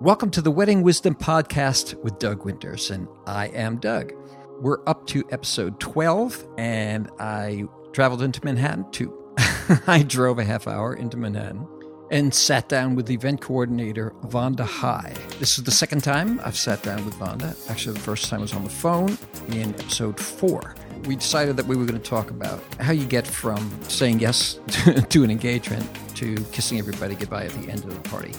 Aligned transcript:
Welcome 0.00 0.30
to 0.32 0.42
the 0.42 0.50
Wedding 0.50 0.82
Wisdom 0.82 1.14
Podcast 1.14 1.94
with 2.02 2.18
Doug 2.18 2.44
Winters, 2.44 2.90
and 2.90 3.06
I 3.26 3.46
am 3.48 3.76
Doug. 3.76 4.12
We're 4.60 4.80
up 4.88 5.06
to 5.06 5.24
episode 5.30 5.78
12, 5.78 6.46
and 6.58 7.08
I 7.20 7.66
traveled 7.92 8.22
into 8.22 8.44
Manhattan 8.44 8.90
to. 8.92 9.16
I 9.86 10.02
drove 10.02 10.40
a 10.40 10.44
half 10.44 10.66
hour 10.66 10.94
into 10.94 11.16
Manhattan 11.16 11.68
and 12.10 12.34
sat 12.34 12.68
down 12.68 12.96
with 12.96 13.06
the 13.06 13.14
event 13.14 13.40
coordinator, 13.40 14.12
Vonda 14.26 14.66
High. 14.66 15.14
This 15.38 15.58
is 15.58 15.64
the 15.64 15.70
second 15.70 16.02
time 16.02 16.40
I've 16.44 16.56
sat 16.56 16.82
down 16.82 17.04
with 17.04 17.14
Vonda. 17.14 17.56
Actually, 17.70 17.94
the 17.94 18.00
first 18.00 18.28
time 18.28 18.40
was 18.40 18.52
on 18.52 18.64
the 18.64 18.70
phone 18.70 19.16
in 19.48 19.74
episode 19.74 20.18
four. 20.18 20.74
We 21.06 21.16
decided 21.16 21.56
that 21.56 21.66
we 21.66 21.76
were 21.76 21.86
going 21.86 22.00
to 22.00 22.10
talk 22.10 22.30
about 22.30 22.60
how 22.80 22.92
you 22.92 23.06
get 23.06 23.26
from 23.26 23.70
saying 23.84 24.18
yes 24.18 24.58
to 25.08 25.22
an 25.22 25.30
engagement 25.30 25.88
to 26.16 26.36
kissing 26.52 26.78
everybody 26.78 27.14
goodbye 27.14 27.44
at 27.44 27.52
the 27.52 27.70
end 27.70 27.84
of 27.84 28.02
the 28.02 28.08
party. 28.08 28.32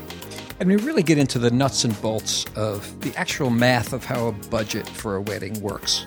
And 0.60 0.70
we 0.70 0.78
really 0.78 1.04
get 1.04 1.18
into 1.18 1.38
the 1.38 1.52
nuts 1.52 1.84
and 1.84 2.00
bolts 2.02 2.46
of 2.56 3.02
the 3.02 3.16
actual 3.18 3.50
math 3.50 3.92
of 3.92 4.06
how 4.06 4.28
a 4.28 4.32
budget 4.32 4.88
for 4.88 5.16
a 5.16 5.22
wedding 5.22 5.60
works. 5.62 6.06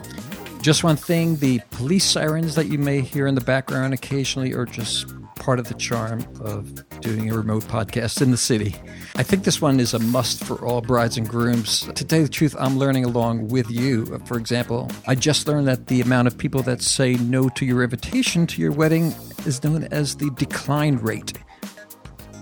Just 0.62 0.82
one 0.82 0.96
thing 0.96 1.36
the 1.36 1.60
police 1.70 2.04
sirens 2.04 2.54
that 2.54 2.66
you 2.66 2.78
may 2.78 3.00
hear 3.00 3.26
in 3.26 3.34
the 3.34 3.40
background 3.42 3.94
occasionally 3.94 4.54
are 4.54 4.64
just 4.64 5.14
part 5.36 5.58
of 5.58 5.68
the 5.68 5.74
charm 5.74 6.26
of 6.40 6.82
doing 7.00 7.30
a 7.30 7.36
remote 7.36 7.62
podcast 7.64 8.20
in 8.20 8.30
the 8.30 8.36
city. 8.36 8.74
I 9.16 9.22
think 9.22 9.44
this 9.44 9.60
one 9.60 9.80
is 9.80 9.94
a 9.94 9.98
must 9.98 10.42
for 10.42 10.64
all 10.66 10.80
brides 10.80 11.16
and 11.16 11.28
grooms. 11.28 11.82
To 11.94 12.04
tell 12.04 12.18
you 12.18 12.24
the 12.24 12.30
truth, 12.30 12.56
I'm 12.58 12.78
learning 12.78 13.04
along 13.04 13.48
with 13.48 13.70
you. 13.70 14.18
For 14.26 14.36
example, 14.36 14.90
I 15.06 15.14
just 15.14 15.46
learned 15.46 15.68
that 15.68 15.86
the 15.86 16.00
amount 16.00 16.26
of 16.26 16.36
people 16.36 16.62
that 16.62 16.82
say 16.82 17.14
no 17.14 17.48
to 17.50 17.64
your 17.64 17.84
invitation 17.84 18.46
to 18.48 18.60
your 18.60 18.72
wedding 18.72 19.14
is 19.46 19.62
known 19.62 19.84
as 19.84 20.16
the 20.16 20.30
decline 20.32 20.96
rate. 20.96 21.34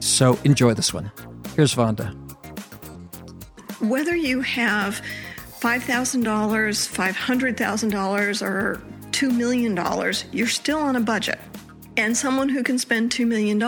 So 0.00 0.38
enjoy 0.44 0.72
this 0.74 0.94
one. 0.94 1.12
Here's 1.56 1.74
Vonda. 1.74 2.14
Whether 3.80 4.14
you 4.14 4.42
have 4.42 5.00
$5,000, 5.60 6.22
$500,000, 6.22 8.42
or 8.42 8.82
$2 9.10 9.34
million, 9.34 9.74
you're 10.32 10.48
still 10.48 10.78
on 10.78 10.96
a 10.96 11.00
budget. 11.00 11.38
And 11.96 12.14
someone 12.14 12.50
who 12.50 12.62
can 12.62 12.78
spend 12.78 13.10
$2 13.10 13.26
million 13.26 13.58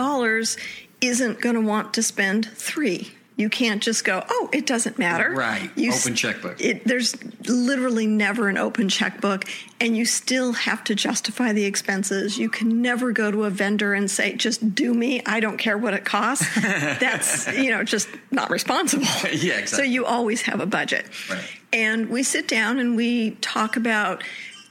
isn't 1.01 1.41
going 1.41 1.55
to 1.55 1.61
want 1.61 1.95
to 1.95 2.03
spend 2.03 2.45
three. 2.45 3.11
You 3.39 3.49
can't 3.49 3.81
just 3.81 4.03
go, 4.03 4.21
oh, 4.29 4.49
it 4.51 4.65
doesn't 4.65 4.99
matter. 4.99 5.31
Right. 5.31 5.71
You 5.77 5.93
open 5.93 6.13
checkbook. 6.13 6.59
It, 6.59 6.83
there's 6.83 7.15
literally 7.47 8.05
never 8.05 8.49
an 8.49 8.57
open 8.57 8.89
checkbook, 8.89 9.45
and 9.79 9.95
you 9.95 10.03
still 10.03 10.51
have 10.51 10.83
to 10.83 10.93
justify 10.93 11.53
the 11.53 11.63
expenses. 11.63 12.37
You 12.37 12.49
can 12.49 12.81
never 12.81 13.13
go 13.13 13.31
to 13.31 13.45
a 13.45 13.49
vendor 13.49 13.93
and 13.93 14.11
say, 14.11 14.33
just 14.33 14.75
do 14.75 14.93
me. 14.93 15.21
I 15.25 15.39
don't 15.39 15.57
care 15.57 15.77
what 15.77 15.93
it 15.93 16.03
costs. 16.03 16.53
That's, 16.61 17.47
you 17.53 17.71
know, 17.71 17.81
just 17.85 18.09
not 18.29 18.49
responsible. 18.49 19.05
yeah, 19.23 19.59
exactly. 19.59 19.67
So 19.67 19.81
you 19.83 20.05
always 20.05 20.41
have 20.41 20.59
a 20.59 20.65
budget. 20.65 21.05
Right. 21.29 21.41
And 21.71 22.09
we 22.09 22.23
sit 22.23 22.45
down 22.45 22.77
and 22.77 22.97
we 22.97 23.31
talk 23.35 23.77
about 23.77 24.21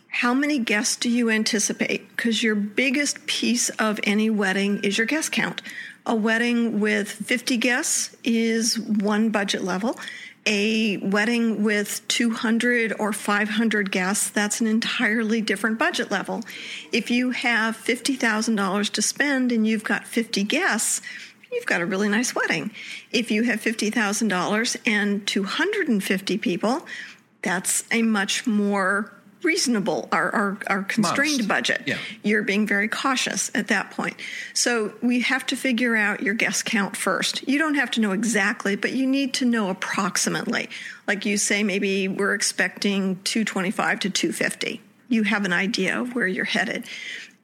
how 0.08 0.34
many 0.34 0.58
guests 0.58 0.96
do 0.96 1.08
you 1.08 1.30
anticipate? 1.30 2.06
Because 2.14 2.42
your 2.42 2.54
biggest 2.54 3.24
piece 3.26 3.70
of 3.70 3.98
any 4.02 4.28
wedding 4.28 4.84
is 4.84 4.98
your 4.98 5.06
guest 5.06 5.32
count. 5.32 5.62
A 6.08 6.14
wedding 6.14 6.80
with 6.80 7.10
50 7.10 7.58
guests 7.58 8.16
is 8.24 8.78
one 8.78 9.28
budget 9.28 9.62
level. 9.62 10.00
A 10.46 10.96
wedding 10.96 11.62
with 11.62 12.00
200 12.08 12.94
or 12.98 13.12
500 13.12 13.90
guests, 13.90 14.30
that's 14.30 14.62
an 14.62 14.66
entirely 14.66 15.42
different 15.42 15.78
budget 15.78 16.10
level. 16.10 16.42
If 16.92 17.10
you 17.10 17.32
have 17.32 17.76
$50,000 17.76 18.90
to 18.90 19.02
spend 19.02 19.52
and 19.52 19.66
you've 19.66 19.84
got 19.84 20.06
50 20.06 20.44
guests, 20.44 21.02
you've 21.52 21.66
got 21.66 21.82
a 21.82 21.86
really 21.86 22.08
nice 22.08 22.34
wedding. 22.34 22.70
If 23.12 23.30
you 23.30 23.42
have 23.42 23.60
$50,000 23.60 24.76
and 24.86 25.26
250 25.26 26.38
people, 26.38 26.86
that's 27.42 27.84
a 27.92 28.00
much 28.00 28.46
more 28.46 29.12
reasonable 29.42 30.08
our, 30.10 30.30
our, 30.34 30.58
our 30.66 30.82
constrained 30.82 31.46
Modest. 31.46 31.48
budget. 31.48 31.82
Yeah. 31.86 31.98
you're 32.22 32.42
being 32.42 32.66
very 32.66 32.88
cautious 32.88 33.50
at 33.54 33.68
that 33.68 33.90
point. 33.92 34.16
So 34.52 34.92
we 35.02 35.20
have 35.20 35.46
to 35.46 35.56
figure 35.56 35.94
out 35.94 36.22
your 36.22 36.34
guest 36.34 36.64
count 36.64 36.96
first. 36.96 37.46
You 37.46 37.58
don't 37.58 37.74
have 37.74 37.90
to 37.92 38.00
know 38.00 38.12
exactly 38.12 38.76
but 38.76 38.92
you 38.92 39.06
need 39.06 39.34
to 39.34 39.44
know 39.44 39.70
approximately. 39.70 40.68
Like 41.06 41.24
you 41.24 41.38
say 41.38 41.62
maybe 41.62 42.08
we're 42.08 42.34
expecting 42.34 43.20
225 43.24 44.00
to 44.00 44.10
250 44.10 44.82
you 45.08 45.22
have 45.22 45.44
an 45.44 45.52
idea 45.52 46.00
of 46.00 46.14
where 46.14 46.26
you're 46.26 46.44
headed. 46.44 46.84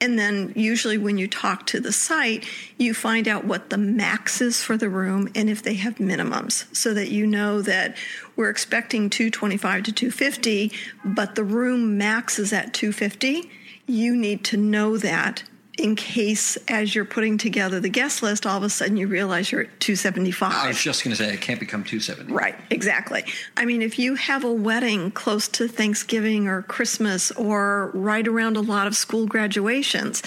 And 0.01 0.19
then 0.19 0.51
usually 0.55 0.97
when 0.97 1.17
you 1.17 1.27
talk 1.27 1.67
to 1.67 1.79
the 1.79 1.91
site, 1.91 2.45
you 2.77 2.93
find 2.93 3.27
out 3.27 3.45
what 3.45 3.69
the 3.69 3.77
max 3.77 4.41
is 4.41 4.61
for 4.61 4.77
the 4.77 4.89
room 4.89 5.29
and 5.35 5.49
if 5.49 5.63
they 5.63 5.75
have 5.75 5.95
minimums 5.95 6.65
so 6.75 6.93
that 6.93 7.09
you 7.09 7.25
know 7.25 7.61
that 7.61 7.95
we're 8.35 8.49
expecting 8.49 9.09
225 9.09 9.83
to 9.83 9.91
250, 9.91 10.71
but 11.03 11.35
the 11.35 11.43
room 11.43 11.97
max 11.97 12.39
is 12.39 12.51
at 12.53 12.73
250. 12.73 13.49
You 13.87 14.15
need 14.15 14.43
to 14.45 14.57
know 14.57 14.97
that 14.97 15.43
in 15.77 15.95
case 15.95 16.57
as 16.67 16.95
you're 16.95 17.05
putting 17.05 17.37
together 17.37 17.79
the 17.79 17.89
guest 17.89 18.23
list, 18.23 18.45
all 18.45 18.57
of 18.57 18.63
a 18.63 18.69
sudden 18.69 18.97
you 18.97 19.07
realize 19.07 19.51
you're 19.51 19.61
at 19.61 19.79
275. 19.79 20.53
I 20.53 20.67
was 20.67 20.81
just 20.81 21.03
going 21.03 21.15
to 21.15 21.21
say, 21.21 21.33
it 21.33 21.41
can't 21.41 21.59
become 21.59 21.83
270. 21.83 22.31
Right, 22.33 22.55
exactly. 22.69 23.25
I 23.57 23.65
mean, 23.65 23.81
if 23.81 23.99
you 23.99 24.15
have 24.15 24.43
a 24.43 24.51
wedding 24.51 25.11
close 25.11 25.47
to 25.49 25.67
Thanksgiving 25.67 26.47
or 26.47 26.61
Christmas 26.61 27.31
or 27.31 27.91
right 27.93 28.27
around 28.27 28.57
a 28.57 28.61
lot 28.61 28.87
of 28.87 28.95
school 28.95 29.27
graduations 29.27 30.23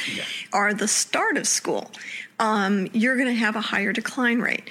or 0.53 0.75
the 0.75 0.89
start 0.89 1.39
of 1.39 1.47
school, 1.47 1.91
um, 2.39 2.89
you're 2.93 3.17
going 3.17 3.29
to 3.29 3.35
have 3.35 3.57
a 3.57 3.61
higher 3.61 3.93
decline 3.93 4.41
rate. 4.41 4.69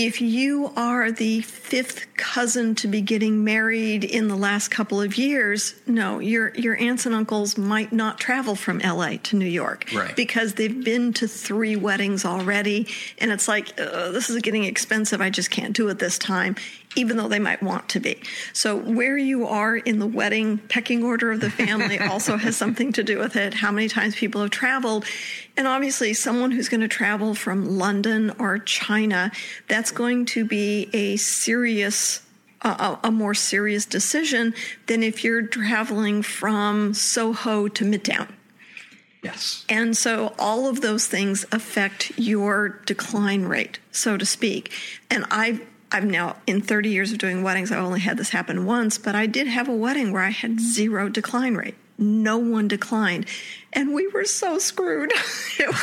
If 0.00 0.20
you 0.20 0.70
are 0.76 1.10
the 1.10 1.40
fifth 1.40 2.06
cousin 2.16 2.76
to 2.76 2.86
be 2.86 3.00
getting 3.00 3.42
married 3.42 4.04
in 4.04 4.28
the 4.28 4.36
last 4.36 4.68
couple 4.68 5.00
of 5.00 5.18
years, 5.18 5.74
no, 5.88 6.20
your 6.20 6.54
your 6.54 6.76
aunts 6.76 7.04
and 7.04 7.14
uncles 7.16 7.58
might 7.58 7.92
not 7.92 8.20
travel 8.20 8.54
from 8.54 8.78
LA 8.78 9.16
to 9.24 9.36
New 9.36 9.44
York 9.46 9.86
Right. 9.92 10.14
because 10.14 10.54
they've 10.54 10.84
been 10.84 11.12
to 11.14 11.26
three 11.26 11.74
weddings 11.74 12.24
already, 12.24 12.86
and 13.18 13.32
it's 13.32 13.48
like 13.48 13.70
uh, 13.80 14.12
this 14.12 14.30
is 14.30 14.40
getting 14.40 14.62
expensive. 14.64 15.20
I 15.20 15.30
just 15.30 15.50
can't 15.50 15.74
do 15.74 15.88
it 15.88 15.98
this 15.98 16.16
time, 16.16 16.54
even 16.94 17.16
though 17.16 17.28
they 17.28 17.40
might 17.40 17.60
want 17.60 17.88
to 17.90 18.00
be. 18.00 18.20
So 18.52 18.76
where 18.76 19.18
you 19.18 19.48
are 19.48 19.76
in 19.76 19.98
the 19.98 20.06
wedding 20.06 20.58
pecking 20.58 21.02
order 21.02 21.32
of 21.32 21.40
the 21.40 21.50
family 21.50 21.98
also 22.12 22.36
has 22.36 22.56
something 22.56 22.92
to 22.92 23.02
do 23.02 23.18
with 23.18 23.34
it. 23.34 23.52
How 23.52 23.72
many 23.72 23.88
times 23.88 24.14
people 24.14 24.42
have 24.42 24.50
traveled, 24.50 25.04
and 25.56 25.66
obviously 25.66 26.14
someone 26.14 26.52
who's 26.52 26.68
going 26.68 26.82
to 26.82 26.88
travel 26.88 27.34
from 27.34 27.78
London 27.78 28.32
or 28.38 28.58
China, 28.60 29.32
that's 29.66 29.87
going 29.90 30.24
to 30.26 30.44
be 30.44 30.88
a 30.92 31.16
serious 31.16 32.22
a, 32.62 32.98
a 33.04 33.10
more 33.10 33.34
serious 33.34 33.86
decision 33.86 34.54
than 34.86 35.02
if 35.02 35.22
you're 35.22 35.42
traveling 35.42 36.22
from 36.22 36.92
Soho 36.92 37.68
to 37.68 37.84
Midtown. 37.84 38.28
Yes. 39.22 39.64
And 39.68 39.96
so 39.96 40.34
all 40.38 40.68
of 40.68 40.80
those 40.80 41.06
things 41.06 41.44
affect 41.52 42.12
your 42.18 42.80
decline 42.86 43.44
rate, 43.44 43.78
so 43.90 44.16
to 44.16 44.26
speak. 44.26 44.72
And 45.10 45.24
I've 45.30 45.60
I've 45.90 46.04
now 46.04 46.36
in 46.46 46.60
30 46.60 46.90
years 46.90 47.12
of 47.12 47.18
doing 47.18 47.42
weddings, 47.42 47.72
I've 47.72 47.82
only 47.82 48.00
had 48.00 48.18
this 48.18 48.30
happen 48.30 48.66
once, 48.66 48.98
but 48.98 49.14
I 49.14 49.26
did 49.26 49.46
have 49.46 49.68
a 49.68 49.74
wedding 49.74 50.12
where 50.12 50.22
I 50.22 50.30
had 50.30 50.60
zero 50.60 51.08
decline 51.08 51.54
rate. 51.54 51.76
No 51.98 52.38
one 52.38 52.68
declined. 52.68 53.26
And 53.72 53.92
we 53.92 54.06
were 54.08 54.24
so 54.24 54.58
screwed. 54.58 55.12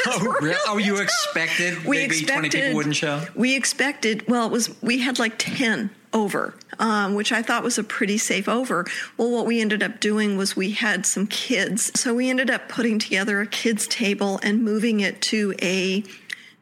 Oh, 0.08 0.38
really? 0.42 0.56
Oh, 0.68 0.78
you 0.78 0.98
expected 0.98 1.84
we 1.84 1.98
maybe 1.98 2.22
20 2.22 2.50
people 2.50 2.76
wouldn't 2.76 2.96
show? 2.96 3.26
We 3.36 3.56
expected, 3.56 4.26
well, 4.28 4.46
it 4.46 4.52
was, 4.52 4.74
we 4.82 5.00
had 5.00 5.20
like 5.20 5.34
10 5.38 5.90
over, 6.14 6.56
um, 6.80 7.16
which 7.16 7.32
I 7.32 7.42
thought 7.42 7.64
was 7.64 7.78
a 7.78 7.84
pretty 7.84 8.18
safe 8.18 8.48
over. 8.48 8.86
Well, 9.18 9.30
what 9.30 9.46
we 9.46 9.60
ended 9.60 9.84
up 9.84 10.00
doing 10.00 10.38
was 10.38 10.56
we 10.56 10.72
had 10.72 11.06
some 11.06 11.28
kids. 11.28 12.00
So 12.00 12.14
we 12.14 12.30
ended 12.30 12.50
up 12.50 12.70
putting 12.70 13.00
together 13.00 13.42
a 13.42 13.48
kids' 13.48 13.88
table 13.88 14.40
and 14.42 14.64
moving 14.64 15.02
it 15.02 15.22
to 15.24 15.54
a 15.62 16.04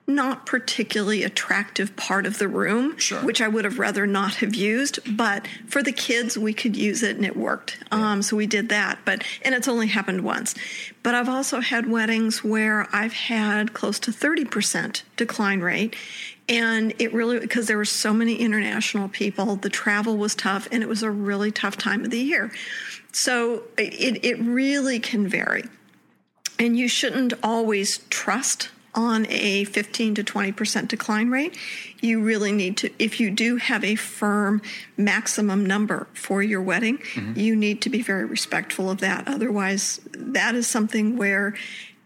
not 0.05 0.45
particularly 0.45 1.23
attractive 1.23 1.95
part 1.95 2.25
of 2.25 2.37
the 2.37 2.47
room, 2.47 2.97
Sure. 2.97 3.19
which 3.19 3.41
I 3.41 3.47
would 3.47 3.63
have 3.63 3.79
rather 3.79 4.05
not 4.05 4.35
have 4.35 4.53
used. 4.53 4.99
But 5.15 5.47
for 5.67 5.81
the 5.81 5.93
kids, 5.93 6.37
we 6.37 6.53
could 6.53 6.75
use 6.75 7.03
it 7.03 7.15
and 7.15 7.25
it 7.25 7.37
worked. 7.37 7.77
Um, 7.91 8.21
so 8.21 8.35
we 8.35 8.45
did 8.45 8.67
that. 8.69 8.99
But 9.05 9.23
and 9.43 9.55
it's 9.55 9.67
only 9.67 9.87
happened 9.87 10.21
once. 10.21 10.55
But 11.03 11.15
I've 11.15 11.29
also 11.29 11.61
had 11.61 11.89
weddings 11.89 12.43
where 12.43 12.87
I've 12.93 13.13
had 13.13 13.73
close 13.73 13.97
to 13.99 14.11
thirty 14.11 14.43
percent 14.45 15.03
decline 15.15 15.61
rate. 15.61 15.95
And 16.49 16.93
it 16.99 17.13
really, 17.13 17.39
because 17.39 17.67
there 17.67 17.77
were 17.77 17.85
so 17.85 18.13
many 18.13 18.35
international 18.35 19.07
people, 19.07 19.55
the 19.55 19.69
travel 19.69 20.17
was 20.17 20.35
tough 20.35 20.67
and 20.73 20.83
it 20.83 20.89
was 20.89 21.01
a 21.01 21.09
really 21.09 21.51
tough 21.51 21.77
time 21.77 22.03
of 22.03 22.11
the 22.11 22.19
year. 22.19 22.51
So 23.13 23.63
it, 23.77 24.25
it 24.25 24.39
really 24.39 24.99
can 24.99 25.27
vary. 25.29 25.63
And 26.59 26.77
you 26.77 26.89
shouldn't 26.89 27.33
always 27.41 27.99
trust 28.09 28.69
on 28.95 29.25
a 29.29 29.63
15 29.65 30.15
to 30.15 30.23
20% 30.23 30.87
decline 30.87 31.29
rate. 31.29 31.57
You 32.01 32.21
really 32.21 32.51
need 32.51 32.77
to, 32.77 32.91
if 32.99 33.19
you 33.19 33.31
do 33.31 33.57
have 33.57 33.83
a 33.83 33.95
firm 33.95 34.61
maximum 34.97 35.65
number 35.65 36.07
for 36.13 36.43
your 36.43 36.61
wedding, 36.61 36.97
mm-hmm. 36.97 37.39
you 37.39 37.55
need 37.55 37.81
to 37.83 37.89
be 37.89 38.01
very 38.01 38.25
respectful 38.25 38.89
of 38.89 38.99
that. 38.99 39.27
Otherwise, 39.27 40.01
that 40.11 40.55
is 40.55 40.67
something 40.67 41.17
where 41.17 41.55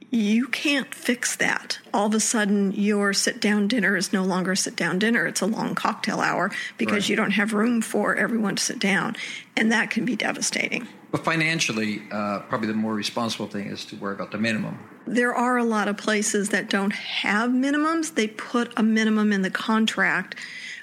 you 0.09 0.47
can't 0.47 0.93
fix 0.95 1.35
that. 1.35 1.79
All 1.93 2.07
of 2.07 2.13
a 2.13 2.19
sudden, 2.19 2.71
your 2.71 3.13
sit 3.13 3.41
down 3.41 3.67
dinner 3.67 3.97
is 3.97 4.13
no 4.13 4.23
longer 4.23 4.53
a 4.53 4.57
sit 4.57 4.75
down 4.75 4.99
dinner. 4.99 5.25
It's 5.27 5.41
a 5.41 5.45
long 5.45 5.75
cocktail 5.75 6.21
hour 6.21 6.49
because 6.77 7.03
Right. 7.03 7.09
you 7.09 7.15
don't 7.17 7.31
have 7.31 7.53
room 7.53 7.81
for 7.81 8.15
everyone 8.15 8.55
to 8.55 8.63
sit 8.63 8.79
down. 8.79 9.15
And 9.57 9.71
that 9.71 9.89
can 9.89 10.05
be 10.05 10.15
devastating. 10.15 10.87
But 11.11 11.23
financially, 11.25 12.03
uh, 12.11 12.39
probably 12.39 12.67
the 12.67 12.73
more 12.73 12.93
responsible 12.93 13.47
thing 13.47 13.67
is 13.67 13.83
to 13.85 13.95
worry 13.97 14.13
about 14.13 14.31
the 14.31 14.37
minimum. 14.37 14.79
There 15.05 15.33
are 15.33 15.57
a 15.57 15.63
lot 15.63 15.87
of 15.87 15.97
places 15.97 16.49
that 16.49 16.69
don't 16.69 16.93
have 16.93 17.51
minimums. 17.51 18.15
They 18.15 18.27
put 18.27 18.71
a 18.77 18.83
minimum 18.83 19.31
in 19.33 19.41
the 19.41 19.49
contract 19.49 20.35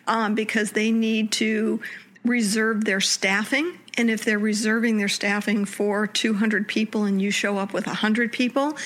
um, 0.07 0.35
because 0.35 0.73
they 0.73 0.91
need 0.91 1.33
to 1.33 1.81
reserve 2.25 2.85
their 2.85 3.01
staffing. 3.01 3.79
And 3.97 4.11
if 4.11 4.25
they're 4.25 4.39
reserving 4.39 4.97
their 4.99 5.09
staffing 5.09 5.65
for 5.67 6.07
200 6.07 6.67
people 6.67 7.05
and 7.05 7.21
you 7.21 7.31
show 7.31 7.59
up 7.59 7.73
with 7.73 7.87
100 7.87 8.33
people, 8.33 8.77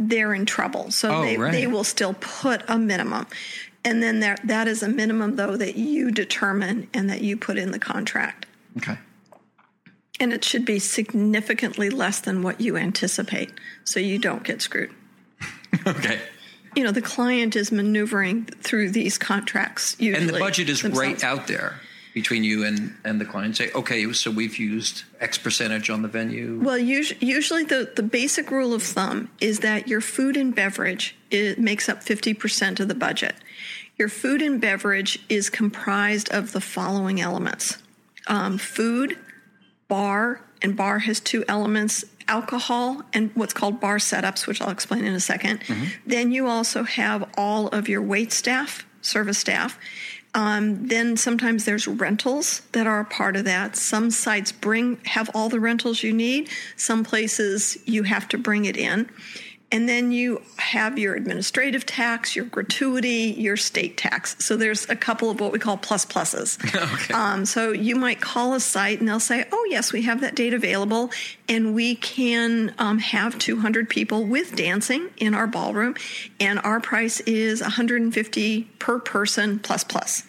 they're 0.00 0.34
in 0.34 0.46
trouble. 0.46 0.90
So 0.90 1.14
Oh, 1.16 1.22
they, 1.22 1.36
right. 1.36 1.52
they 1.52 1.66
will 1.66 1.84
still 1.84 2.14
put 2.14 2.62
a 2.68 2.78
minimum. 2.78 3.26
And 3.84 4.02
then 4.02 4.20
there, 4.20 4.36
that 4.44 4.68
is 4.68 4.82
a 4.82 4.88
minimum, 4.88 5.36
though, 5.36 5.56
that 5.56 5.76
you 5.76 6.10
determine 6.10 6.88
and 6.92 7.08
that 7.10 7.22
you 7.22 7.36
put 7.36 7.56
in 7.58 7.70
the 7.70 7.78
contract. 7.78 8.46
Okay. 8.78 8.98
And 10.18 10.32
it 10.34 10.44
should 10.44 10.64
be 10.66 10.78
significantly 10.78 11.88
less 11.88 12.20
than 12.20 12.42
what 12.42 12.60
you 12.60 12.76
anticipate 12.76 13.52
so 13.84 14.00
you 14.00 14.18
don't 14.18 14.42
get 14.44 14.60
screwed. 14.60 14.90
okay. 15.86 16.20
you 16.76 16.84
know 16.84 16.90
the 16.92 17.00
client 17.00 17.56
is 17.56 17.72
maneuvering 17.72 18.44
through 18.44 18.90
these 18.90 19.16
contracts 19.16 19.96
usually 19.98 20.26
And 20.26 20.34
the 20.34 20.38
budget 20.38 20.68
is 20.68 20.82
themselves. 20.82 21.00
right 21.22 21.24
out 21.24 21.46
there 21.46 21.80
between 22.14 22.42
you 22.44 22.64
and, 22.64 22.94
and 23.04 23.20
the 23.20 23.24
client. 23.24 23.56
Say, 23.56 23.70
okay, 23.72 24.12
so 24.12 24.30
we've 24.30 24.58
used 24.58 25.04
X 25.20 25.38
percentage 25.38 25.90
on 25.90 26.02
the 26.02 26.08
venue. 26.08 26.58
well 26.60 26.76
us- 26.80 27.12
usually 27.20 27.64
the, 27.64 27.92
the 27.96 28.02
basic 28.02 28.50
rule 28.50 28.72
of 28.74 28.82
thumb 28.82 29.30
is 29.40 29.60
that 29.60 29.86
your 29.88 30.00
food 30.00 30.36
and 30.36 30.54
beverage 30.54 31.16
it 31.30 31.58
makes 31.58 31.88
up 31.88 32.02
50% 32.02 32.80
of 32.80 32.88
the 32.88 32.94
budget 32.94 33.36
your 33.96 34.08
food 34.08 34.40
and 34.42 34.60
beverage 34.60 35.18
is 35.28 35.50
comprised 35.50 36.30
of 36.30 36.52
the 36.52 36.60
following 36.60 37.20
elements 37.20 37.78
um, 38.26 38.58
food 38.58 39.16
bar 39.88 40.40
and 40.62 40.76
bar 40.76 40.98
has 41.00 41.20
two 41.20 41.44
elements 41.48 42.04
alcohol 42.28 43.02
and 43.12 43.30
what's 43.34 43.52
called 43.52 43.80
bar 43.80 43.96
setups 43.98 44.46
which 44.46 44.60
i'll 44.60 44.70
explain 44.70 45.04
in 45.04 45.12
a 45.14 45.18
2nd 45.18 45.88
then 46.06 46.30
you 46.32 46.46
also 46.46 46.84
have 46.84 47.28
all 47.36 47.68
of 47.68 47.88
your 47.88 48.00
wait 48.02 48.32
staff 48.32 48.86
service 49.00 49.38
staff 49.38 49.78
um, 50.34 50.86
then 50.86 51.16
sometimes 51.16 51.64
there's 51.64 51.88
rentals 51.88 52.62
that 52.72 52.86
are 52.86 53.00
a 53.00 53.04
part 53.04 53.36
of 53.36 53.44
that. 53.46 53.76
Some 53.76 54.10
sites 54.10 54.52
bring 54.52 54.98
have 55.06 55.30
all 55.34 55.48
the 55.48 55.60
rentals 55.60 56.02
you 56.02 56.12
need. 56.12 56.48
Some 56.76 57.04
places 57.04 57.78
you 57.84 58.04
have 58.04 58.28
to 58.28 58.38
bring 58.38 58.64
it 58.64 58.76
in 58.76 59.10
and 59.72 59.88
then 59.88 60.10
you 60.10 60.42
have 60.56 60.98
your 60.98 61.14
administrative 61.14 61.86
tax, 61.86 62.34
your 62.34 62.44
gratuity, 62.46 63.34
your 63.38 63.56
state 63.56 63.96
tax. 63.96 64.36
So 64.44 64.56
there's 64.56 64.88
a 64.88 64.96
couple 64.96 65.30
of 65.30 65.38
what 65.38 65.52
we 65.52 65.60
call 65.60 65.76
plus 65.76 66.04
pluses. 66.04 66.58
okay. 66.94 67.14
Um, 67.14 67.46
so 67.46 67.70
you 67.70 67.94
might 67.94 68.20
call 68.20 68.54
a 68.54 68.60
site 68.60 68.98
and 68.98 69.08
they'll 69.08 69.20
say, 69.20 69.44
"Oh 69.52 69.66
yes, 69.70 69.92
we 69.92 70.02
have 70.02 70.20
that 70.22 70.34
date 70.34 70.54
available, 70.54 71.10
and 71.48 71.74
we 71.74 71.94
can 71.94 72.74
um, 72.78 72.98
have 72.98 73.38
200 73.38 73.88
people 73.88 74.24
with 74.24 74.56
dancing 74.56 75.10
in 75.18 75.34
our 75.34 75.46
ballroom, 75.46 75.94
and 76.40 76.58
our 76.60 76.80
price 76.80 77.20
is 77.20 77.60
150 77.60 78.62
per 78.78 78.98
person 78.98 79.58
plus 79.60 79.84
plus." 79.84 80.24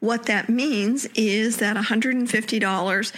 What 0.00 0.26
that 0.26 0.48
means 0.48 1.06
is 1.16 1.56
that 1.56 1.76
$150 1.76 3.12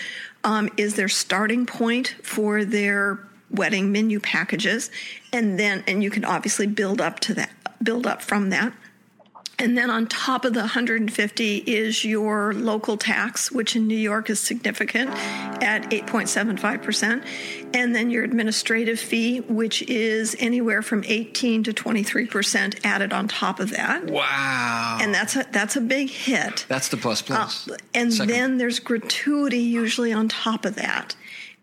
um, 0.45 0.71
is 0.79 0.95
their 0.95 1.09
starting 1.09 1.67
point 1.67 2.15
for 2.23 2.65
their 2.65 3.19
wedding 3.51 3.93
menu 3.93 4.21
packages, 4.21 4.91
and 5.33 5.59
then 5.59 5.85
and 5.87 6.03
you 6.03 6.11
can 6.11 6.25
obviously 6.25 6.67
build 6.67 7.01
up 7.01 7.21
to 7.21 7.35
that, 7.35 7.51
build 7.83 8.07
up 8.07 8.23
from 8.23 8.51
that. 8.51 8.73
And 9.61 9.77
then 9.77 9.91
on 9.91 10.07
top 10.07 10.47
of 10.47 10.55
the 10.55 10.61
150 10.61 11.57
is 11.59 12.03
your 12.03 12.55
local 12.55 12.97
tax, 12.97 13.53
which 13.53 13.77
in 13.77 13.87
New 13.87 13.97
York 13.97 14.31
is 14.31 14.41
significant 14.41 15.11
at 15.11 15.91
8.75%. 15.91 17.23
And 17.75 17.95
then 17.95 18.11
your 18.11 18.25
administrative 18.25 18.99
fee, 18.99 19.41
which 19.41 19.83
is 19.83 20.35
anywhere 20.39 20.81
from 20.81 21.05
18 21.07 21.65
to 21.65 21.75
23% 21.75 22.81
added 22.85 23.13
on 23.13 23.29
top 23.29 23.61
of 23.61 23.71
that. 23.73 24.07
wow. 24.07 24.99
And 24.99 25.13
that's 25.13 25.37
a, 25.37 25.47
that's 25.53 25.77
a 25.77 25.83
big 25.83 26.09
hit. 26.09 26.65
That's 26.69 26.89
the 26.89 26.97
plus 26.97 27.21
plus. 27.21 27.69
Uh, 27.69 27.77
and 27.93 28.15
Second. 28.15 28.33
then 28.33 28.59
there's 28.59 28.79
gratuity 28.79 29.59
usually 29.59 30.11
on 30.11 30.31
top 30.31 30.65
of 30.65 30.77
that. 30.77 31.15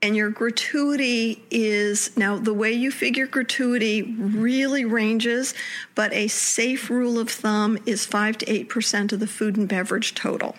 And 0.02 0.16
your 0.16 0.30
gratuity 0.30 1.44
is 1.50 2.16
now 2.16 2.38
the 2.38 2.54
way 2.54 2.72
you 2.72 2.92
figure 2.92 3.26
gratuity 3.26 4.04
really 4.04 4.86
ranges, 4.86 5.56
but 5.96 6.14
a 6.14 6.28
safe 6.28 6.90
rule 6.90 7.18
of 7.18 7.30
thumb 7.30 7.80
is 7.86 8.06
5 8.06 8.38
to 8.40 8.46
8% 8.46 9.12
of 9.12 9.20
the 9.20 9.28
food 9.28 9.58
and 9.58 9.68
beverage 9.68 10.14
total. 10.14 10.56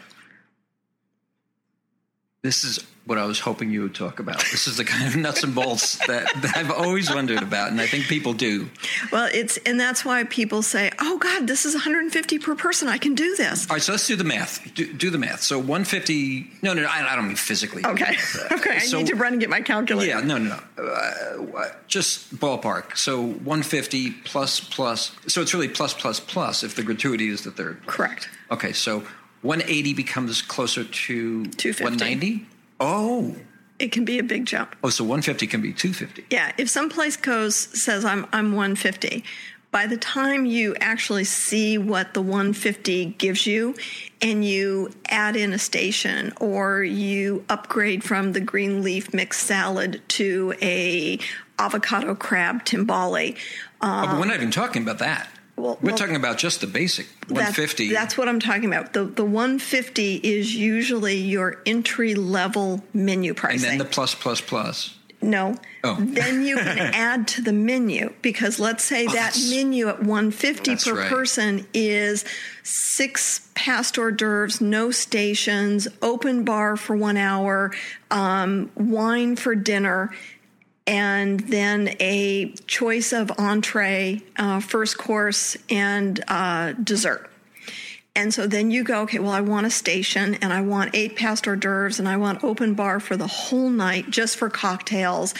This 2.42 2.62
is 2.62 2.86
what 3.04 3.18
I 3.18 3.24
was 3.24 3.40
hoping 3.40 3.72
you 3.72 3.82
would 3.82 3.96
talk 3.96 4.20
about. 4.20 4.38
This 4.52 4.68
is 4.68 4.76
the 4.76 4.84
kind 4.84 5.08
of 5.08 5.16
nuts 5.16 5.42
and 5.42 5.56
bolts 5.56 5.98
that, 6.06 6.32
that 6.42 6.56
I've 6.56 6.70
always 6.70 7.12
wondered 7.12 7.42
about, 7.42 7.72
and 7.72 7.80
I 7.80 7.86
think 7.88 8.04
people 8.04 8.32
do. 8.32 8.70
Well, 9.10 9.28
it's 9.32 9.56
and 9.66 9.80
that's 9.80 10.04
why 10.04 10.22
people 10.22 10.62
say, 10.62 10.92
"Oh 11.00 11.18
God, 11.18 11.48
this 11.48 11.64
is 11.64 11.74
150 11.74 12.38
per 12.38 12.54
person. 12.54 12.86
I 12.86 12.98
can 12.98 13.16
do 13.16 13.34
this." 13.34 13.68
All 13.68 13.74
right, 13.74 13.82
so 13.82 13.90
let's 13.90 14.06
do 14.06 14.14
the 14.14 14.22
math. 14.22 14.72
Do, 14.74 14.92
do 14.92 15.10
the 15.10 15.18
math. 15.18 15.42
So 15.42 15.58
150. 15.58 16.48
No, 16.62 16.74
no, 16.74 16.82
no 16.82 16.88
I, 16.88 17.12
I 17.12 17.16
don't 17.16 17.26
mean 17.26 17.34
physically. 17.34 17.84
Okay, 17.84 18.16
okay. 18.52 18.78
I 18.82 18.86
need 18.86 19.08
to 19.08 19.16
run 19.16 19.32
and 19.32 19.40
get 19.40 19.50
my 19.50 19.60
calculator. 19.60 20.10
Yeah, 20.10 20.20
no, 20.20 20.38
no, 20.38 20.60
no. 20.76 20.84
Uh, 20.84 21.72
just 21.88 22.36
ballpark. 22.36 22.96
So 22.96 23.20
150 23.20 24.12
plus 24.12 24.60
plus. 24.60 25.10
So 25.26 25.42
it's 25.42 25.52
really 25.54 25.68
plus 25.68 25.92
plus 25.92 26.20
plus 26.20 26.62
if 26.62 26.76
the 26.76 26.84
gratuity 26.84 27.30
is 27.30 27.42
the 27.42 27.50
third. 27.50 27.84
Correct. 27.86 28.28
Okay, 28.52 28.72
so 28.72 29.02
180 29.42 29.94
becomes 29.94 30.42
closer 30.42 30.84
to 30.84 31.42
190. 31.42 32.46
Oh, 32.80 33.34
It 33.78 33.92
can 33.92 34.04
be 34.04 34.18
a 34.18 34.22
big 34.22 34.46
jump. 34.46 34.74
oh, 34.82 34.90
so 34.90 35.04
150 35.04 35.46
can 35.46 35.60
be 35.62 35.72
250. 35.72 36.26
Yeah, 36.30 36.52
if 36.58 36.68
some 36.68 36.88
place 36.88 37.16
goes 37.16 37.54
says 37.56 38.04
I'm 38.04 38.26
I'm 38.32 38.52
150, 38.52 39.24
by 39.70 39.86
the 39.86 39.96
time 39.96 40.46
you 40.46 40.74
actually 40.80 41.24
see 41.24 41.76
what 41.78 42.14
the 42.14 42.22
150 42.22 43.06
gives 43.18 43.46
you 43.46 43.74
and 44.22 44.44
you 44.44 44.90
add 45.08 45.36
in 45.36 45.52
a 45.52 45.58
station 45.58 46.32
or 46.40 46.82
you 46.82 47.44
upgrade 47.48 48.02
from 48.02 48.32
the 48.32 48.40
green 48.40 48.82
leaf 48.82 49.12
mixed 49.12 49.42
salad 49.42 50.00
to 50.08 50.54
a 50.62 51.18
avocado 51.58 52.14
crab 52.14 52.64
timbale, 52.64 53.36
oh, 53.82 54.06
but 54.06 54.14
we're 54.16 54.22
um, 54.22 54.28
not 54.28 54.36
even 54.36 54.50
talking 54.50 54.82
about 54.82 54.98
that. 54.98 55.28
Well- 55.58 55.78
we're 55.82 55.90
well- 55.90 55.98
talking 55.98 56.16
about 56.16 56.38
just 56.38 56.60
the 56.60 56.66
basic 56.66 57.06
150. 57.28 57.90
That's 57.92 58.16
what 58.16 58.28
I'm 58.28 58.40
talking 58.40 58.66
about. 58.66 58.92
The 58.92 59.04
the 59.04 59.24
150 59.24 60.16
is 60.16 60.54
usually 60.54 61.16
your 61.16 61.60
entry 61.66 62.14
level 62.14 62.84
menu 62.94 63.34
price. 63.34 63.62
and 63.62 63.72
then 63.72 63.78
the 63.78 63.84
plus 63.84 64.14
plus 64.14 64.40
plus. 64.40 64.94
No. 65.20 65.56
Oh. 65.82 65.96
Then 66.00 66.44
you 66.44 66.56
can 66.56 66.78
add 66.94 67.26
to 67.28 67.42
the 67.42 67.52
menu 67.52 68.12
because 68.22 68.58
let's 68.60 68.84
say 68.84 69.06
that 69.06 69.36
menu 69.50 69.88
at 69.88 70.00
150 70.02 70.76
per 70.76 70.94
right. 70.94 71.08
person 71.08 71.66
is 71.74 72.24
six 72.62 73.48
passed 73.54 73.98
hors 73.98 74.12
d'oeuvres, 74.12 74.60
no 74.60 74.90
stations, 74.90 75.88
open 76.02 76.44
bar 76.44 76.76
for 76.76 76.96
one 76.96 77.16
hour, 77.16 77.72
um, 78.10 78.70
wine 78.76 79.34
for 79.34 79.54
dinner, 79.54 80.10
and 80.88 81.40
then 81.40 81.94
a 82.00 82.50
choice 82.66 83.12
of 83.12 83.30
entree, 83.38 84.22
uh, 84.36 84.58
first 84.58 84.96
course, 84.96 85.56
and 85.68 86.24
uh, 86.26 86.72
dessert. 86.72 87.30
And 88.16 88.34
so 88.34 88.48
then 88.48 88.72
you 88.72 88.82
go, 88.82 89.02
okay, 89.02 89.20
well, 89.20 89.30
I 89.30 89.42
want 89.42 89.66
a 89.66 89.70
station 89.70 90.34
and 90.42 90.52
I 90.52 90.62
want 90.62 90.90
eight 90.92 91.14
passed 91.14 91.46
hors 91.46 91.54
d'oeuvres 91.54 92.00
and 92.00 92.08
I 92.08 92.16
want 92.16 92.42
open 92.42 92.74
bar 92.74 92.98
for 92.98 93.16
the 93.16 93.28
whole 93.28 93.70
night 93.70 94.10
just 94.10 94.38
for 94.38 94.50
cocktails. 94.50 95.34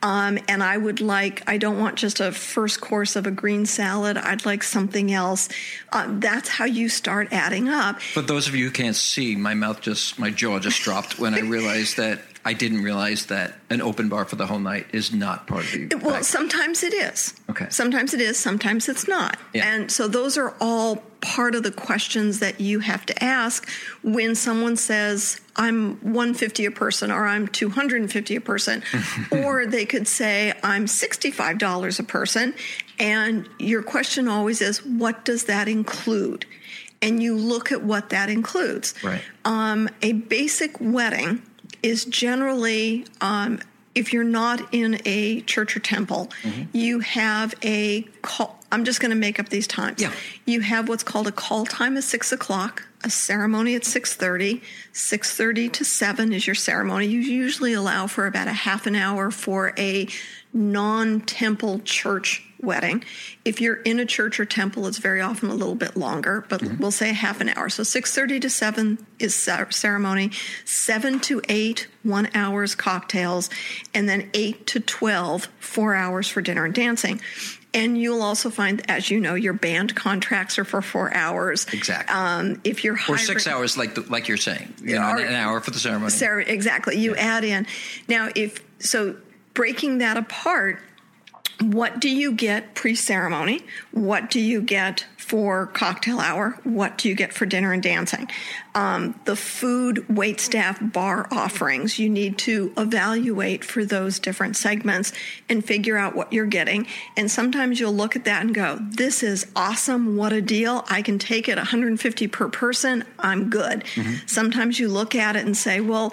Um, 0.00 0.38
and 0.46 0.62
I 0.62 0.76
would 0.76 1.00
like, 1.00 1.42
I 1.48 1.58
don't 1.58 1.80
want 1.80 1.96
just 1.96 2.20
a 2.20 2.30
first 2.30 2.80
course 2.80 3.16
of 3.16 3.26
a 3.26 3.32
green 3.32 3.66
salad. 3.66 4.16
I'd 4.16 4.46
like 4.46 4.62
something 4.62 5.12
else. 5.12 5.48
Uh, 5.92 6.06
that's 6.20 6.48
how 6.48 6.66
you 6.66 6.88
start 6.88 7.32
adding 7.32 7.68
up. 7.68 8.00
For 8.00 8.22
those 8.22 8.46
of 8.46 8.54
you 8.54 8.66
who 8.66 8.70
can't 8.70 8.94
see, 8.94 9.34
my 9.34 9.54
mouth 9.54 9.80
just, 9.80 10.16
my 10.16 10.30
jaw 10.30 10.60
just 10.60 10.82
dropped 10.82 11.18
when 11.18 11.34
I 11.34 11.40
realized 11.40 11.96
that 11.96 12.20
I 12.44 12.54
didn't 12.54 12.82
realize 12.82 13.26
that 13.26 13.54
an 13.68 13.82
open 13.82 14.08
bar 14.08 14.24
for 14.24 14.36
the 14.36 14.46
whole 14.46 14.58
night 14.58 14.86
is 14.92 15.12
not 15.12 15.46
part 15.46 15.64
of 15.64 15.72
the. 15.72 15.82
It, 15.84 16.02
Well, 16.02 16.12
package. 16.12 16.26
sometimes 16.26 16.82
it 16.82 16.94
is. 16.94 17.34
Okay. 17.50 17.66
Sometimes 17.68 18.14
it 18.14 18.20
is, 18.20 18.38
sometimes 18.38 18.88
it's 18.88 19.06
not. 19.06 19.38
Yeah. 19.52 19.72
And 19.72 19.90
so 19.90 20.08
those 20.08 20.38
are 20.38 20.54
all 20.60 21.02
part 21.20 21.54
of 21.54 21.62
the 21.62 21.70
questions 21.70 22.38
that 22.40 22.58
you 22.60 22.80
have 22.80 23.04
to 23.04 23.22
ask 23.24 23.68
when 24.02 24.34
someone 24.34 24.76
says, 24.76 25.38
I'm 25.56 25.96
150 25.96 26.64
a 26.64 26.70
person 26.70 27.10
or 27.10 27.26
I'm 27.26 27.46
250 27.46 28.36
a 28.36 28.40
person. 28.40 28.82
or 29.30 29.66
they 29.66 29.84
could 29.84 30.08
say, 30.08 30.54
I'm 30.62 30.86
$65 30.86 31.98
a 32.00 32.02
person. 32.04 32.54
And 32.98 33.48
your 33.58 33.82
question 33.82 34.28
always 34.28 34.62
is, 34.62 34.84
what 34.84 35.24
does 35.26 35.44
that 35.44 35.68
include? 35.68 36.46
And 37.02 37.22
you 37.22 37.34
look 37.34 37.72
at 37.72 37.82
what 37.82 38.10
that 38.10 38.28
includes. 38.28 38.94
Right. 39.02 39.22
Um, 39.44 39.88
a 40.02 40.12
basic 40.12 40.78
wedding 40.80 41.42
is 41.82 42.04
generally 42.04 43.06
um, 43.20 43.60
if 43.94 44.12
you're 44.12 44.24
not 44.24 44.72
in 44.72 45.00
a 45.04 45.40
church 45.42 45.76
or 45.76 45.80
temple, 45.80 46.30
mm-hmm. 46.42 46.76
you 46.76 47.00
have 47.00 47.54
a 47.62 48.02
call. 48.22 48.58
I'm 48.72 48.84
just 48.84 49.00
going 49.00 49.10
to 49.10 49.16
make 49.16 49.40
up 49.40 49.48
these 49.48 49.66
times. 49.66 50.00
Yeah. 50.00 50.12
You 50.46 50.60
have 50.60 50.88
what's 50.88 51.02
called 51.02 51.26
a 51.26 51.32
call 51.32 51.66
time 51.66 51.96
at 51.96 52.04
six 52.04 52.30
o'clock, 52.30 52.84
a 53.02 53.10
ceremony 53.10 53.74
at 53.74 53.84
six 53.84 54.14
thirty. 54.14 54.62
Six 54.92 55.36
thirty 55.36 55.68
to 55.70 55.84
seven 55.84 56.32
is 56.32 56.46
your 56.46 56.54
ceremony. 56.54 57.06
You 57.06 57.18
usually 57.20 57.72
allow 57.72 58.06
for 58.06 58.26
about 58.26 58.46
a 58.46 58.52
half 58.52 58.86
an 58.86 58.94
hour 58.94 59.30
for 59.30 59.74
a 59.76 60.06
non-temple 60.52 61.80
church 61.80 62.44
wedding. 62.62 63.04
If 63.44 63.60
you're 63.60 63.76
in 63.76 64.00
a 64.00 64.06
church 64.06 64.38
or 64.40 64.44
temple, 64.44 64.86
it's 64.86 64.98
very 64.98 65.20
often 65.20 65.50
a 65.50 65.54
little 65.54 65.74
bit 65.74 65.96
longer, 65.96 66.44
but 66.48 66.60
mm-hmm. 66.60 66.78
we'll 66.78 66.90
say 66.90 67.12
half 67.12 67.40
an 67.40 67.48
hour. 67.50 67.68
So 67.68 67.82
6:30 67.82 68.40
to 68.42 68.50
7 68.50 69.06
is 69.18 69.34
ceremony, 69.34 70.30
7 70.64 71.20
to 71.20 71.42
8 71.48 71.88
1 72.02 72.30
hours 72.34 72.74
cocktails, 72.74 73.50
and 73.94 74.08
then 74.08 74.30
8 74.34 74.66
to 74.68 74.80
12 74.80 75.48
4 75.58 75.94
hours 75.94 76.28
for 76.28 76.40
dinner 76.40 76.64
and 76.64 76.74
dancing. 76.74 77.20
And 77.72 77.96
you'll 77.96 78.22
also 78.22 78.50
find, 78.50 78.82
as 78.90 79.10
you 79.10 79.20
know, 79.20 79.34
your 79.34 79.52
band 79.52 79.94
contracts 79.94 80.58
are 80.58 80.64
for 80.64 80.82
four 80.82 81.14
hours. 81.14 81.66
Exactly. 81.72 82.12
Um, 82.14 82.60
if 82.64 82.82
you're 82.82 82.98
or 83.08 83.16
six 83.16 83.46
hours, 83.46 83.76
like 83.76 83.94
the, 83.94 84.00
like 84.02 84.26
you're 84.26 84.36
saying, 84.36 84.74
you 84.82 84.96
know, 84.96 85.02
an, 85.02 85.20
an, 85.20 85.34
hour 85.34 85.60
for 85.60 85.70
the 85.70 85.78
ceremony. 85.78 86.10
Sarah, 86.10 86.44
exactly. 86.44 86.98
You 86.98 87.14
yeah. 87.14 87.36
add 87.36 87.44
in 87.44 87.66
now 88.08 88.28
if 88.34 88.64
so, 88.80 89.16
breaking 89.54 89.98
that 89.98 90.16
apart 90.16 90.80
what 91.62 92.00
do 92.00 92.08
you 92.08 92.32
get 92.32 92.74
pre 92.74 92.94
ceremony? 92.94 93.60
What 93.92 94.30
do 94.30 94.40
you 94.40 94.62
get 94.62 95.04
for 95.16 95.66
cocktail 95.66 96.18
hour? 96.18 96.58
What 96.64 96.96
do 96.98 97.08
you 97.08 97.14
get 97.14 97.34
for 97.34 97.44
dinner 97.44 97.72
and 97.72 97.82
dancing? 97.82 98.28
Um, 98.74 99.18
the 99.26 99.36
food, 99.36 100.08
wait 100.08 100.40
staff, 100.40 100.78
bar 100.80 101.28
offerings, 101.30 101.98
you 101.98 102.08
need 102.08 102.38
to 102.38 102.72
evaluate 102.76 103.64
for 103.64 103.84
those 103.84 104.18
different 104.18 104.56
segments 104.56 105.12
and 105.48 105.64
figure 105.64 105.96
out 105.96 106.16
what 106.16 106.32
you're 106.32 106.46
getting. 106.46 106.86
And 107.16 107.30
sometimes 107.30 107.78
you'll 107.78 107.92
look 107.92 108.16
at 108.16 108.24
that 108.24 108.42
and 108.42 108.54
go, 108.54 108.78
this 108.80 109.22
is 109.22 109.46
awesome. 109.54 110.16
What 110.16 110.32
a 110.32 110.40
deal. 110.40 110.84
I 110.88 111.02
can 111.02 111.18
take 111.18 111.48
it 111.48 111.56
150 111.56 112.26
per 112.28 112.48
person. 112.48 113.04
I'm 113.18 113.50
good. 113.50 113.84
Mm-hmm. 113.94 114.26
Sometimes 114.26 114.80
you 114.80 114.88
look 114.88 115.14
at 115.14 115.36
it 115.36 115.44
and 115.44 115.56
say, 115.56 115.80
well, 115.80 116.12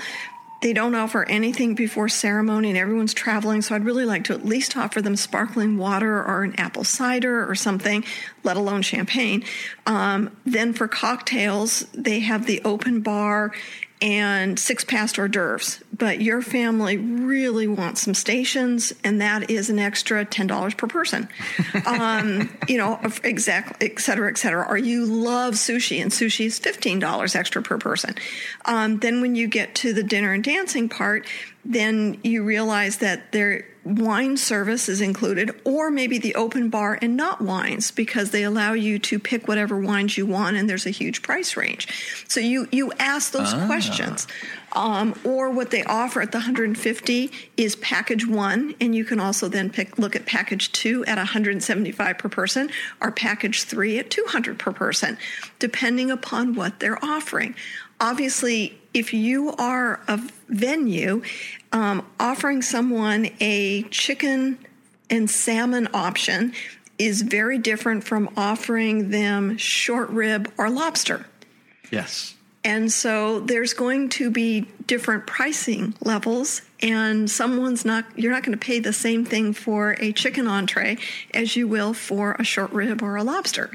they 0.62 0.74
don't 0.74 0.96
offer 0.96 1.24
anything 1.30 1.76
before 1.76 2.10
ceremony 2.10 2.70
and 2.70 2.78
everyone's 2.78 3.14
traveling, 3.14 3.62
so 3.62 3.76
I'd 3.76 3.86
really 3.86 4.06
like 4.06 4.24
to 4.26 4.34
at 4.34 4.46
least 4.46 4.76
offer 4.76 5.02
them 5.02 5.16
sparkling 5.16 5.78
water 5.78 6.24
or 6.24 6.44
an 6.44 6.56
apple 6.56 6.84
cider 6.84 7.50
or 7.50 7.54
something, 7.56 8.04
let 8.44 8.58
alone 8.58 8.82
champagne. 8.82 9.44
Um, 9.86 10.36
then 10.46 10.74
for 10.74 10.88
cocktails, 10.88 11.82
they 11.94 12.22
have 12.22 12.46
the 12.46 12.62
open 12.64 13.02
bar 13.02 13.52
and 14.02 14.60
six 14.60 14.84
passed 14.84 15.18
hors 15.18 15.28
d'oeuvres. 15.28 15.84
But 15.92 16.22
your 16.22 16.42
family 16.42 16.98
really 16.98 17.68
wants 17.68 18.02
some 18.02 18.14
stations, 18.14 18.94
and 19.04 19.22
that 19.22 19.50
is 19.50 19.70
an 19.70 19.80
extra 19.80 20.24
ten 20.26 20.48
dollars 20.48 20.76
per 20.76 20.88
person. 20.88 21.28
um, 21.86 22.50
you 22.68 22.78
know, 22.78 23.00
exactly, 23.24 23.92
et 23.92 24.00
cetera, 24.00 24.30
et 24.30 24.38
cetera. 24.38 24.66
Or 24.68 24.78
you 24.78 25.06
love 25.06 25.56
sushi, 25.56 26.02
and 26.02 26.12
sushi 26.12 26.46
is 26.46 26.60
fifteen 26.60 27.00
dollars 27.00 27.36
extra 27.36 27.62
per 27.62 27.78
person. 27.78 28.16
Um, 28.66 29.00
then 29.00 29.22
when 29.22 29.36
you 29.36 29.48
get 29.48 29.76
to 29.76 29.94
the 29.94 30.04
dinner 30.04 30.34
and 30.34 30.44
dancing 30.44 30.90
part, 30.90 31.26
then 31.68 32.18
you 32.24 32.44
realize 32.44 32.98
that 32.98 33.34
their 33.34 33.66
wine 33.84 34.38
service 34.38 34.88
is 34.88 35.02
included, 35.02 35.52
or 35.66 35.92
maybe 35.92 36.18
the 36.18 36.36
open 36.36 36.70
bar 36.70 36.98
and 37.02 37.16
not 37.16 37.42
wines 37.42 37.92
because 37.92 38.32
they 38.32 38.44
allow 38.44 38.74
you 38.74 39.00
to 39.00 39.20
pick 39.20 39.48
whatever 39.48 39.78
wines 39.78 40.18
you 40.18 40.26
want, 40.26 40.56
and 40.56 40.70
there's 40.70 40.86
a 40.86 40.92
huge 40.92 41.22
price 41.22 41.58
range. 41.58 41.88
So 42.28 42.40
you 42.40 42.68
you 42.72 42.92
ask 43.00 43.32
those 43.32 43.54
ah. 43.54 43.66
questions. 43.66 44.28
Um, 44.74 45.18
or 45.24 45.50
what 45.50 45.72
they 45.72 45.84
offer 45.86 46.22
at 46.22 46.32
the 46.32 46.40
150 46.40 47.32
is 47.56 47.76
package 47.78 48.28
one, 48.28 48.76
and 48.80 48.94
you 48.94 49.06
can 49.06 49.20
also 49.20 49.48
then 49.48 49.70
pick 49.70 49.98
look 49.98 50.16
at 50.16 50.26
package 50.26 50.72
two 50.72 51.04
at 51.06 51.18
175 51.18 52.18
per 52.18 52.30
person, 52.30 52.70
or 53.02 53.12
package 53.12 53.64
three 53.64 53.98
at 53.98 54.10
200 54.10 54.60
per 54.60 54.72
person, 54.72 55.18
depending 55.60 56.12
upon 56.12 56.54
what 56.54 56.80
they're 56.80 57.04
offering. 57.04 57.56
Obviously, 58.00 58.78
if 58.94 59.14
you 59.14 59.54
are 59.58 60.00
a 60.08 60.20
venue 60.48 61.22
um, 61.72 62.06
offering 62.20 62.62
someone 62.62 63.30
a 63.40 63.84
chicken 63.84 64.58
and 65.10 65.30
salmon 65.30 65.88
option 65.94 66.54
is 66.98 67.22
very 67.22 67.58
different 67.58 68.04
from 68.04 68.30
offering 68.36 69.10
them 69.10 69.58
short 69.58 70.10
rib 70.10 70.52
or 70.58 70.70
lobster. 70.70 71.26
Yes. 71.92 72.36
And 72.64 72.92
so 72.92 73.40
there's 73.40 73.74
going 73.74 74.10
to 74.10 74.30
be 74.30 74.68
different 74.88 75.26
pricing 75.26 75.94
levels, 76.02 76.62
and 76.82 77.30
someone's 77.30 77.86
not, 77.86 78.06
you're 78.18 78.32
not 78.32 78.44
going 78.44 78.58
to 78.58 78.66
pay 78.66 78.80
the 78.80 78.92
same 78.92 79.24
thing 79.24 79.54
for 79.54 79.96
a 80.00 80.12
chicken 80.12 80.48
entree 80.48 80.98
as 81.34 81.56
you 81.56 81.68
will 81.68 81.94
for 81.94 82.34
a 82.34 82.44
short 82.44 82.72
rib 82.72 83.02
or 83.02 83.16
a 83.16 83.24
lobster. 83.24 83.72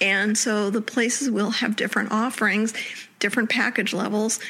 And 0.00 0.38
so 0.38 0.70
the 0.70 0.80
places 0.80 1.28
will 1.28 1.50
have 1.50 1.76
different 1.76 2.12
offerings, 2.12 2.72
different 3.20 3.50
package 3.50 3.92
levels. 3.92 4.40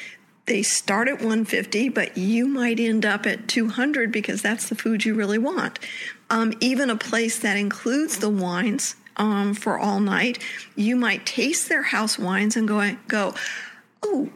They 0.46 0.62
start 0.62 1.08
at 1.08 1.14
150 1.14 1.90
but 1.90 2.16
you 2.16 2.48
might 2.48 2.80
end 2.80 3.04
up 3.04 3.26
at 3.26 3.46
200 3.48 4.10
because 4.10 4.42
that's 4.42 4.68
the 4.68 4.74
food 4.74 5.04
you 5.04 5.14
really 5.14 5.38
want. 5.38 5.78
Um, 6.30 6.54
even 6.60 6.90
a 6.90 6.96
place 6.96 7.38
that 7.40 7.56
includes 7.56 8.18
the 8.18 8.30
wines 8.30 8.96
um, 9.16 9.54
for 9.54 9.78
all 9.78 10.00
night 10.00 10.42
you 10.76 10.96
might 10.96 11.26
taste 11.26 11.68
their 11.68 11.82
house 11.82 12.18
wines 12.18 12.56
and 12.56 12.66
go 12.66 12.96
go 13.06 13.34
oh 14.02 14.30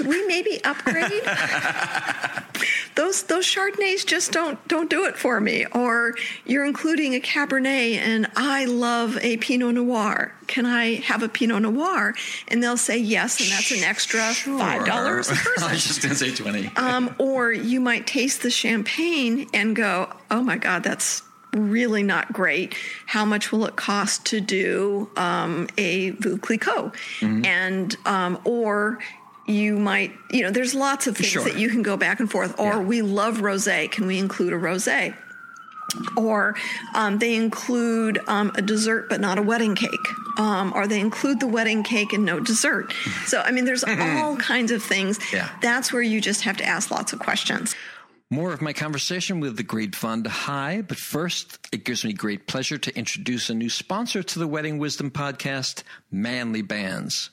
could 0.00 0.08
we 0.08 0.26
maybe 0.26 0.64
upgrade? 0.64 1.10
those 2.94 3.22
those 3.24 3.44
Chardonnays 3.44 4.06
just 4.06 4.32
don't 4.32 4.66
don't 4.66 4.88
do 4.88 5.04
it 5.04 5.18
for 5.18 5.40
me. 5.42 5.66
Or 5.72 6.14
you're 6.46 6.64
including 6.64 7.14
a 7.14 7.20
Cabernet, 7.20 7.96
and 7.96 8.26
I 8.34 8.64
love 8.64 9.18
a 9.20 9.36
Pinot 9.36 9.74
Noir. 9.74 10.34
Can 10.46 10.64
I 10.64 10.94
have 11.00 11.22
a 11.22 11.28
Pinot 11.28 11.60
Noir? 11.60 12.14
And 12.48 12.62
they'll 12.62 12.78
say 12.78 12.96
yes, 12.96 13.40
and 13.40 13.50
that's 13.50 13.70
an 13.72 13.84
extra 13.84 14.32
sure. 14.32 14.58
five 14.58 14.86
dollars 14.86 15.28
a 15.28 15.34
person. 15.34 15.64
I 15.68 15.72
was 15.72 15.84
just 15.84 16.00
to 16.00 16.14
say 16.14 16.34
twenty. 16.34 16.72
um, 16.76 17.14
or 17.18 17.52
you 17.52 17.78
might 17.78 18.06
taste 18.06 18.42
the 18.42 18.50
champagne 18.50 19.48
and 19.52 19.76
go, 19.76 20.10
"Oh 20.30 20.42
my 20.42 20.56
God, 20.56 20.82
that's 20.82 21.24
really 21.52 22.02
not 22.02 22.32
great. 22.32 22.74
How 23.06 23.24
much 23.24 23.52
will 23.52 23.66
it 23.66 23.76
cost 23.76 24.26
to 24.26 24.40
do 24.40 25.10
um, 25.16 25.68
a 25.76 26.12
Veuve 26.12 26.40
Clicquot? 26.40 26.92
Mm-hmm. 27.20 27.44
And 27.44 27.96
um, 28.06 28.40
or 28.44 28.98
you 29.50 29.78
might, 29.78 30.12
you 30.30 30.42
know, 30.42 30.50
there's 30.50 30.74
lots 30.74 31.06
of 31.06 31.16
things 31.16 31.28
sure. 31.28 31.44
that 31.44 31.58
you 31.58 31.68
can 31.68 31.82
go 31.82 31.96
back 31.96 32.20
and 32.20 32.30
forth. 32.30 32.58
Or 32.58 32.72
yeah. 32.72 32.78
we 32.78 33.02
love 33.02 33.38
rosé. 33.38 33.90
Can 33.90 34.06
we 34.06 34.18
include 34.18 34.52
a 34.52 34.56
rosé? 34.56 35.14
Or 36.16 36.54
um, 36.94 37.18
they 37.18 37.34
include 37.34 38.20
um, 38.28 38.52
a 38.54 38.62
dessert 38.62 39.08
but 39.08 39.20
not 39.20 39.38
a 39.38 39.42
wedding 39.42 39.74
cake. 39.74 39.90
Um, 40.38 40.72
or 40.74 40.86
they 40.86 41.00
include 41.00 41.40
the 41.40 41.48
wedding 41.48 41.82
cake 41.82 42.12
and 42.12 42.24
no 42.24 42.40
dessert. 42.40 42.92
So, 43.26 43.40
I 43.40 43.50
mean, 43.50 43.64
there's 43.64 43.84
all 43.88 44.36
kinds 44.36 44.70
of 44.70 44.82
things. 44.82 45.18
Yeah. 45.32 45.48
That's 45.60 45.92
where 45.92 46.02
you 46.02 46.20
just 46.20 46.42
have 46.42 46.56
to 46.58 46.64
ask 46.64 46.90
lots 46.90 47.12
of 47.12 47.18
questions. 47.18 47.74
More 48.32 48.52
of 48.52 48.62
my 48.62 48.72
conversation 48.72 49.40
with 49.40 49.56
the 49.56 49.64
great 49.64 49.90
Vonda 49.90 50.28
High, 50.28 50.82
but 50.82 50.98
first, 50.98 51.58
it 51.72 51.84
gives 51.84 52.04
me 52.04 52.12
great 52.12 52.46
pleasure 52.46 52.78
to 52.78 52.96
introduce 52.96 53.50
a 53.50 53.54
new 53.54 53.68
sponsor 53.68 54.22
to 54.22 54.38
the 54.38 54.46
Wedding 54.46 54.78
Wisdom 54.78 55.10
podcast, 55.10 55.82
Manly 56.12 56.62
Bands. 56.62 57.30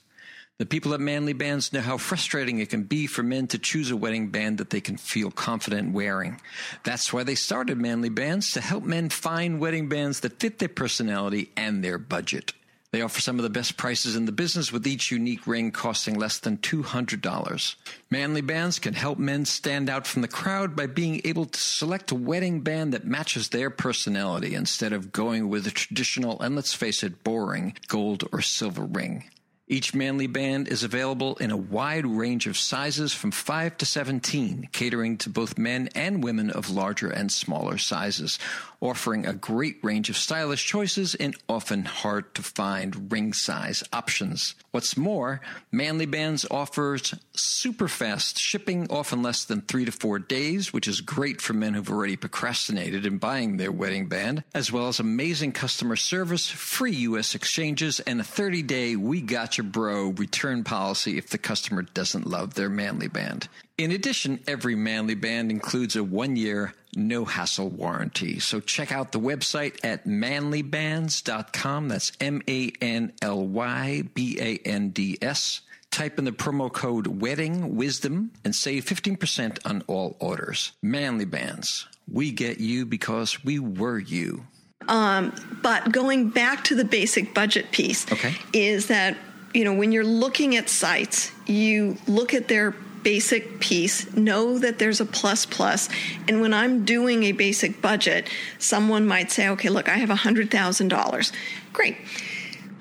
The 0.59 0.65
people 0.65 0.95
at 0.95 0.99
Manly 0.99 1.33
Bands 1.33 1.71
know 1.71 1.81
how 1.81 1.99
frustrating 1.99 2.57
it 2.57 2.71
can 2.71 2.81
be 2.81 3.05
for 3.05 3.21
men 3.21 3.45
to 3.49 3.59
choose 3.59 3.91
a 3.91 3.95
wedding 3.95 4.29
band 4.29 4.57
that 4.57 4.71
they 4.71 4.81
can 4.81 4.97
feel 4.97 5.29
confident 5.29 5.93
wearing. 5.93 6.41
That's 6.83 7.13
why 7.13 7.23
they 7.23 7.35
started 7.35 7.77
Manly 7.77 8.09
Bands 8.09 8.51
to 8.53 8.61
help 8.61 8.83
men 8.83 9.09
find 9.09 9.59
wedding 9.59 9.87
bands 9.87 10.21
that 10.21 10.39
fit 10.39 10.57
their 10.57 10.67
personality 10.67 11.51
and 11.55 11.83
their 11.83 11.99
budget. 11.99 12.53
They 12.89 13.03
offer 13.03 13.21
some 13.21 13.37
of 13.37 13.43
the 13.43 13.51
best 13.51 13.77
prices 13.77 14.15
in 14.15 14.25
the 14.25 14.31
business 14.31 14.71
with 14.71 14.87
each 14.87 15.11
unique 15.11 15.45
ring 15.45 15.71
costing 15.71 16.15
less 16.15 16.39
than 16.39 16.57
$200. 16.57 17.75
Manly 18.09 18.41
Bands 18.41 18.79
can 18.79 18.95
help 18.95 19.19
men 19.19 19.45
stand 19.45 19.91
out 19.91 20.07
from 20.07 20.23
the 20.23 20.27
crowd 20.27 20.75
by 20.75 20.87
being 20.87 21.21
able 21.23 21.45
to 21.45 21.59
select 21.59 22.09
a 22.09 22.15
wedding 22.15 22.61
band 22.61 22.95
that 22.95 23.05
matches 23.05 23.49
their 23.49 23.69
personality 23.69 24.55
instead 24.55 24.91
of 24.91 25.11
going 25.11 25.49
with 25.49 25.67
a 25.67 25.71
traditional 25.71 26.41
and 26.41 26.55
let's 26.55 26.73
face 26.73 27.03
it, 27.03 27.23
boring 27.23 27.75
gold 27.87 28.27
or 28.31 28.41
silver 28.41 28.85
ring. 28.85 29.25
Each 29.69 29.93
manly 29.93 30.27
band 30.27 30.69
is 30.69 30.83
available 30.83 31.35
in 31.37 31.51
a 31.51 31.57
wide 31.57 32.05
range 32.05 32.47
of 32.47 32.55
sizes 32.55 33.11
from 33.11 33.31
5 33.31 33.75
to 33.77 33.85
17, 33.85 34.69
catering 34.71 35.17
to 35.17 35.29
both 35.29 35.57
men 35.57 35.89
and 35.93 36.23
women 36.23 36.49
of 36.49 36.69
larger 36.69 37.09
and 37.09 37.29
smaller 37.29 37.77
sizes, 37.77 38.39
offering 38.79 39.25
a 39.25 39.33
great 39.33 39.77
range 39.83 40.09
of 40.09 40.15
stylish 40.15 40.65
choices 40.65 41.15
and 41.15 41.35
often 41.49 41.83
hard 41.83 42.33
to 42.35 42.41
find 42.41 43.11
ring 43.11 43.33
size 43.33 43.83
options. 43.91 44.55
What's 44.71 44.95
more, 44.95 45.41
Manly 45.69 46.05
Bands 46.05 46.45
offers 46.49 47.13
super 47.33 47.89
fast 47.89 48.37
shipping, 48.37 48.87
often 48.89 49.21
less 49.21 49.43
than 49.43 49.61
three 49.61 49.83
to 49.83 49.91
four 49.91 50.17
days, 50.17 50.71
which 50.71 50.87
is 50.87 51.01
great 51.01 51.41
for 51.41 51.51
men 51.51 51.73
who've 51.73 51.89
already 51.89 52.15
procrastinated 52.15 53.05
in 53.05 53.17
buying 53.17 53.57
their 53.57 53.71
wedding 53.71 54.07
band, 54.07 54.45
as 54.53 54.71
well 54.71 54.87
as 54.87 55.01
amazing 55.01 55.51
customer 55.51 55.97
service, 55.97 56.47
free 56.47 56.93
U.S. 56.93 57.35
exchanges, 57.35 57.99
and 57.99 58.21
a 58.21 58.23
30 58.23 58.61
day 58.61 58.95
we 58.95 59.19
got 59.19 59.56
Bro 59.63 60.09
return 60.17 60.63
policy 60.63 61.17
if 61.17 61.29
the 61.29 61.37
customer 61.37 61.81
doesn't 61.83 62.27
love 62.27 62.53
their 62.53 62.69
manly 62.69 63.07
band. 63.07 63.47
In 63.77 63.91
addition, 63.91 64.39
every 64.47 64.75
manly 64.75 65.13
band 65.15 65.51
includes 65.51 65.95
a 65.95 66.03
one 66.03 66.35
year, 66.35 66.73
no 66.95 67.25
hassle 67.25 67.69
warranty. 67.69 68.39
So 68.39 68.59
check 68.59 68.91
out 68.91 69.11
the 69.11 69.19
website 69.19 69.83
at 69.85 70.05
manlybands.com. 70.07 71.87
That's 71.89 72.11
M 72.19 72.41
A 72.47 72.71
N 72.81 73.13
L 73.21 73.45
Y 73.45 74.03
B 74.13 74.37
A 74.39 74.57
N 74.67 74.89
D 74.89 75.17
S. 75.21 75.61
Type 75.91 76.19
in 76.19 76.25
the 76.25 76.31
promo 76.31 76.71
code 76.71 77.07
Wedding 77.07 77.75
Wisdom 77.75 78.31
and 78.43 78.53
save 78.53 78.85
15% 78.85 79.59
on 79.65 79.83
all 79.87 80.17
orders. 80.19 80.73
Manly 80.81 81.25
Bands. 81.25 81.87
We 82.11 82.31
get 82.31 82.59
you 82.59 82.85
because 82.85 83.43
we 83.43 83.57
were 83.59 83.97
you. 83.97 84.45
Um, 84.87 85.33
but 85.63 85.91
going 85.91 86.29
back 86.29 86.63
to 86.65 86.75
the 86.75 86.85
basic 86.85 87.33
budget 87.33 87.71
piece 87.71 88.09
Okay. 88.11 88.33
is 88.53 88.87
that 88.87 89.17
you 89.53 89.63
know 89.63 89.73
when 89.73 89.91
you're 89.91 90.03
looking 90.03 90.55
at 90.55 90.69
sites, 90.69 91.31
you 91.45 91.97
look 92.07 92.33
at 92.33 92.47
their 92.47 92.71
basic 93.03 93.59
piece, 93.59 94.11
know 94.15 94.57
that 94.59 94.79
there's 94.79 94.99
a 94.99 95.05
plus 95.05 95.45
plus, 95.45 95.87
and 96.27 96.41
when 96.41 96.53
I'm 96.53 96.83
doing 96.83 97.23
a 97.23 97.31
basic 97.31 97.81
budget, 97.81 98.29
someone 98.59 99.05
might 99.07 99.31
say, 99.31 99.47
"Okay, 99.49 99.69
look, 99.69 99.87
I 99.89 99.95
have 99.95 100.09
hundred 100.09 100.51
thousand 100.51 100.89
dollars. 100.89 101.31
Great." 101.73 101.97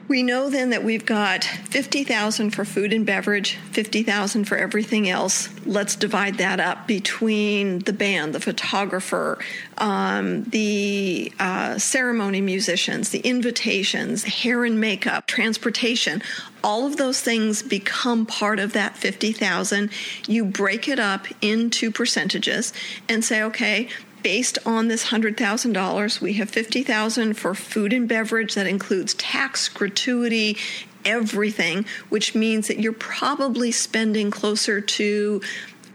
We 0.09 0.23
know 0.23 0.49
then 0.49 0.71
that 0.71 0.85
we've 0.85 1.05
got 1.05 1.43
50,000 1.43 2.51
for 2.51 2.65
food 2.65 2.93
and 2.93 3.05
beverage, 3.05 3.57
50,000 3.73 4.45
for 4.45 4.57
everything 4.57 5.09
else. 5.09 5.49
Let's 5.67 5.97
divide 5.97 6.39
that 6.39 6.61
up 6.61 6.87
between 6.87 7.81
the 7.81 7.93
band, 7.93 8.33
the 8.33 8.41
photographer, 8.41 9.39
um, 9.79 10.45
the 10.45 11.33
uh, 11.41 11.79
ceremony 11.79 12.41
musicians, 12.41 13.11
the 13.11 13.19
invitations, 13.19 14.23
hair 14.23 14.65
and 14.65 14.81
makeup, 14.81 15.27
transportation. 15.27 16.23
All 16.63 16.87
of 16.87 16.99
those 16.99 17.21
things 17.21 17.65
become 17.65 18.27
part 18.27 18.61
of 18.61 18.75
that 18.75 18.97
50,000. 18.97 19.91
You 20.29 20.45
break 20.45 20.87
it 20.87 21.01
up 21.01 21.27
into 21.43 21.91
percentages 21.91 22.73
and 23.09 23.25
say, 23.25 23.43
okay, 23.43 23.89
based 24.23 24.59
on 24.67 24.89
this 24.89 25.07
$100,000, 25.07 26.21
we 26.21 26.35
have 26.35 26.51
50,000 26.51 27.35
for 27.35 27.55
food 27.55 27.93
and 27.93 28.09
beverage 28.09 28.55
that 28.55 28.67
includes 28.67 29.15
tax, 29.15 29.69
gratuity, 29.69 30.57
everything, 31.05 31.87
which 32.09 32.35
means 32.35 32.69
that 32.69 32.81
you're 32.81 32.93
probably 32.93 33.71
spending 33.71 34.31
closer 34.31 34.81
to 34.81 35.41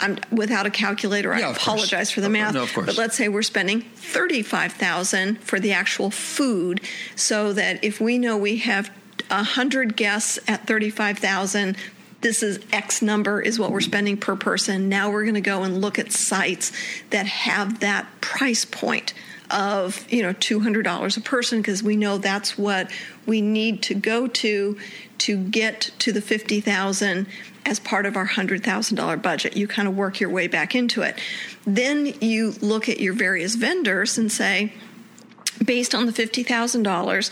I'm 0.01 0.17
without 0.31 0.65
a 0.65 0.71
calculator. 0.71 1.29
Yeah, 1.37 1.47
I 1.47 1.49
of 1.51 1.59
course. 1.59 1.63
apologize 1.63 2.11
for 2.11 2.21
the 2.21 2.29
math. 2.29 2.55
no, 2.55 2.63
of 2.63 2.73
course. 2.73 2.87
But 2.87 2.97
let's 2.97 3.15
say 3.15 3.29
we're 3.29 3.43
spending 3.43 3.81
35,000 3.81 5.39
for 5.41 5.59
the 5.59 5.73
actual 5.73 6.09
food 6.09 6.81
so 7.15 7.53
that 7.53 7.83
if 7.83 8.01
we 8.01 8.17
know 8.17 8.35
we 8.35 8.57
have 8.57 8.89
100 9.29 9.95
guests 9.95 10.39
at 10.47 10.65
35,000 10.65 11.77
this 12.21 12.43
is 12.43 12.59
X 12.71 13.01
number 13.01 13.41
is 13.41 13.59
what 13.59 13.71
we're 13.71 13.81
spending 13.81 14.17
per 14.17 14.35
person. 14.35 14.89
Now 14.89 15.11
we're 15.11 15.23
going 15.23 15.35
to 15.35 15.41
go 15.41 15.63
and 15.63 15.81
look 15.81 15.99
at 15.99 16.11
sites 16.11 16.71
that 17.09 17.25
have 17.25 17.79
that 17.79 18.07
price 18.21 18.65
point 18.65 19.13
of 19.49 20.09
you 20.09 20.23
know 20.23 20.33
$200 20.33 21.17
a 21.17 21.21
person 21.21 21.59
because 21.59 21.83
we 21.83 21.97
know 21.97 22.17
that's 22.17 22.57
what 22.57 22.89
we 23.25 23.41
need 23.41 23.81
to 23.83 23.93
go 23.93 24.27
to 24.27 24.77
to 25.17 25.37
get 25.37 25.91
to 25.99 26.11
the 26.11 26.21
50,000 26.21 27.27
as 27.63 27.79
part 27.79 28.07
of 28.07 28.15
our 28.15 28.27
$100,000 28.27 29.21
budget. 29.21 29.55
You 29.55 29.67
kind 29.67 29.87
of 29.87 29.95
work 29.95 30.19
your 30.19 30.31
way 30.31 30.47
back 30.47 30.73
into 30.73 31.03
it. 31.03 31.19
Then 31.63 32.07
you 32.19 32.53
look 32.61 32.89
at 32.89 32.99
your 32.99 33.13
various 33.13 33.53
vendors 33.53 34.17
and 34.17 34.31
say 34.31 34.73
based 35.63 35.93
on 35.93 36.07
the 36.07 36.11
$50,000 36.11 37.31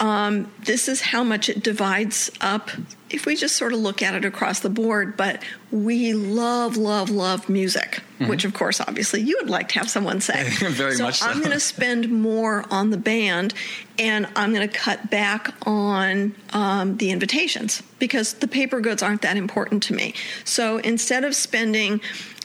um, 0.00 0.50
this 0.64 0.88
is 0.88 1.00
how 1.00 1.24
much 1.24 1.48
it 1.48 1.62
divides 1.62 2.30
up 2.40 2.70
if 3.10 3.26
we 3.26 3.36
just 3.36 3.56
sort 3.56 3.72
of 3.72 3.80
look 3.80 4.02
at 4.02 4.14
it 4.14 4.24
across 4.24 4.60
the 4.60 4.70
board. 4.70 5.16
But 5.16 5.42
we 5.70 6.14
love, 6.14 6.76
love, 6.76 7.10
love 7.10 7.48
music, 7.48 8.02
which 8.26 8.44
of 8.44 8.54
course, 8.54 8.80
obviously, 8.80 9.20
you 9.20 9.36
would 9.40 9.50
like 9.50 9.68
to 9.70 9.78
have 9.78 9.90
someone 9.90 10.20
say. 10.20 10.48
Very 10.70 10.94
so 10.94 11.04
much 11.04 11.18
so. 11.20 11.26
I'm 11.26 11.38
going 11.38 11.52
to 11.52 11.60
spend 11.60 12.10
more 12.10 12.64
on 12.70 12.90
the 12.90 12.96
band 12.96 13.54
and 13.98 14.26
I'm 14.36 14.54
going 14.54 14.68
to 14.68 14.74
cut 14.74 15.10
back 15.10 15.54
on 15.66 16.34
um, 16.52 16.96
the 16.96 17.10
invitations 17.10 17.82
because 17.98 18.34
the 18.34 18.48
paper 18.48 18.80
goods 18.80 19.02
aren't 19.02 19.22
that 19.22 19.36
important 19.36 19.82
to 19.84 19.94
me. 19.94 20.14
So 20.44 20.78
instead 20.78 21.24
of 21.24 21.34
spending 21.34 22.00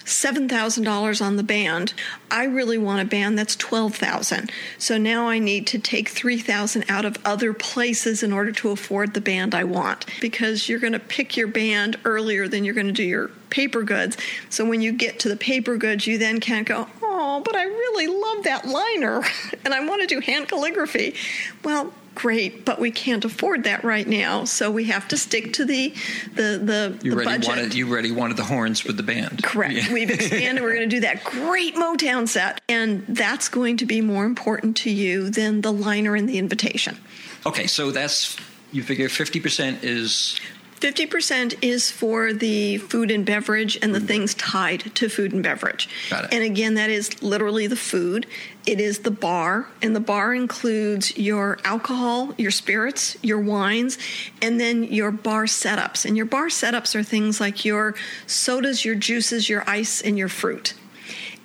$7,000 0.06 1.26
on 1.26 1.38
the 1.38 1.44
band. 1.44 1.94
I 2.30 2.46
really 2.46 2.78
want 2.78 3.02
a 3.02 3.06
band 3.06 3.38
that's 3.38 3.56
12,000. 3.56 4.52
So 4.78 4.98
now 4.98 5.28
I 5.28 5.40
need 5.40 5.68
to 5.68 5.80
take 5.80 6.10
3,000 6.10 6.86
out 6.90 7.06
of 7.06 7.18
other 7.24 7.54
places 7.54 8.24
in 8.24 8.34
order 8.34 8.52
to 8.54 8.72
afford 8.72 9.14
the 9.14 9.22
band 9.22 9.56
I 9.56 9.64
want 9.64 10.06
because 10.20 10.68
you're 10.68 10.80
going 10.80 10.94
to 10.94 11.00
pick 11.00 11.38
your 11.38 11.48
band 11.48 11.98
earlier 12.06 12.48
than 12.48 12.66
you're 12.66 12.74
going 12.74 12.88
to 12.88 12.94
do 12.94 13.04
your 13.04 13.30
paper 13.50 13.84
goods. 13.84 14.18
So 14.50 14.66
when 14.66 14.82
you 14.82 14.92
get 14.92 15.20
to 15.20 15.30
the 15.30 15.36
paper 15.36 15.78
goods, 15.78 16.08
you 16.08 16.18
then 16.18 16.40
can't 16.40 16.68
go, 16.68 16.88
"Oh, 17.02 17.42
but 17.46 17.56
I 17.56 17.64
really 17.64 18.08
love 18.08 18.44
that 18.46 18.68
liner 18.68 19.24
and 19.66 19.74
I 19.74 19.86
want 19.86 20.02
to 20.02 20.08
do 20.08 20.20
hand 20.20 20.48
calligraphy." 20.48 21.16
Well, 21.64 21.94
great, 22.16 22.66
but 22.66 22.80
we 22.80 22.92
can't 22.92 23.24
afford 23.26 23.64
that 23.66 23.84
right 23.84 24.08
now, 24.08 24.46
so 24.46 24.70
we 24.72 24.86
have 24.86 25.08
to 25.10 25.18
stick 25.18 25.54
to 25.54 25.66
the 25.66 25.94
the 26.36 26.60
the, 26.64 27.00
You 27.04 27.12
the 27.12 27.16
already 27.18 27.30
budget. 27.32 27.48
wanted 27.48 27.74
you 27.74 27.90
already 27.92 28.12
wanted 28.12 28.38
the 28.38 28.44
horns 28.44 28.84
with 28.84 28.98
the 28.98 29.04
band. 29.04 29.44
Correct. 29.44 29.74
Yeah. 29.74 29.94
We've 29.94 30.10
expanded. 30.10 30.64
We're 30.64 30.76
going 30.76 30.90
to 30.90 30.96
do 30.96 31.02
that 31.02 31.24
great 31.24 31.76
Motown 31.76 32.28
set, 32.28 32.62
and 32.70 33.06
that's 33.08 33.50
going 33.50 33.78
to 33.78 33.86
be 33.86 34.02
more 34.02 34.26
important 34.26 34.78
to 34.78 34.90
you 34.92 35.30
than 35.30 35.62
the 35.62 35.72
liner 35.72 36.16
and 36.16 36.28
the 36.28 36.38
invitation. 36.38 36.98
Okay, 37.46 37.68
so 37.68 37.92
that's 37.92 38.38
you 38.72 38.84
figure 38.84 39.10
fifty 39.10 39.40
percent 39.40 39.84
is 39.84 40.40
50% 40.84 41.56
is 41.62 41.90
for 41.90 42.34
the 42.34 42.78
food 42.78 43.10
and 43.10 43.26
beverage 43.26 43.80
and 43.82 43.96
the 43.96 44.00
mm-hmm. 44.00 44.08
things 44.08 44.34
tied 44.34 44.94
to 44.96 45.08
food 45.08 45.32
and 45.32 45.42
beverage. 45.42 45.88
Got 46.10 46.26
it. 46.26 46.34
And 46.34 46.44
again, 46.44 46.74
that 46.74 46.90
is 46.90 47.24
literally 47.24 47.68
the 47.68 47.78
food. 47.78 48.28
It 48.66 48.82
is 48.82 49.00
the 49.00 49.12
bar, 49.12 49.68
and 49.82 49.96
the 49.96 50.02
bar 50.02 50.34
includes 50.34 51.18
your 51.18 51.58
alcohol, 51.64 52.34
your 52.38 52.52
spirits, 52.52 53.16
your 53.22 53.40
wines, 53.40 53.98
and 54.42 54.60
then 54.60 54.84
your 54.84 55.12
bar 55.12 55.46
setups. 55.46 56.04
And 56.04 56.18
your 56.18 56.26
bar 56.26 56.48
setups 56.48 56.96
are 56.96 57.04
things 57.04 57.40
like 57.40 57.64
your 57.64 57.96
sodas, 58.28 58.84
your 58.84 58.96
juices, 58.96 59.48
your 59.48 59.64
ice, 59.70 60.02
and 60.02 60.18
your 60.18 60.30
fruit. 60.30 60.74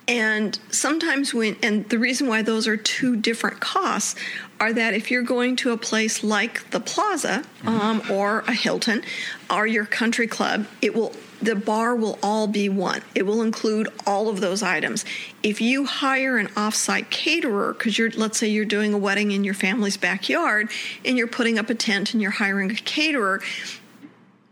And 0.09 0.59
sometimes 0.69 1.33
when, 1.33 1.55
and 1.61 1.87
the 1.87 1.99
reason 1.99 2.27
why 2.27 2.41
those 2.41 2.67
are 2.67 2.75
two 2.75 3.15
different 3.15 3.61
costs 3.61 4.15
are 4.59 4.73
that 4.73 4.93
if 4.93 5.09
you're 5.09 5.23
going 5.23 5.55
to 5.57 5.71
a 5.71 5.77
place 5.77 6.23
like 6.23 6.69
the 6.71 6.79
Plaza 6.79 7.43
um, 7.65 8.01
or 8.11 8.39
a 8.47 8.53
Hilton 8.53 9.01
or 9.49 9.65
your 9.65 9.85
country 9.85 10.27
club, 10.27 10.67
it 10.81 10.93
will, 10.93 11.13
the 11.41 11.55
bar 11.55 11.95
will 11.95 12.19
all 12.21 12.47
be 12.47 12.67
one. 12.67 13.01
It 13.15 13.23
will 13.23 13.41
include 13.41 13.87
all 14.05 14.27
of 14.27 14.41
those 14.41 14.61
items. 14.61 15.05
If 15.41 15.61
you 15.61 15.85
hire 15.85 16.37
an 16.37 16.47
offsite 16.49 17.09
caterer, 17.09 17.73
because 17.73 17.97
you're, 17.97 18.11
let's 18.11 18.37
say 18.37 18.49
you're 18.49 18.65
doing 18.65 18.93
a 18.93 18.97
wedding 18.97 19.31
in 19.31 19.43
your 19.43 19.53
family's 19.53 19.97
backyard 19.97 20.69
and 21.05 21.17
you're 21.17 21.27
putting 21.27 21.57
up 21.57 21.69
a 21.69 21.75
tent 21.75 22.13
and 22.13 22.21
you're 22.21 22.31
hiring 22.31 22.71
a 22.71 22.75
caterer, 22.75 23.41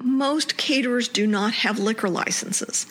most 0.01 0.57
caterers 0.57 1.07
do 1.07 1.27
not 1.27 1.53
have 1.53 1.79
liquor 1.79 2.09
licenses. 2.09 2.85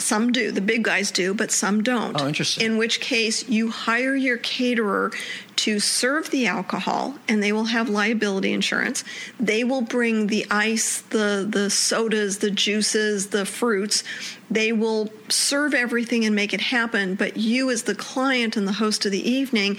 Some 0.00 0.32
do, 0.32 0.50
the 0.50 0.60
big 0.60 0.84
guys 0.84 1.10
do, 1.10 1.34
but 1.34 1.50
some 1.50 1.82
don't. 1.82 2.20
Oh, 2.20 2.26
interesting. 2.26 2.64
In 2.64 2.78
which 2.78 3.00
case, 3.00 3.48
you 3.48 3.70
hire 3.70 4.16
your 4.16 4.38
caterer 4.38 5.12
to 5.56 5.78
serve 5.78 6.30
the 6.30 6.46
alcohol, 6.46 7.16
and 7.28 7.42
they 7.42 7.52
will 7.52 7.66
have 7.66 7.88
liability 7.88 8.52
insurance. 8.52 9.04
They 9.38 9.62
will 9.62 9.82
bring 9.82 10.28
the 10.28 10.46
ice, 10.50 11.02
the 11.02 11.46
the 11.48 11.68
sodas, 11.68 12.38
the 12.38 12.50
juices, 12.50 13.28
the 13.28 13.44
fruits. 13.44 14.02
They 14.50 14.72
will 14.72 15.12
serve 15.28 15.74
everything 15.74 16.24
and 16.24 16.34
make 16.34 16.54
it 16.54 16.60
happen. 16.60 17.14
But 17.14 17.36
you, 17.36 17.70
as 17.70 17.82
the 17.82 17.94
client 17.94 18.56
and 18.56 18.66
the 18.66 18.72
host 18.72 19.04
of 19.04 19.12
the 19.12 19.30
evening, 19.30 19.76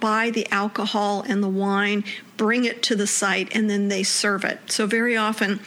buy 0.00 0.30
the 0.30 0.50
alcohol 0.50 1.22
and 1.28 1.42
the 1.42 1.48
wine, 1.48 2.02
bring 2.36 2.64
it 2.64 2.82
to 2.84 2.96
the 2.96 3.06
site, 3.06 3.54
and 3.54 3.68
then 3.68 3.88
they 3.88 4.02
serve 4.02 4.42
it. 4.44 4.72
So 4.72 4.86
very 4.86 5.16
often 5.16 5.60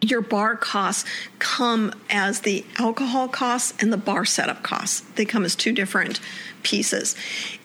your 0.00 0.20
bar 0.20 0.56
costs 0.56 1.08
come 1.38 1.92
as 2.08 2.40
the 2.40 2.64
alcohol 2.78 3.28
costs 3.28 3.74
and 3.80 3.92
the 3.92 3.96
bar 3.96 4.24
setup 4.24 4.62
costs. 4.62 5.00
They 5.16 5.24
come 5.24 5.44
as 5.44 5.54
two 5.54 5.72
different 5.72 6.20
pieces. 6.62 7.16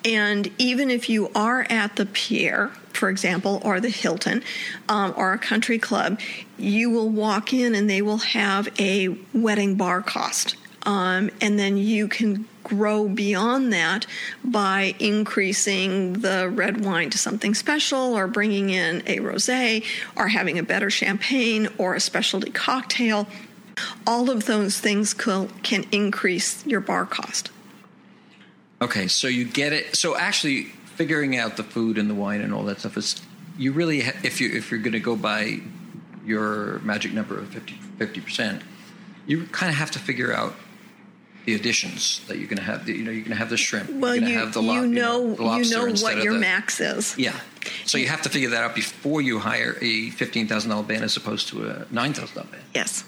And 0.04 0.52
even 0.58 0.90
if 0.90 1.10
you 1.10 1.32
are 1.34 1.66
at 1.70 1.96
the 1.96 2.06
Pierre, 2.06 2.70
for 2.94 3.10
example, 3.10 3.62
or 3.64 3.80
the 3.80 3.90
Hilton, 3.90 4.44
um, 4.90 5.14
or 5.18 5.34
a 5.34 5.38
country 5.38 5.80
club, 5.80 6.20
you 6.58 6.90
will 6.90 7.10
walk 7.10 7.54
in 7.54 7.76
and 7.76 7.90
they 7.90 8.02
will 8.02 8.18
have 8.18 8.70
a 8.80 9.10
wedding 9.34 9.76
bar 9.76 10.02
cost. 10.02 10.56
Um, 10.84 11.32
and 11.42 11.58
then 11.58 11.78
you 11.78 12.08
can 12.08 12.48
grow 12.66 13.08
beyond 13.08 13.72
that 13.72 14.06
by 14.44 14.94
increasing 15.00 16.14
the 16.14 16.50
red 16.50 16.84
wine 16.84 17.10
to 17.10 17.18
something 17.18 17.54
special 17.54 18.14
or 18.18 18.28
bringing 18.28 18.70
in 18.70 18.98
a 19.08 19.20
rosé 19.20 19.86
or 20.18 20.28
having 20.28 20.60
a 20.60 20.64
better 20.64 20.90
champagne 20.90 21.70
or 21.78 21.96
a 21.96 22.00
specialty 22.02 22.52
cocktail 22.52 23.26
all 24.08 24.30
of 24.30 24.46
those 24.46 24.80
things 24.80 25.14
can, 25.14 25.50
increase 25.92 26.66
your 26.66 26.80
bar 26.80 27.06
cost 27.06 27.52
Okay, 28.82 29.08
so 29.08 29.28
you 29.28 29.46
get 29.46 29.74
it. 29.74 29.96
So 29.96 30.18
actually, 30.18 30.64
figuring 30.64 31.38
out 31.38 31.58
the 31.58 31.64
food 31.64 31.98
and 31.98 32.10
the 32.10 32.16
wine 32.16 32.42
and 32.42 32.54
all 32.54 32.64
that 32.64 32.80
stuff 32.80 32.98
is 32.98 33.22
you 33.58 33.72
really 33.72 34.02
ha- 34.02 34.20
if 34.24 34.42
you 34.42 34.52
if 34.52 34.70
you're 34.70 34.82
going 34.82 34.94
to 34.94 35.00
go 35.00 35.16
by 35.16 35.60
your 36.26 36.80
magic 36.80 37.14
number 37.14 37.38
of 37.38 37.50
50 37.50 38.22
percent, 38.22 38.62
you 39.26 39.46
kind 39.48 39.72
of 39.72 39.78
have 39.78 39.92
to 39.92 40.00
figure 40.00 40.34
out 40.34 40.56
the 41.46 41.56
additions 41.56 42.22
that 42.28 42.38
you're 42.38 42.48
going 42.48 42.58
to 42.58 42.64
have. 42.64 42.88
You 42.90 43.04
know, 43.04 43.12
you're 43.12 43.22
going 43.22 43.32
to 43.32 43.38
have 43.38 43.50
the 43.50 43.58
shrimp. 43.58 43.90
Well, 43.92 44.16
you, 44.16 44.38
have 44.38 44.54
the 44.54 44.62
you 44.62 44.68
lo- 44.68 44.86
know, 44.86 45.34
the 45.36 45.44
lobster 45.44 45.64
you 45.80 45.88
know 45.94 45.94
what 46.02 46.24
your 46.24 46.34
the- 46.34 46.40
max 46.40 46.80
is. 46.80 47.18
Yeah. 47.18 47.40
So 47.86 47.98
you 47.98 48.08
have 48.08 48.22
to 48.24 48.30
figure 48.30 48.50
that 48.50 48.64
out 48.64 48.76
before 48.76 49.22
you 49.22 49.40
hire 49.40 49.78
a 49.82 50.10
fifteen 50.12 50.48
thousand 50.48 50.70
dollar 50.72 50.84
band 50.84 51.04
as 51.04 51.18
opposed 51.18 51.48
to 51.50 51.68
a 51.70 51.86
nine 51.92 52.14
thousand 52.14 52.36
dollar 52.36 52.48
band. 52.50 52.64
Yes. 52.74 53.04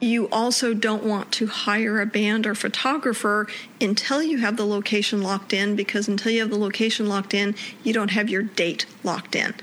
You 0.00 0.28
also 0.30 0.74
don't 0.74 1.02
want 1.02 1.32
to 1.32 1.48
hire 1.48 2.00
a 2.00 2.06
band 2.06 2.46
or 2.46 2.54
photographer 2.54 3.48
until 3.80 4.22
you 4.22 4.38
have 4.38 4.56
the 4.56 4.64
location 4.64 5.22
locked 5.22 5.52
in 5.52 5.74
because 5.74 6.06
until 6.06 6.30
you 6.30 6.40
have 6.40 6.50
the 6.50 6.58
location 6.58 7.08
locked 7.08 7.34
in, 7.34 7.56
you 7.82 7.92
don't 7.92 8.12
have 8.12 8.28
your 8.30 8.42
date 8.42 8.86
locked 9.02 9.34
in. 9.34 9.54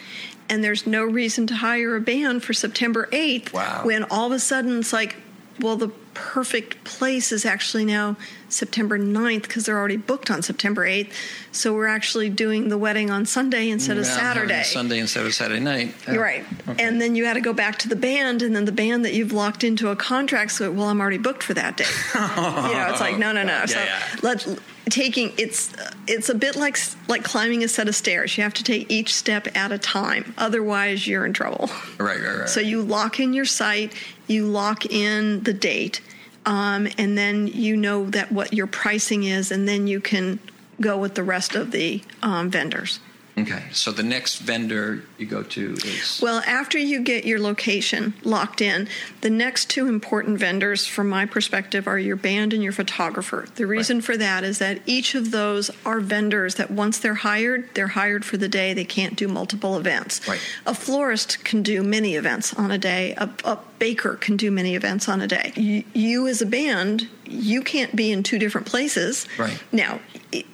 And 0.50 0.62
there's 0.62 0.86
no 0.86 1.06
reason 1.06 1.48
to 1.48 1.56
hire 1.56 1.96
a 1.96 2.02
band 2.02 2.44
for 2.44 2.52
September 2.54 3.08
8th 3.14 3.54
Wow. 3.54 3.86
when 3.86 4.04
all 4.12 4.26
of 4.28 4.34
a 4.34 4.40
sudden 4.40 4.80
it's 4.80 4.92
like, 4.92 5.16
well, 5.62 5.78
the 5.78 5.90
perfect 6.16 6.84
place 6.84 7.32
is 7.32 7.46
actually 7.46 7.86
now 7.86 8.16
September 8.50 8.98
9th 8.98 9.44
because 9.44 9.66
they're 9.66 9.78
already 9.78 9.98
booked 9.98 10.32
on 10.32 10.42
September 10.42 10.88
8th. 10.88 11.12
So 11.52 11.74
we're 11.74 11.88
actually 11.88 12.30
doing 12.30 12.70
the 12.70 12.78
wedding 12.78 13.12
on 13.12 13.26
Sunday 13.26 13.70
instead 13.70 13.98
of 13.98 14.06
Yeah, 14.06 14.14
I'm 14.14 14.20
Saturday. 14.20 14.64
Sunday 14.64 15.00
instead 15.00 15.26
of 15.26 15.34
Saturday 15.34 15.60
night. 15.60 15.94
Oh, 16.08 16.14
You're 16.14 16.24
right. 16.24 16.46
And 16.80 17.00
then 17.00 17.16
you 17.16 17.26
had 17.26 17.34
to 17.34 17.42
go 17.42 17.54
back 17.54 17.78
to 17.80 17.90
the 17.90 17.96
band, 17.96 18.42
and 18.42 18.56
then 18.56 18.66
the 18.66 18.72
band 18.72 19.06
that 19.06 19.14
you've 19.14 19.34
locked 19.34 19.64
into 19.64 19.90
a 19.90 19.96
contract. 19.96 20.52
So, 20.54 20.72
well, 20.72 20.88
I'm 20.88 21.00
already 21.00 21.18
booked 21.18 21.44
for 21.44 21.54
that 21.54 21.78
day. 21.78 21.86
you 22.16 22.22
know, 22.22 22.88
it's 22.90 23.02
like 23.02 23.18
no, 23.18 23.32
no, 23.32 23.44
no. 23.44 23.54
Yeah, 23.54 23.66
so 23.66 23.80
yeah. 23.80 24.56
Taking 24.90 25.34
it's 25.38 25.74
it's 26.08 26.30
a 26.30 26.36
bit 26.36 26.56
like 26.56 26.78
like 27.08 27.24
climbing 27.24 27.64
a 27.64 27.68
set 27.68 27.88
of 27.88 27.96
stairs. 27.96 28.38
You 28.38 28.44
have 28.44 28.54
to 28.56 28.64
take 28.64 28.92
each 28.92 29.14
step 29.14 29.48
at 29.56 29.72
a 29.72 29.78
time. 29.78 30.34
Otherwise, 30.38 31.08
you're 31.08 31.26
in 31.26 31.34
trouble. 31.34 31.70
Right, 31.98 32.20
right, 32.20 32.40
right. 32.40 32.50
So 32.50 32.60
you 32.60 32.82
lock 32.82 33.20
in 33.20 33.34
your 33.34 33.46
site, 33.46 33.94
you 34.28 34.46
lock 34.46 34.86
in 34.86 35.44
the 35.44 35.54
date, 35.54 36.02
um, 36.46 36.88
and 36.98 37.18
then 37.18 37.48
you 37.48 37.76
know 37.76 38.10
that 38.12 38.32
what 38.32 38.54
your 38.54 38.68
pricing 38.68 39.24
is, 39.24 39.52
and 39.52 39.68
then 39.68 39.88
you 39.88 40.00
can 40.00 40.40
go 40.80 40.98
with 40.98 41.16
the 41.16 41.24
rest 41.24 41.56
of 41.56 41.72
the 41.72 42.02
um, 42.22 42.50
vendors. 42.50 43.00
Okay. 43.38 43.64
So 43.72 43.92
the 43.92 44.04
next 44.04 44.38
vendor 44.38 45.04
you 45.18 45.26
go 45.26 45.44
to 45.44 45.74
is 45.74 46.20
Well, 46.22 46.42
after 46.46 46.78
you 46.78 47.02
get 47.02 47.26
your 47.26 47.40
location 47.40 48.14
locked 48.24 48.62
in, 48.62 48.88
the 49.22 49.30
next 49.30 49.70
two 49.70 49.88
important 49.88 50.40
vendors, 50.40 50.86
from 50.86 51.10
my 51.10 51.26
perspective, 51.26 51.88
are 51.88 52.00
your 52.00 52.16
band 52.16 52.54
and 52.54 52.64
your 52.64 52.72
photographer. 52.72 53.48
The 53.56 53.68
reason 53.68 54.02
for 54.02 54.18
that 54.18 54.44
is 54.44 54.60
that 54.60 54.82
each 54.86 55.16
of 55.16 55.32
those 55.32 55.72
are 55.86 56.00
vendors 56.00 56.56
that 56.56 56.72
once 56.72 57.00
they're 57.00 57.16
hired, 57.16 57.74
they're 57.76 57.88
hired 57.88 58.26
for 58.26 58.38
the 58.38 58.48
day. 58.48 58.74
They 58.74 58.86
can't 58.86 59.16
do 59.16 59.28
multiple 59.28 59.78
events. 59.78 60.28
Right. 60.28 60.40
A 60.66 60.74
florist 60.74 61.44
can 61.44 61.64
do 61.64 61.84
many 61.84 62.16
events 62.16 62.54
on 62.54 62.72
a 62.72 62.78
day. 62.78 63.14
A, 63.18 63.30
a 63.44 63.60
baker 63.80 64.16
can 64.16 64.38
do 64.38 64.52
many 64.52 64.76
events 64.76 65.08
on 65.10 65.22
a 65.22 65.28
day. 65.28 65.52
You, 65.56 65.84
you 65.94 66.28
as 66.28 66.42
a 66.42 66.46
band, 66.46 67.08
you 67.28 67.62
can't 67.62 67.96
be 67.96 68.12
in 68.12 68.24
two 68.24 68.40
different 68.40 68.68
places. 68.68 69.28
Right. 69.38 69.62
Now, 69.72 70.00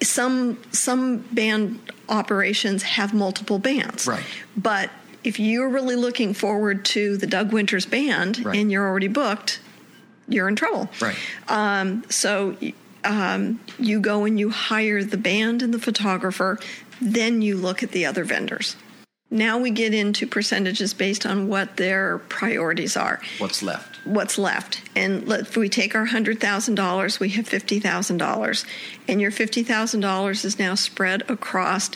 some 0.02 0.58
some 0.72 1.20
band 1.32 1.80
operations 2.10 2.84
have 2.84 3.14
multiple 3.14 3.60
bands. 3.60 4.08
Right. 4.08 4.24
But 4.58 4.90
if 5.24 5.40
you're 5.40 5.70
really 5.70 5.96
looking 5.96 6.34
forward 6.34 6.84
to 6.86 7.16
the 7.18 7.28
Doug 7.28 7.52
Winters 7.54 7.86
band 7.86 8.44
Right. 8.46 8.58
and 8.60 8.72
you're 8.72 8.88
already 8.88 9.08
booked, 9.08 9.60
you're 10.28 10.48
in 10.48 10.56
trouble. 10.56 10.90
right. 11.00 11.16
Um, 11.48 12.04
so 12.10 12.58
um, 13.04 13.60
you 13.80 14.00
go 14.00 14.26
and 14.26 14.40
you 14.40 14.50
hire 14.50 15.04
the 15.04 15.18
band 15.18 15.62
and 15.62 15.74
the 15.74 15.80
photographer, 15.80 16.60
then 17.00 17.42
you 17.42 17.58
look 17.58 17.84
at 17.84 17.92
the 17.92 18.06
other 18.06 18.24
vendors. 18.24 18.76
Now 19.34 19.58
we 19.58 19.72
get 19.72 19.94
into 19.94 20.28
percentages 20.28 20.94
based 20.94 21.26
on 21.26 21.48
what 21.48 21.78
their 21.78 22.18
priorities 22.18 22.98
are 22.98 23.22
What's 23.38 23.64
left? 23.64 23.88
what's 24.04 24.38
left. 24.38 24.82
And 24.96 25.26
let, 25.28 25.42
if 25.42 25.56
we 25.56 25.70
take 25.70 25.96
our 25.96 26.08
$100,000, 26.08 27.20
we 27.20 27.30
have 27.30 27.48
$50,000. 27.48 28.66
And 29.08 29.22
your 29.22 29.32
$50,000 29.32 30.46
is 30.46 30.60
now 30.60 30.76
spread 30.76 31.24
across 31.30 31.92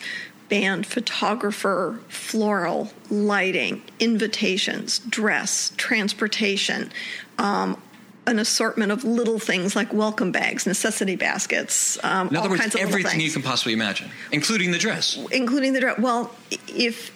band, 0.48 0.86
photographer, 0.86 2.00
floral, 2.08 2.92
lighting, 3.10 3.82
invitations, 4.00 5.00
dress, 5.00 5.74
transportation, 5.76 6.92
um, 7.38 7.82
an 8.28 8.40
assortment 8.40 8.92
of 8.92 9.04
little 9.04 9.40
things 9.40 9.76
like 9.76 9.92
welcome 9.94 10.32
bags, 10.32 10.66
necessity 10.66 11.16
baskets, 11.16 11.98
um, 12.04 12.28
In 12.30 12.36
other 12.38 12.46
all 12.46 12.50
words, 12.52 12.62
kinds 12.62 12.76
of 12.76 12.82
everything 12.82 13.20
you 13.20 13.32
can 13.32 13.42
possibly 13.42 13.74
imagine, 13.74 14.10
including 14.32 14.72
the 14.72 14.78
dress. 14.80 15.18
including 15.32 15.74
the 15.74 15.80
dress. 15.80 16.00
Well, 16.00 16.34
if 16.68 17.12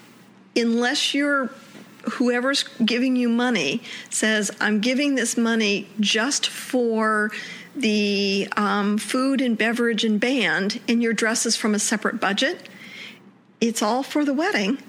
unless 0.55 1.13
you're 1.13 1.49
whoever's 2.13 2.63
giving 2.83 3.15
you 3.15 3.29
money 3.29 3.81
says, 4.09 4.51
"I'm 4.59 4.79
giving 4.79 5.15
this 5.15 5.38
money 5.38 5.88
just 5.99 6.47
for." 6.47 7.31
The 7.75 8.49
um, 8.57 8.97
food 8.97 9.39
and 9.39 9.57
beverage 9.57 10.03
and 10.03 10.19
band, 10.19 10.81
and 10.89 11.01
your 11.01 11.13
dress 11.13 11.45
is 11.45 11.55
from 11.55 11.73
a 11.75 11.79
separate 11.79 12.19
budget. 12.19 12.67
It's 13.62 13.81
all 13.81 14.03
for 14.03 14.25
the 14.25 14.33
wedding. 14.33 14.79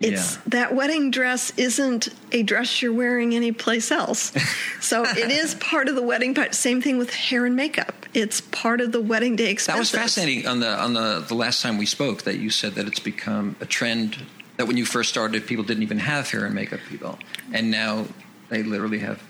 It's 0.00 0.34
Yeah. 0.34 0.40
that 0.46 0.74
wedding 0.74 1.10
dress 1.10 1.52
isn't 1.56 2.08
a 2.32 2.42
dress 2.42 2.80
you're 2.80 2.92
wearing 2.94 3.34
anyplace 3.34 3.90
else. 3.90 4.32
so 4.80 5.02
it 5.04 5.30
is 5.30 5.54
part 5.56 5.88
of 5.88 5.96
the 5.96 6.02
wedding. 6.02 6.32
But 6.34 6.54
same 6.54 6.80
thing 6.80 6.98
with 6.98 7.12
hair 7.12 7.44
and 7.44 7.56
makeup. 7.56 8.06
It's 8.14 8.40
part 8.40 8.80
of 8.80 8.92
the 8.92 9.00
wedding 9.00 9.36
day 9.36 9.54
That 9.54 9.78
was 9.78 9.90
fascinating 9.90 10.46
on 10.46 10.60
the 10.60 10.70
on 10.70 10.94
the, 10.94 11.24
the 11.26 11.34
last 11.34 11.62
time 11.62 11.78
we 11.78 11.86
spoke 11.86 12.22
that 12.22 12.38
you 12.38 12.48
said 12.48 12.74
that 12.76 12.86
it's 12.86 13.00
become 13.00 13.56
a 13.60 13.66
trend 13.66 14.18
that 14.56 14.66
when 14.66 14.76
you 14.76 14.84
first 14.86 15.10
started 15.10 15.46
people 15.46 15.64
didn't 15.64 15.82
even 15.82 15.98
have 15.98 16.30
hair 16.30 16.44
and 16.44 16.54
makeup 16.54 16.80
people 16.88 17.18
and 17.52 17.70
now 17.70 18.06
they 18.48 18.62
literally 18.62 18.98
have 18.98 19.22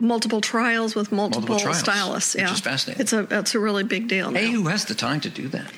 multiple 0.00 0.40
trials 0.40 0.94
with 0.94 1.10
multiple, 1.10 1.48
Multiple 1.48 1.58
trials, 1.60 1.78
stylists. 1.80 2.34
which 2.34 2.42
Yeah, 2.44 2.52
is 2.52 2.60
fascinating. 2.60 3.00
It's 3.02 3.12
a 3.12 3.26
it's 3.30 3.54
a 3.54 3.58
really 3.58 3.82
big 3.84 4.06
deal. 4.08 4.30
Now. 4.30 4.38
hey 4.40 4.50
who 4.52 4.68
has 4.68 4.84
the 4.84 4.94
time 4.94 5.20
to 5.22 5.30
do 5.30 5.48
that 5.48 5.72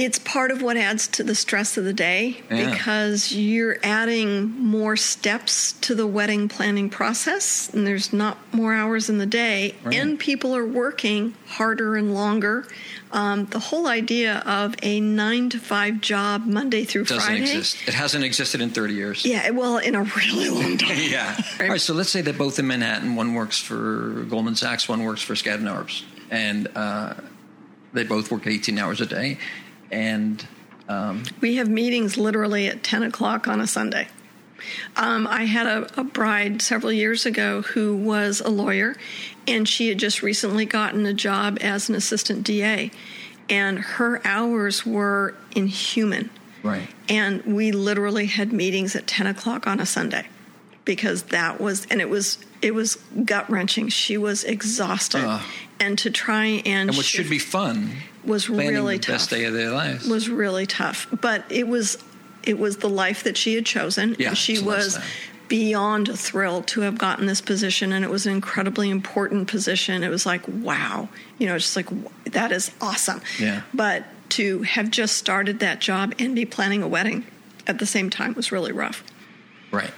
It's 0.00 0.20
part 0.20 0.52
of 0.52 0.62
what 0.62 0.76
adds 0.76 1.08
to 1.08 1.24
the 1.24 1.34
stress 1.34 1.76
of 1.76 1.82
the 1.84 1.92
day 1.92 2.40
Yeah. 2.48 2.70
because 2.70 3.32
you're 3.34 3.78
adding 3.82 4.48
more 4.64 4.96
steps 4.96 5.72
to 5.80 5.92
the 5.96 6.06
wedding 6.06 6.46
planning 6.48 6.88
process, 6.88 7.68
and 7.74 7.84
there's 7.84 8.12
not 8.12 8.38
more 8.54 8.72
hours 8.74 9.10
in 9.10 9.18
the 9.18 9.26
day, 9.26 9.74
Right. 9.82 9.96
and 9.96 10.16
people 10.16 10.54
are 10.54 10.64
working 10.64 11.34
harder 11.48 11.96
and 11.96 12.14
longer. 12.14 12.68
Um, 13.10 13.46
the 13.46 13.58
whole 13.58 13.88
idea 13.88 14.36
of 14.46 14.76
a 14.84 15.00
nine 15.00 15.50
to 15.50 15.58
five 15.58 16.00
job 16.00 16.46
Monday 16.46 16.84
through 16.84 17.06
Friday, 17.06 17.18
doesn't 17.18 17.36
Friday. 17.46 17.56
exist 17.58 17.76
it 17.88 17.94
hasn't 17.94 18.22
existed 18.22 18.60
in 18.60 18.70
30 18.70 18.94
years 18.94 19.24
Yeah, 19.24 19.50
well, 19.50 19.78
in 19.78 19.96
a 19.96 20.04
really 20.04 20.48
long 20.48 20.78
time. 20.78 20.96
yeah. 21.00 21.42
All 21.60 21.66
right. 21.70 21.80
So 21.80 21.92
let's 21.92 22.10
say 22.10 22.20
that 22.22 22.38
both 22.38 22.60
in 22.60 22.68
Manhattan, 22.68 23.16
one 23.16 23.34
works 23.34 23.58
for 23.58 24.24
Goldman 24.30 24.54
Sachs, 24.54 24.88
one 24.88 25.02
works 25.02 25.22
for 25.22 25.34
Skadden 25.34 25.62
Arps, 25.64 26.02
and 26.30 26.68
uh, 26.76 27.14
they 27.94 28.04
both 28.04 28.30
work 28.30 28.46
18 28.46 28.78
hours 28.78 29.00
a 29.00 29.06
day. 29.06 29.38
And 29.90 30.46
um, 30.88 31.24
We 31.40 31.56
have 31.56 31.68
meetings 31.68 32.16
literally 32.16 32.66
at 32.66 32.82
10 32.82 33.02
o'clock 33.02 33.48
on 33.48 33.60
a 33.60 33.66
Sunday. 33.66 34.08
Um, 34.96 35.26
I 35.26 35.44
had 35.44 35.66
a, 35.66 36.00
a 36.00 36.04
bride 36.04 36.60
several 36.62 36.92
years 36.92 37.24
ago 37.26 37.62
who 37.62 37.96
was 37.96 38.40
a 38.40 38.48
lawyer, 38.48 38.96
and 39.46 39.68
she 39.68 39.88
had 39.88 39.98
just 39.98 40.22
recently 40.22 40.66
gotten 40.66 41.06
a 41.06 41.14
job 41.14 41.58
as 41.60 41.88
an 41.88 41.94
assistant 41.94 42.42
DA, 42.44 42.90
and 43.48 43.78
her 43.78 44.20
hours 44.26 44.84
were 44.84 45.34
inhuman. 45.54 46.30
right, 46.62 46.88
And 47.08 47.42
we 47.44 47.70
literally 47.72 48.26
had 48.26 48.52
meetings 48.52 48.96
at 48.96 49.06
10 49.06 49.28
o'clock 49.28 49.66
on 49.66 49.80
a 49.80 49.86
Sunday 49.86 50.26
because 50.84 51.24
that 51.24 51.60
was, 51.60 51.86
and 51.90 52.00
it 52.00 52.08
was, 52.10 52.38
it 52.60 52.74
was 52.74 52.96
gut 53.24 53.48
wrenching. 53.48 53.88
She 53.88 54.18
was 54.18 54.42
exhausted. 54.44 55.22
Ugh. 55.24 55.42
and 55.80 55.96
to 55.98 56.10
try 56.10 56.44
and, 56.46 56.90
and 56.90 56.96
what 56.96 57.06
should 57.06 57.30
be 57.30 57.38
fun 57.38 57.92
was 58.28 58.46
planning 58.46 58.74
really 58.74 58.96
the 58.96 59.02
tough 59.02 59.14
best 59.14 59.30
day 59.30 59.44
of 59.44 59.54
their 59.54 59.70
lives. 59.70 60.06
was 60.06 60.28
really 60.28 60.66
tough, 60.66 61.06
but 61.20 61.44
it 61.50 61.66
was 61.66 61.98
it 62.42 62.58
was 62.58 62.78
the 62.78 62.88
life 62.88 63.24
that 63.24 63.36
she 63.36 63.54
had 63.54 63.66
chosen. 63.66 64.16
Yeah, 64.18 64.28
and 64.28 64.38
she 64.38 64.60
was 64.60 64.98
beyond 65.48 66.16
thrilled 66.18 66.66
to 66.68 66.82
have 66.82 66.98
gotten 66.98 67.26
this 67.26 67.40
position, 67.40 67.92
and 67.92 68.04
it 68.04 68.10
was 68.10 68.26
an 68.26 68.32
incredibly 68.34 68.90
important 68.90 69.48
position. 69.48 70.04
It 70.04 70.10
was 70.10 70.26
like, 70.26 70.42
wow, 70.46 71.08
you 71.38 71.46
know, 71.46 71.58
just 71.58 71.74
like 71.74 71.88
that 72.24 72.52
is 72.52 72.70
awesome. 72.80 73.20
Yeah. 73.38 73.62
But 73.74 74.04
to 74.30 74.62
have 74.62 74.90
just 74.90 75.16
started 75.16 75.60
that 75.60 75.80
job 75.80 76.14
and 76.18 76.34
be 76.34 76.44
planning 76.44 76.82
a 76.82 76.88
wedding 76.88 77.26
at 77.66 77.78
the 77.78 77.86
same 77.86 78.10
time 78.10 78.34
was 78.34 78.52
really 78.52 78.72
rough. 78.72 79.02
right. 79.70 79.90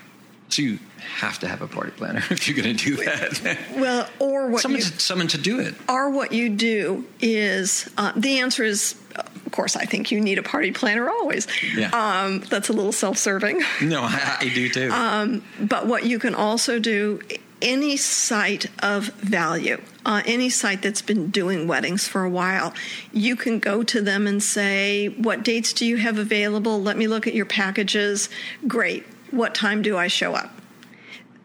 So 0.50 0.62
you 0.62 0.78
have 1.18 1.38
to 1.40 1.48
have 1.48 1.62
a 1.62 1.66
party 1.66 1.92
planner 1.92 2.22
if 2.30 2.48
you're 2.48 2.62
going 2.62 2.76
to 2.76 2.84
do 2.84 2.96
that. 3.04 3.58
Well, 3.76 4.08
or 4.18 4.48
what 4.48 4.62
someone, 4.62 4.80
you, 4.80 4.86
to, 4.86 5.00
someone 5.00 5.28
to 5.28 5.38
do 5.38 5.60
it. 5.60 5.74
or 5.88 6.10
what 6.10 6.32
you 6.32 6.48
do 6.50 7.06
is 7.20 7.88
uh, 7.96 8.12
the 8.16 8.38
answer 8.40 8.62
is 8.64 8.94
of 9.16 9.52
course 9.52 9.74
i 9.76 9.84
think 9.84 10.10
you 10.12 10.20
need 10.20 10.38
a 10.38 10.42
party 10.42 10.70
planner 10.70 11.08
always 11.10 11.46
Yeah. 11.76 11.90
um, 11.92 12.40
that's 12.50 12.68
a 12.68 12.72
little 12.72 12.92
self-serving 12.92 13.60
No, 13.82 14.02
I, 14.02 14.36
I 14.40 14.48
do 14.54 14.68
too. 14.68 14.90
Um, 14.92 15.42
but 15.60 15.86
what 15.86 16.04
you 16.04 16.18
can 16.20 16.34
also 16.36 16.78
do 16.78 17.20
any 17.62 17.96
site 17.96 18.66
of 18.82 19.06
value 19.16 19.80
uh, 20.06 20.22
any 20.24 20.48
site 20.50 20.80
that's 20.82 21.02
been 21.02 21.28
doing 21.30 21.66
weddings 21.66 22.06
for 22.08 22.22
a 22.24 22.30
while 22.30 22.72
you 23.12 23.34
can 23.36 23.58
go 23.58 23.82
to 23.82 24.00
them 24.00 24.26
and 24.26 24.42
say 24.42 25.08
what 25.08 25.42
dates 25.42 25.72
do 25.72 25.84
you 25.84 25.96
have 25.96 26.16
available 26.18 26.80
let 26.80 26.96
me 26.96 27.06
look 27.08 27.26
at 27.26 27.34
your 27.34 27.46
packages 27.46 28.28
great 28.68 29.04
what 29.32 29.54
time 29.54 29.82
do 29.82 29.96
i 29.96 30.06
show 30.06 30.34
up 30.34 30.50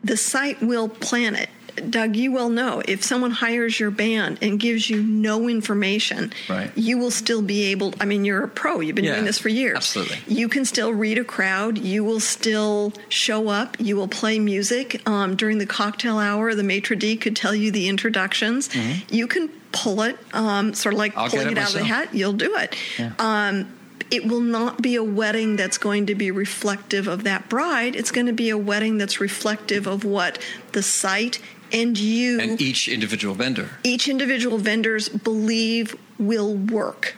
the 0.03 0.17
site 0.17 0.61
will 0.61 0.87
plan 0.87 1.33
it. 1.33 1.49
Doug, 1.89 2.15
you 2.15 2.31
well 2.31 2.49
know 2.49 2.81
if 2.87 3.03
someone 3.03 3.31
hires 3.31 3.79
your 3.79 3.89
band 3.91 4.37
and 4.43 4.59
gives 4.59 4.87
you 4.87 5.01
no 5.01 5.49
information, 5.49 6.31
Right. 6.47 6.69
you 6.77 6.97
will 6.99 7.09
still 7.09 7.41
be 7.41 7.63
able. 7.71 7.91
I 7.99 8.05
mean, 8.05 8.23
you're 8.23 8.43
a 8.43 8.47
pro. 8.47 8.81
You've 8.81 8.95
been 8.95 9.03
Yeah, 9.03 9.13
doing 9.15 9.25
this 9.25 9.39
for 9.39 9.49
years. 9.49 9.75
absolutely. 9.77 10.19
You 10.27 10.47
can 10.47 10.63
still 10.63 10.93
read 10.93 11.17
a 11.17 11.23
crowd. 11.23 11.79
You 11.79 12.03
will 12.03 12.19
still 12.19 12.93
show 13.09 13.49
up. 13.49 13.77
You 13.79 13.95
will 13.97 14.07
play 14.07 14.37
music 14.37 15.01
um, 15.07 15.35
during 15.35 15.57
the 15.57 15.65
cocktail 15.65 16.19
hour. 16.19 16.53
The 16.53 16.63
maitre 16.63 16.95
d 16.95 17.17
could 17.17 17.35
tell 17.35 17.55
you 17.55 17.71
the 17.71 17.89
introductions. 17.89 18.69
You 19.09 19.25
can 19.27 19.49
pull 19.71 20.03
it, 20.03 20.17
um, 20.33 20.75
sort 20.75 20.93
of 20.93 20.99
like 20.99 21.11
Mm-hmm. 21.13 21.19
I'll 21.19 21.29
pulling 21.29 21.47
it 21.47 21.51
it, 21.53 21.57
out 21.57 21.69
of 21.73 21.79
the 21.79 21.83
hat. 21.83 22.13
You'll 22.13 22.33
do 22.33 22.55
it. 22.57 22.75
Yeah. 22.99 23.11
Um, 23.17 23.67
it 24.11 24.25
will 24.25 24.41
not 24.41 24.81
be 24.81 24.95
a 24.95 25.03
wedding 25.03 25.55
that's 25.55 25.77
going 25.77 26.05
to 26.07 26.15
be 26.15 26.31
reflective 26.31 27.07
of 27.07 27.23
that 27.23 27.49
bride. 27.49 27.95
It's 27.95 28.11
going 28.11 28.27
to 28.27 28.33
be 28.33 28.49
a 28.49 28.57
wedding 28.57 28.97
that's 28.97 29.19
reflective 29.19 29.87
of 29.87 30.03
what 30.03 30.37
the 30.73 30.83
site 30.83 31.39
and 31.71 31.97
you 31.97 32.39
And 32.39 32.61
each 32.61 32.87
individual 32.87 33.33
vendor. 33.35 33.69
each 33.83 34.07
individual 34.07 34.57
vendors 34.57 35.09
believe 35.09 35.95
will 36.19 36.55
work 36.55 37.15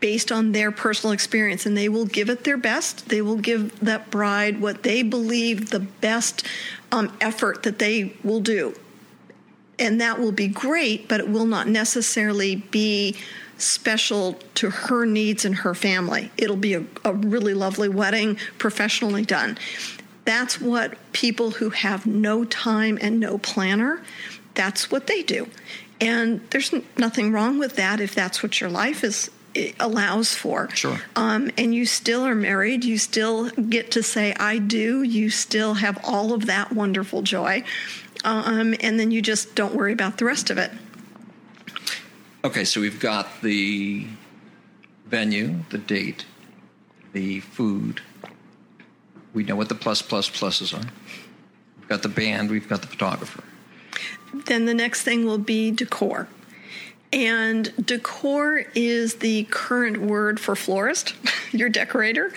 based 0.00 0.30
on 0.32 0.52
their 0.52 0.70
personal 0.70 1.12
experience 1.12 1.64
and 1.64 1.76
they 1.76 1.88
will 1.88 2.04
give 2.04 2.28
it 2.28 2.44
their 2.44 2.56
best 2.56 3.08
they 3.08 3.22
will 3.22 3.36
give 3.36 3.78
that 3.80 4.10
bride 4.10 4.60
what 4.60 4.82
they 4.82 5.02
believe 5.02 5.70
the 5.70 5.80
best 5.80 6.44
um, 6.92 7.16
effort 7.20 7.62
that 7.62 7.78
they 7.78 8.12
will 8.22 8.40
do 8.40 8.74
and 9.78 10.00
that 10.00 10.18
will 10.18 10.32
be 10.32 10.48
great 10.48 11.08
but 11.08 11.20
it 11.20 11.28
will 11.28 11.46
not 11.46 11.68
necessarily 11.68 12.56
be 12.56 13.16
special 13.56 14.34
to 14.54 14.68
her 14.68 15.06
needs 15.06 15.44
and 15.44 15.54
her 15.54 15.74
family. 15.74 16.30
It'll 16.36 16.56
be 16.56 16.74
a, 16.74 16.84
a 17.04 17.12
really 17.12 17.54
lovely 17.54 17.88
wedding 17.88 18.36
professionally 18.58 19.24
done. 19.24 19.58
That's 20.24 20.60
what 20.60 20.96
people 21.12 21.52
who 21.52 21.70
have 21.70 22.04
no 22.04 22.44
time 22.44 22.98
and 23.00 23.20
no 23.20 23.38
planner 23.38 24.02
that's 24.54 24.90
what 24.90 25.06
they 25.06 25.22
do. 25.22 25.48
And 26.00 26.40
there's 26.50 26.72
nothing 26.96 27.32
wrong 27.32 27.58
with 27.58 27.76
that 27.76 28.00
if 28.00 28.14
that's 28.14 28.42
what 28.42 28.60
your 28.60 28.70
life 28.70 29.04
is 29.04 29.30
allows 29.78 30.34
for. 30.34 30.68
Sure. 30.70 31.00
um, 31.14 31.48
and 31.56 31.72
you 31.72 31.86
still 31.86 32.26
are 32.26 32.34
married 32.34 32.84
you 32.84 32.98
still 32.98 33.50
get 33.50 33.92
to 33.92 34.02
say 34.02 34.34
i 34.34 34.58
do. 34.58 35.04
You 35.04 35.30
still 35.30 35.74
have 35.74 35.96
all 36.02 36.32
of 36.32 36.46
that 36.46 36.72
wonderful 36.72 37.22
joy 37.22 37.62
um, 38.24 38.74
and 38.80 38.98
then 38.98 39.10
you 39.10 39.22
just 39.22 39.54
don't 39.54 39.74
worry 39.74 39.92
about 39.92 40.18
the 40.18 40.24
rest 40.24 40.50
of 40.50 40.58
it 40.58 40.70
Okay, 42.44 42.66
so 42.66 42.78
we've 42.78 43.00
got 43.00 43.40
the 43.40 44.06
venue, 45.06 45.60
the 45.70 45.78
date, 45.78 46.26
the 47.14 47.40
food. 47.40 48.02
We 49.32 49.44
know 49.44 49.56
what 49.56 49.70
the 49.70 49.74
plus 49.74 50.02
plus 50.02 50.28
pluses 50.28 50.78
are. 50.78 50.86
We've 51.78 51.88
got 51.88 52.02
the 52.02 52.10
band, 52.10 52.50
we've 52.50 52.68
got 52.68 52.82
the 52.82 52.86
photographer. 52.86 53.42
then 54.44 54.66
the 54.66 54.74
next 54.74 55.04
thing 55.04 55.24
will 55.24 55.38
be 55.38 55.70
decor. 55.70 56.28
And 57.14 57.72
decor 57.82 58.66
is 58.74 59.14
the 59.14 59.44
current 59.44 60.02
word 60.02 60.38
for 60.38 60.54
florist, 60.54 61.14
your 61.52 61.70
decorator, 61.70 62.30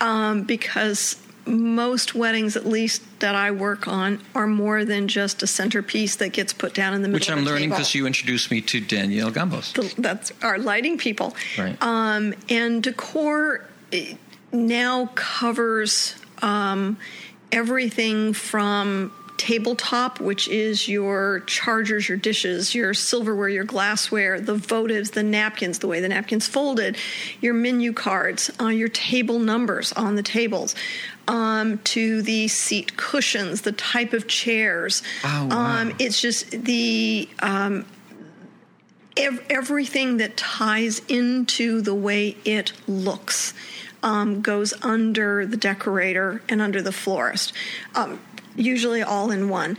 um, 0.00 0.44
because 0.44 1.16
most 1.46 2.14
weddings, 2.14 2.56
at 2.56 2.66
least 2.66 3.02
that 3.20 3.34
I 3.34 3.50
work 3.50 3.88
on, 3.88 4.20
are 4.34 4.46
more 4.46 4.84
than 4.84 5.08
just 5.08 5.42
a 5.42 5.46
centerpiece 5.46 6.16
that 6.16 6.30
gets 6.32 6.52
put 6.52 6.74
down 6.74 6.94
in 6.94 7.02
the 7.02 7.08
middle 7.08 7.16
Which 7.16 7.30
I'm 7.30 7.44
learning 7.44 7.70
because 7.70 7.94
you 7.94 8.06
introduced 8.06 8.50
me 8.50 8.60
to 8.62 8.80
Danielle 8.80 9.30
Gambos. 9.30 9.72
The- 9.72 10.00
that's 10.00 10.32
our 10.42 10.58
lighting 10.58 10.98
people. 10.98 11.34
Right. 11.58 11.76
Um, 11.82 12.34
and 12.48 12.82
decor 12.82 13.64
eh, 13.92 14.14
now 14.52 15.06
covers 15.14 16.16
um, 16.42 16.96
everything 17.52 18.32
from 18.32 19.12
tabletop, 19.40 20.20
which 20.20 20.48
is 20.48 20.86
your 20.86 21.40
chargers, 21.46 22.10
your 22.10 22.18
dishes, 22.18 22.74
your 22.74 22.92
silverware, 22.92 23.48
your 23.48 23.64
glassware, 23.64 24.38
the 24.38 24.54
votives, 24.54 25.12
the 25.12 25.22
napkins, 25.22 25.78
the 25.78 25.86
way 25.86 25.98
the 25.98 26.10
napkins 26.10 26.46
folded, 26.46 26.98
your 27.40 27.54
menu 27.54 27.94
cards, 27.94 28.50
uh, 28.60 28.66
your 28.66 28.90
table 28.90 29.38
numbers 29.38 29.92
on 29.94 30.14
the 30.14 30.22
tables, 30.22 30.74
um, 31.26 31.78
to 31.78 32.20
the 32.20 32.48
seat 32.48 32.98
cushions, 32.98 33.62
the 33.62 33.72
type 33.72 34.12
of 34.12 34.28
chairs. 34.28 35.02
Oh, 35.24 35.46
wow. 35.46 35.80
um, 35.80 35.94
it's 35.98 36.20
just 36.20 36.50
the 36.50 37.26
um, 37.38 37.86
ev- 39.16 39.42
everything 39.48 40.18
that 40.18 40.36
ties 40.36 41.00
into 41.08 41.80
the 41.80 41.94
way 41.94 42.36
it 42.44 42.74
looks 42.86 43.54
um, 44.02 44.42
goes 44.42 44.74
under 44.82 45.46
the 45.46 45.56
decorator 45.56 46.42
and 46.46 46.60
under 46.60 46.82
the 46.82 46.92
florist, 46.92 47.54
um, 47.94 48.20
usually 48.56 49.02
all 49.02 49.30
in 49.30 49.48
one. 49.48 49.76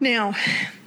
Now, 0.00 0.34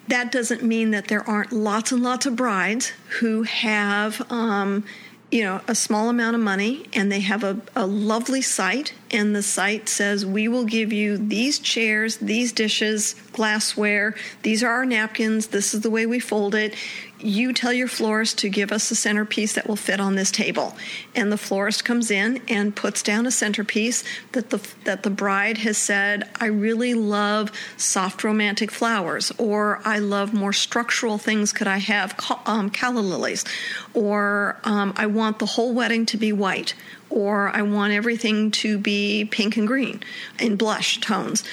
that 0.07 0.31
doesn't 0.31 0.63
mean 0.63 0.91
that 0.91 1.07
there 1.07 1.27
aren't 1.27 1.51
lots 1.51 1.91
and 1.91 2.03
lots 2.03 2.25
of 2.25 2.35
brides 2.35 2.91
who 3.19 3.43
have, 3.43 4.29
um, 4.31 4.83
you 5.31 5.43
know, 5.43 5.61
a 5.67 5.75
small 5.75 6.09
amount 6.09 6.35
of 6.35 6.41
money 6.41 6.85
and 6.93 7.11
they 7.11 7.21
have 7.21 7.43
a, 7.43 7.61
a 7.75 7.85
lovely 7.85 8.41
site, 8.41 8.93
and 9.11 9.35
the 9.35 9.43
site 9.43 9.87
says, 9.87 10.25
We 10.25 10.47
will 10.47 10.65
give 10.65 10.91
you 10.91 11.17
these 11.17 11.59
chairs, 11.59 12.17
these 12.17 12.51
dishes, 12.51 13.15
glassware, 13.31 14.15
these 14.41 14.63
are 14.63 14.71
our 14.71 14.85
napkins, 14.85 15.47
this 15.47 15.73
is 15.73 15.81
the 15.81 15.89
way 15.89 16.05
we 16.05 16.19
fold 16.19 16.53
it. 16.53 16.75
You 17.23 17.53
tell 17.53 17.71
your 17.71 17.87
florist 17.87 18.37
to 18.39 18.49
give 18.49 18.73
us 18.73 18.91
a 18.91 18.95
centerpiece 18.95 19.53
that 19.53 19.65
will 19.65 19.77
fit 19.77 20.01
on 20.01 20.15
this 20.15 20.29
table. 20.29 20.75
And 21.15 21.31
the 21.31 21.37
florist 21.37 21.85
comes 21.85 22.11
in 22.11 22.41
and 22.49 22.75
puts 22.75 23.01
down 23.01 23.25
a 23.25 23.31
centerpiece 23.31 24.03
that 24.33 24.49
the 24.49 24.59
that 24.83 25.03
the 25.03 25.09
bride 25.09 25.59
has 25.59 25.77
said, 25.77 26.29
I 26.41 26.47
really 26.47 26.93
love 26.93 27.51
soft 27.77 28.25
romantic 28.25 28.71
flowers, 28.71 29.31
or 29.37 29.81
I 29.85 29.99
love 29.99 30.33
more 30.33 30.51
structural 30.51 31.17
things. 31.17 31.53
Could 31.53 31.67
I 31.67 31.77
have 31.77 32.13
um, 32.45 32.69
calla 32.69 32.99
lilies? 32.99 33.45
Or 33.93 34.59
um, 34.65 34.93
I 34.97 35.05
want 35.05 35.39
the 35.39 35.45
whole 35.45 35.73
wedding 35.73 36.05
to 36.07 36.17
be 36.17 36.33
white, 36.33 36.75
or 37.09 37.49
I 37.55 37.61
want 37.61 37.93
everything 37.93 38.51
to 38.51 38.77
be 38.77 39.23
pink 39.23 39.55
and 39.55 39.65
green 39.65 40.03
in 40.39 40.57
blush 40.57 40.99
tones. 40.99 41.43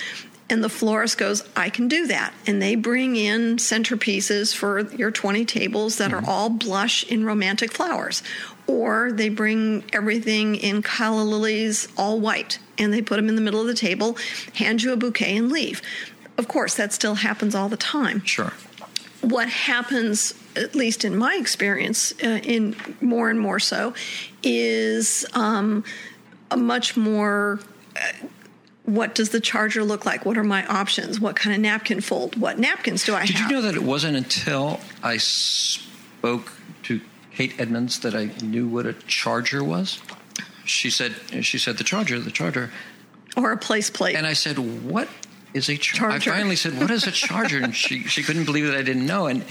And 0.50 0.64
the 0.64 0.68
florist 0.68 1.16
goes, 1.16 1.44
I 1.54 1.70
can 1.70 1.86
do 1.86 2.08
that. 2.08 2.34
And 2.44 2.60
they 2.60 2.74
bring 2.74 3.14
in 3.14 3.56
centerpieces 3.56 4.54
for 4.54 4.80
your 4.94 5.12
20 5.12 5.44
tables 5.44 5.96
that 5.98 6.12
are 6.12 6.24
all 6.26 6.50
blush 6.50 7.04
in 7.04 7.24
romantic 7.24 7.72
flowers. 7.72 8.22
Or 8.66 9.12
they 9.12 9.28
bring 9.28 9.84
everything 9.92 10.56
in 10.56 10.82
calla 10.82 11.22
lilies, 11.22 11.86
all 11.96 12.18
white, 12.20 12.58
and 12.78 12.92
they 12.92 13.00
put 13.00 13.16
them 13.16 13.28
in 13.28 13.36
the 13.36 13.40
middle 13.40 13.60
of 13.60 13.68
the 13.68 13.74
table, 13.74 14.16
hand 14.56 14.82
you 14.82 14.92
a 14.92 14.96
bouquet, 14.96 15.36
and 15.36 15.50
leave. 15.52 15.80
Of 16.36 16.48
course, 16.48 16.74
that 16.74 16.92
still 16.92 17.14
happens 17.16 17.54
all 17.54 17.68
the 17.68 17.76
time 17.76 18.24
Sure. 18.24 18.52
what 19.20 19.48
happens, 19.48 20.34
at 20.56 20.74
least 20.74 21.04
in 21.04 21.16
my 21.16 21.36
experience, 21.38 22.12
uh, 22.24 22.40
in 22.42 22.74
more 23.00 23.28
and 23.30 23.38
more 23.38 23.60
so, 23.60 23.94
is 24.42 25.24
um, 25.34 25.84
a 26.50 26.56
much 26.56 26.96
more. 26.96 27.60
Uh, 27.94 28.00
what 28.84 29.14
does 29.14 29.30
the 29.30 29.40
charger 29.40 29.84
look 29.84 30.04
like? 30.06 30.24
What 30.24 30.36
are 30.36 30.44
my 30.44 30.66
options? 30.66 31.20
What 31.20 31.36
kind 31.36 31.54
of 31.54 31.60
napkin 31.60 32.00
fold? 32.00 32.36
What 32.36 32.58
napkins 32.58 33.04
do 33.04 33.14
I 33.14 33.20
have? 33.20 33.28
Did 33.28 33.38
you 33.38 33.48
know 33.48 33.62
that 33.62 33.74
it 33.74 33.82
wasn't 33.82 34.16
until 34.16 34.80
I 35.02 35.18
spoke 35.18 36.52
to 36.84 37.00
Kate 37.34 37.54
Edmonds 37.58 38.00
that 38.00 38.14
I 38.14 38.30
knew 38.42 38.66
what 38.66 38.86
a 38.86 38.94
charger 38.94 39.62
was? 39.62 40.00
She 40.64 40.90
said 40.90 41.14
she 41.42 41.58
said 41.58 41.78
the 41.78 41.84
charger, 41.84 42.18
the 42.20 42.30
charger. 42.30 42.70
or 43.36 43.52
a 43.52 43.56
place 43.56 43.90
plate? 43.90 44.16
And 44.16 44.26
I 44.26 44.34
said, 44.34 44.58
"What 44.58 45.08
is 45.52 45.68
a 45.68 45.76
charger?" 45.76 46.18
Charger. 46.18 46.32
I 46.32 46.36
finally 46.36 46.56
said, 46.56 46.78
"What 46.78 46.90
is 46.90 47.06
a 47.06 47.10
charger?" 47.10 47.58
and 47.58 47.74
she 47.74 48.04
she 48.04 48.22
couldn't 48.22 48.44
believe 48.44 48.66
that 48.66 48.76
I 48.76 48.82
didn't 48.82 49.06
know. 49.06 49.26
And 49.26 49.44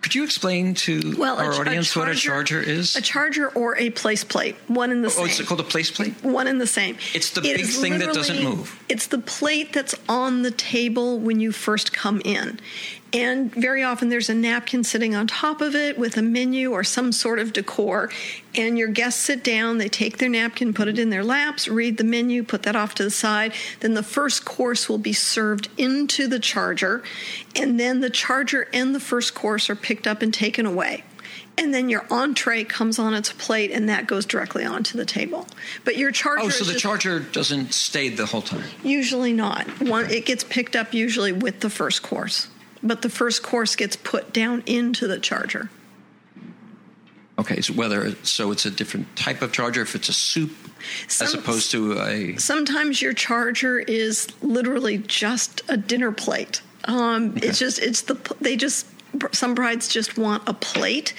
could 0.00 0.14
you 0.14 0.24
explain 0.24 0.74
to 0.74 1.16
well, 1.18 1.38
a 1.38 1.44
our 1.44 1.52
ch- 1.52 1.58
audience 1.58 1.96
what 1.96 2.08
a 2.08 2.14
charger 2.14 2.60
is? 2.60 2.96
A 2.96 3.00
charger 3.02 3.48
or 3.50 3.76
a 3.76 3.90
place 3.90 4.24
plate, 4.24 4.56
one 4.68 4.90
in 4.90 5.02
the 5.02 5.08
oh, 5.08 5.10
same. 5.10 5.24
oh, 5.24 5.26
it's 5.26 5.42
called 5.42 5.60
a 5.60 5.64
place 5.64 5.90
plate. 5.90 6.14
one 6.22 6.46
and 6.46 6.60
the 6.60 6.66
same. 6.66 6.96
It's 7.14 7.30
the 7.30 7.40
It 7.40 7.56
big 7.58 7.66
thing 7.66 7.98
that 7.98 8.14
doesn't 8.14 8.42
move. 8.42 8.82
It's 8.88 9.08
the 9.08 9.18
plate 9.18 9.72
that's 9.72 9.94
on 10.08 10.42
the 10.42 10.50
table 10.50 11.18
when 11.18 11.40
you 11.40 11.52
first 11.52 11.92
come 11.92 12.22
in. 12.24 12.60
And 13.12 13.52
very 13.54 13.82
often 13.82 14.10
there's 14.10 14.28
a 14.28 14.34
napkin 14.34 14.84
sitting 14.84 15.14
on 15.14 15.26
top 15.26 15.60
of 15.60 15.74
it 15.74 15.98
with 15.98 16.16
a 16.18 16.22
menu 16.22 16.72
or 16.72 16.84
some 16.84 17.10
sort 17.12 17.38
of 17.38 17.52
decor. 17.54 18.10
And 18.54 18.76
your 18.76 18.88
guests 18.88 19.22
sit 19.22 19.42
down, 19.42 19.78
they 19.78 19.88
take 19.88 20.18
their 20.18 20.28
napkin, 20.28 20.74
put 20.74 20.88
it 20.88 20.98
in 20.98 21.08
their 21.08 21.24
laps, 21.24 21.68
read 21.68 21.96
the 21.96 22.04
menu, 22.04 22.42
put 22.42 22.64
that 22.64 22.76
off 22.76 22.94
to 22.96 23.04
the 23.04 23.10
side. 23.10 23.54
Then 23.80 23.94
the 23.94 24.02
first 24.02 24.44
course 24.44 24.88
will 24.88 24.98
be 24.98 25.14
served 25.14 25.68
into 25.78 26.26
the 26.26 26.38
charger. 26.38 27.02
And 27.56 27.80
then 27.80 28.00
the 28.00 28.10
charger 28.10 28.68
and 28.74 28.94
the 28.94 29.00
first 29.00 29.34
course 29.34 29.70
are 29.70 29.76
picked 29.76 30.06
up 30.06 30.20
and 30.20 30.32
taken 30.32 30.66
away 30.66 31.04
and 31.58 31.74
then 31.74 31.88
your 31.88 32.06
entree 32.10 32.62
comes 32.62 32.98
on 33.00 33.14
its 33.14 33.32
plate 33.32 33.72
and 33.72 33.88
that 33.88 34.06
goes 34.06 34.24
directly 34.24 34.64
onto 34.64 34.96
the 34.96 35.04
table 35.04 35.46
but 35.84 35.96
your 35.96 36.12
charger 36.12 36.44
Oh, 36.44 36.48
so 36.48 36.64
the 36.64 36.72
just 36.72 36.82
charger 36.82 37.20
doesn't 37.20 37.74
stay 37.74 38.08
the 38.08 38.26
whole 38.26 38.42
time. 38.42 38.62
usually 38.82 39.32
not 39.32 39.66
one 39.82 40.08
it 40.10 40.24
gets 40.24 40.44
picked 40.44 40.76
up 40.76 40.94
usually 40.94 41.32
with 41.32 41.60
the 41.60 41.68
first 41.68 42.02
course 42.02 42.48
but 42.82 43.02
the 43.02 43.10
first 43.10 43.42
course 43.42 43.76
gets 43.76 43.96
put 43.96 44.32
down 44.32 44.62
into 44.66 45.06
the 45.06 45.18
charger 45.18 45.70
Okay, 47.38 47.60
so 47.60 47.72
whether 47.72 48.16
so 48.24 48.50
it's 48.50 48.66
a 48.66 48.70
different 48.70 49.14
type 49.14 49.42
of 49.42 49.52
charger, 49.52 49.82
if 49.82 49.94
it's 49.94 50.08
a 50.08 50.12
soup 50.12 50.50
Some- 51.06 51.26
as 51.28 51.34
opposed 51.34 51.70
to 51.70 51.92
a 52.00 52.36
Sometimes 52.36 53.00
your 53.00 53.12
charger 53.12 53.78
is 53.78 54.26
literally 54.42 54.98
just 54.98 55.62
a 55.68 55.76
dinner 55.76 56.10
plate. 56.10 56.62
Um, 56.86 57.34
It's 57.36 57.58
just 57.60 57.78
it's 57.78 58.00
the 58.02 58.16
they 58.40 58.56
just 58.56 58.86
some 59.32 59.54
brides 59.54 59.86
just 59.88 60.18
want 60.18 60.42
a 60.48 60.52
plate 60.54 61.14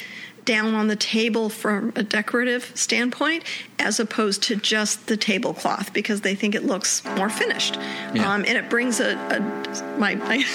down 0.50 0.74
on 0.74 0.88
the 0.88 0.96
table 0.96 1.48
from 1.48 1.94
a 1.96 2.02
decorative 2.02 2.72
standpoint 2.74 3.44
as 3.78 4.00
opposed 4.00 4.42
to 4.42 4.56
just 4.56 5.06
the 5.06 5.16
tablecloth 5.16 5.94
because 5.94 6.22
they 6.22 6.34
think 6.34 6.56
it 6.56 6.66
looks 6.66 7.06
more 7.16 7.30
finished 7.30 7.76
Yeah. 8.16 8.34
um, 8.34 8.44
and 8.48 8.58
it 8.58 8.68
brings 8.68 9.00
a, 9.00 9.12
a 9.30 9.40
my, 10.00 10.16
my 10.16 10.38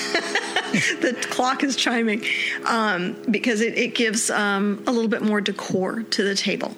the 1.00 1.16
clock 1.30 1.62
is 1.62 1.76
chiming 1.76 2.24
um, 2.64 3.16
because 3.30 3.60
it, 3.60 3.78
it 3.78 3.94
gives 3.94 4.30
um, 4.30 4.82
a 4.88 4.90
little 4.90 5.08
bit 5.08 5.22
more 5.22 5.40
decor 5.40 6.02
to 6.02 6.24
the 6.24 6.34
table 6.34 6.76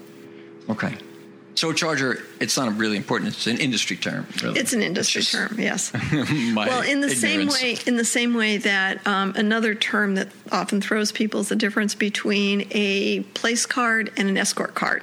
okay. 0.69 0.95
So 1.57 1.73
charger, 1.73 2.23
it's 2.39 2.57
not 2.57 2.77
really 2.77 2.97
important. 2.97 3.35
It's 3.35 3.47
an 3.47 3.59
industry 3.59 3.97
term. 3.97 4.27
Really. 4.43 4.61
it's 4.61 4.73
an 4.73 4.83
industry 4.83 5.23
just 5.23 5.33
term 5.33 5.59
yes 5.59 5.93
well 6.55 6.83
in 6.83 7.01
the 7.01 7.11
same 7.11 7.49
way 7.49 7.79
in 7.87 7.97
the 7.97 8.05
same 8.05 8.35
way 8.35 8.59
that 8.59 9.05
um, 9.07 9.33
another 9.37 9.75
term 9.75 10.15
that 10.17 10.29
often 10.53 10.81
throws 10.81 11.13
people 11.13 11.41
is 11.41 11.49
the 11.49 11.57
difference 11.57 11.95
between 11.95 12.67
a 12.73 13.21
place 13.35 13.67
card 13.67 14.13
and 14.17 14.29
an 14.29 14.37
escort 14.37 14.75
card 14.75 15.03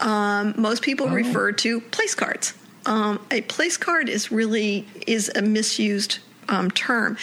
um, 0.00 0.54
most 0.56 0.82
people 0.82 1.08
refer 1.08 1.52
to 1.52 1.80
place 1.80 2.14
cards 2.14 2.54
um, 2.86 3.24
a 3.30 3.40
place 3.42 3.76
card 3.76 4.08
is 4.08 4.30
really 4.30 4.86
is 5.06 5.30
a 5.34 5.42
misused 5.42 6.18
um, 6.48 6.70
term 6.70 7.16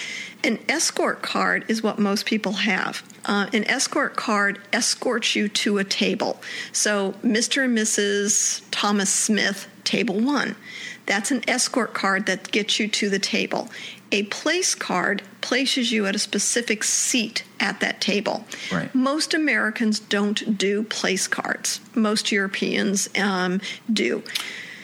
an 0.43 0.59
escort 0.69 1.21
card 1.21 1.65
is 1.67 1.81
what 1.81 1.99
most 1.99 2.25
people 2.25 2.53
have 2.53 3.03
uh, 3.25 3.47
an 3.53 3.63
escort 3.65 4.15
card 4.15 4.59
escorts 4.71 5.35
you 5.35 5.47
to 5.47 5.77
a 5.77 5.83
table 5.83 6.41
so 6.71 7.13
mr 7.23 7.65
and 7.65 7.77
mrs 7.77 8.61
thomas 8.71 9.11
smith 9.11 9.67
table 9.83 10.19
one 10.19 10.55
that's 11.05 11.31
an 11.31 11.47
escort 11.47 11.93
card 11.93 12.25
that 12.27 12.51
gets 12.51 12.79
you 12.79 12.87
to 12.87 13.09
the 13.09 13.19
table. 13.19 13.69
A 14.11 14.23
place 14.23 14.75
card 14.75 15.23
places 15.41 15.91
you 15.91 16.05
at 16.05 16.15
a 16.15 16.19
specific 16.19 16.83
seat 16.83 17.43
at 17.59 17.79
that 17.79 17.99
table. 17.99 18.45
Right. 18.71 18.93
Most 18.93 19.33
Americans 19.33 19.99
don't 19.99 20.57
do 20.57 20.83
place 20.83 21.27
cards. 21.27 21.81
Most 21.95 22.31
Europeans 22.31 23.09
um, 23.17 23.59
do. 23.91 24.23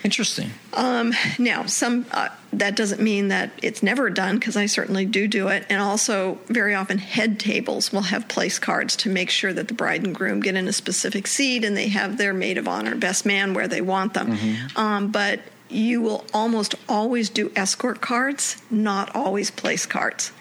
Interesting. 0.03 0.51
Now, 1.37 1.65
some 1.65 2.05
uh, 2.11 2.29
that 2.51 2.75
doesn't 2.75 3.01
mean 3.01 3.27
that 3.27 3.51
it's 3.61 3.83
never 3.83 4.09
done 4.09 4.39
because 4.39 4.57
I 4.57 4.65
certainly 4.65 5.05
do 5.05 5.27
do 5.27 5.47
it, 5.49 5.65
and 5.69 5.81
also 5.81 6.39
very 6.47 6.73
often 6.73 6.97
head 6.97 7.39
tables 7.39 7.91
will 7.91 8.01
have 8.01 8.27
place 8.27 8.59
cards 8.59 8.95
to 8.97 9.09
make 9.09 9.29
sure 9.29 9.53
that 9.53 9.67
the 9.67 9.73
bride 9.73 10.03
and 10.05 10.15
groom 10.15 10.39
get 10.39 10.55
in 10.55 10.67
a 10.67 10.73
specific 10.73 11.27
seat 11.27 11.63
and 11.63 11.77
they 11.77 11.89
have 11.89 12.17
their 12.17 12.33
maid 12.33 12.57
of 12.57 12.67
honor, 12.67 12.95
best 12.95 13.25
man, 13.25 13.53
where 13.53 13.67
they 13.67 13.81
want 13.81 14.13
them. 14.13 14.37
Um, 14.75 15.11
but 15.11 15.41
you 15.69 16.01
will 16.01 16.25
almost 16.33 16.75
always 16.87 17.29
do 17.29 17.51
escort 17.55 18.01
cards, 18.01 18.61
not 18.71 19.15
always 19.15 19.51
place 19.51 19.85
cards. 19.85 20.31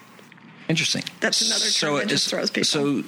Interesting. 0.67 1.03
That's 1.19 1.41
another 1.41 1.69
term 1.69 1.95
that 1.99 2.07
just 2.07 2.29
throws 2.29 2.49
people. 2.49 2.65
So, 2.65 3.03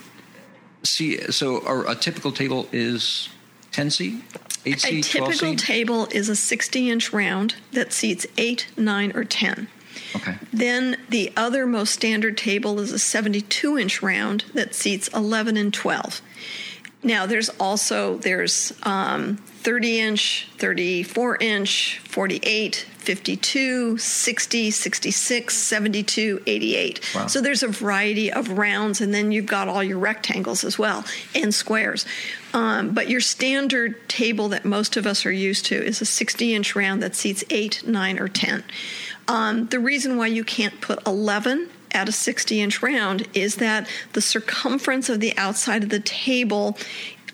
see, 0.84 1.32
so 1.32 1.62
a, 1.66 1.92
a 1.92 1.96
typical 1.96 2.32
table 2.32 2.68
is 2.72 3.30
ten 3.72 3.90
seat, 3.90 4.22
eight 4.66 4.86
A 4.86 5.02
typical 5.02 5.56
table 5.56 6.08
is 6.12 6.30
a 6.30 6.36
60 6.36 6.90
inch 6.90 7.14
round 7.14 7.56
that 7.72 7.94
seats 7.94 8.26
8, 8.38 8.68
9, 8.78 9.12
or 9.16 9.24
10. 9.24 9.68
okay. 10.16 10.36
Then 10.54 10.98
the 11.10 11.32
other 11.36 11.66
most 11.66 11.94
standard 11.94 12.38
table 12.38 12.80
is 12.80 12.92
a 12.92 13.00
72 13.00 13.78
inch 13.78 14.02
round 14.02 14.46
that 14.54 14.76
seats 14.76 15.08
11 15.10 15.58
and 15.58 15.74
12. 15.74 16.22
Now 17.04 17.26
there's 17.26 17.50
also 17.60 18.18
there's 18.18 18.74
um, 18.84 19.38
30 19.38 20.00
inch, 20.00 20.50
34 20.58 21.38
inch, 21.42 22.00
48, 22.04 22.86
52, 23.02 23.98
60, 23.98 24.72
66, 24.72 25.58
72, 25.58 26.42
88. 26.46 27.16
Wow. 27.16 27.28
So 27.28 27.42
there's 27.42 27.64
a 27.64 27.68
variety 27.68 28.32
of 28.32 28.58
rounds, 28.58 29.02
and 29.02 29.14
then 29.14 29.32
you've 29.32 29.48
got 29.48 29.68
all 29.68 29.84
your 29.84 29.98
rectangles 29.98 30.64
as 30.64 30.78
well 30.78 31.04
and 31.34 31.54
squares. 31.54 32.06
Um, 32.54 32.94
but 32.94 33.10
your 33.10 33.22
standard 33.22 34.08
table 34.08 34.50
that 34.50 34.66
most 34.66 34.98
of 34.98 35.08
us 35.08 35.26
are 35.26 35.32
used 35.32 35.66
to 35.68 35.76
is 35.76 36.02
a 36.02 36.06
60 36.06 36.54
inch 36.54 36.76
round 36.76 37.02
that 37.02 37.16
seats 37.16 37.44
8, 37.50 37.88
9, 37.88 38.20
or 38.20 38.28
10. 38.28 38.64
Um, 39.28 39.68
the 39.68 39.80
reason 39.80 40.18
why 40.18 40.28
you 40.28 40.44
can't 40.44 40.80
put 40.82 41.06
11 41.08 41.70
at 41.94 42.08
a 42.08 42.12
60 42.12 42.62
inch 42.62 42.82
round 42.82 43.28
is 43.34 43.56
that 43.56 43.88
the 44.14 44.22
circumference 44.22 45.10
of 45.10 45.20
the 45.20 45.38
outside 45.38 45.84
of 45.84 45.90
the 45.90 46.00
table 46.00 46.78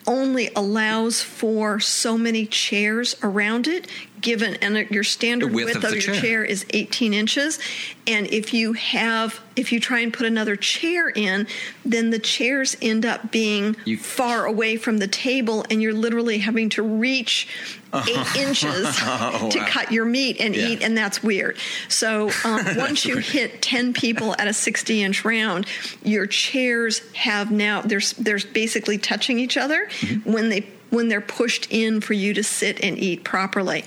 only 0.08 0.50
allows 0.56 1.22
for 1.22 1.78
so 1.78 2.18
many 2.18 2.46
chairs 2.46 3.14
around 3.22 3.68
it 3.68 3.86
given 4.20 4.54
and 4.56 4.76
your 4.90 5.04
standard 5.04 5.50
The 5.50 5.54
width 5.54 5.66
width, 5.74 5.76
of 5.76 5.84
of, 5.84 5.92
your 5.92 6.00
chair. 6.00 6.14
chair 6.20 6.44
is 6.44 6.66
18 6.70 7.14
inches 7.14 7.60
and 8.08 8.26
if 8.28 8.52
you 8.52 8.72
have 8.72 9.40
if 9.54 9.70
you 9.70 9.78
try 9.78 10.00
and 10.00 10.12
put 10.12 10.26
another 10.26 10.56
chair 10.56 11.08
in 11.08 11.46
then 11.84 12.10
the 12.10 12.18
chairs 12.18 12.76
end 12.82 13.06
up 13.06 13.30
being 13.30 13.76
You- 13.84 13.96
far 13.98 14.44
away 14.46 14.76
from 14.76 14.98
the 14.98 15.06
table 15.06 15.64
and 15.70 15.80
you're 15.80 15.92
literally 15.94 16.38
having 16.38 16.68
to 16.70 16.82
reach 16.82 17.46
eight 17.94 18.36
inches 18.36 18.96
to 18.98 19.04
wow. 19.04 19.48
cut 19.68 19.90
your 19.92 20.04
meat 20.04 20.36
and 20.40 20.54
Yeah. 20.54 20.68
eat 20.68 20.82
and 20.82 20.96
that's 20.96 21.22
weird 21.22 21.56
so 21.88 22.30
um, 22.44 22.64
once 22.76 23.04
you 23.06 23.16
hit 23.18 23.62
10 23.62 23.92
people 23.94 24.34
at 24.38 24.46
a 24.48 24.52
60 24.52 25.02
inch 25.02 25.24
round 25.24 25.66
your 26.04 26.26
chairs 26.26 27.00
have 27.14 27.50
now 27.50 27.80
there's 27.82 28.12
there's 28.14 28.44
basically 28.44 28.98
touching 28.98 29.38
each 29.38 29.56
other 29.56 29.88
Mm-hmm. 30.00 30.30
when 30.32 30.48
they 30.50 30.66
when 30.90 31.08
they're 31.08 31.20
pushed 31.20 31.66
in 31.70 32.00
for 32.00 32.14
you 32.14 32.32
to 32.34 32.42
sit 32.42 32.82
and 32.82 32.96
eat 32.98 33.22
properly 33.24 33.84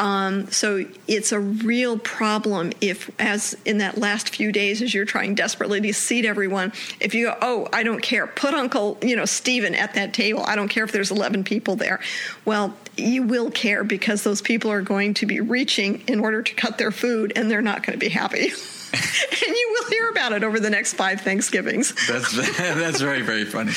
um, 0.00 0.50
so 0.50 0.86
it's 1.06 1.30
a 1.30 1.38
real 1.38 1.98
problem 1.98 2.72
if 2.80 3.10
as 3.20 3.54
in 3.66 3.78
that 3.78 3.98
last 3.98 4.34
few 4.34 4.50
days 4.50 4.80
as 4.80 4.94
you're 4.94 5.04
trying 5.04 5.34
desperately 5.34 5.78
to 5.82 5.92
seat 5.92 6.24
everyone 6.24 6.72
if 7.00 7.14
you 7.14 7.26
go 7.26 7.36
oh 7.42 7.68
i 7.74 7.82
don't 7.82 8.00
care. 8.00 8.26
Put 8.26 8.54
uncle 8.54 8.96
you 9.02 9.14
know 9.14 9.26
stephen 9.26 9.74
at 9.74 9.94
that 9.94 10.14
table. 10.14 10.42
I 10.46 10.56
don't 10.56 10.68
care 10.68 10.84
if 10.84 10.92
there's 10.92 11.10
11 11.10 11.44
people 11.44 11.76
there. 11.76 12.00
Well 12.46 12.74
you 12.96 13.22
will 13.24 13.50
care 13.50 13.84
because 13.84 14.24
those 14.24 14.40
people 14.40 14.70
are 14.70 14.80
going 14.80 15.12
to 15.14 15.26
be 15.26 15.40
reaching 15.40 16.02
in 16.08 16.20
order 16.20 16.42
to 16.42 16.54
cut 16.54 16.78
their 16.78 16.90
food 16.90 17.34
and 17.36 17.50
they're 17.50 17.60
not 17.60 17.84
going 17.84 17.98
to 17.98 18.04
be 18.04 18.10
happy. 18.10 18.52
And 18.92 19.56
you 19.56 19.68
will 19.78 19.88
hear 19.88 20.08
about 20.10 20.32
it 20.32 20.42
over 20.42 20.58
the 20.58 20.68
next 20.68 20.94
five 20.94 21.20
thanksgivings. 21.20 21.94
That's 22.08 22.32
that's 22.58 23.00
very 23.00 23.22
very 23.22 23.44
funny. 23.44 23.72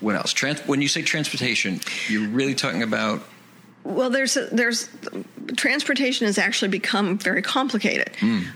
What 0.00 0.16
else? 0.16 0.32
Trans- 0.32 0.66
when 0.66 0.82
you 0.82 0.88
say 0.88 1.02
transportation, 1.02 1.80
you're 2.08 2.28
really 2.28 2.56
talking 2.56 2.82
about 2.82 3.22
Well, 3.86 4.10
there's 4.10 4.34
there's 4.50 4.88
transportation 5.54 6.26
has 6.26 6.38
actually 6.38 6.68
become 6.68 7.18
very 7.18 7.40
complicated, 7.40 8.10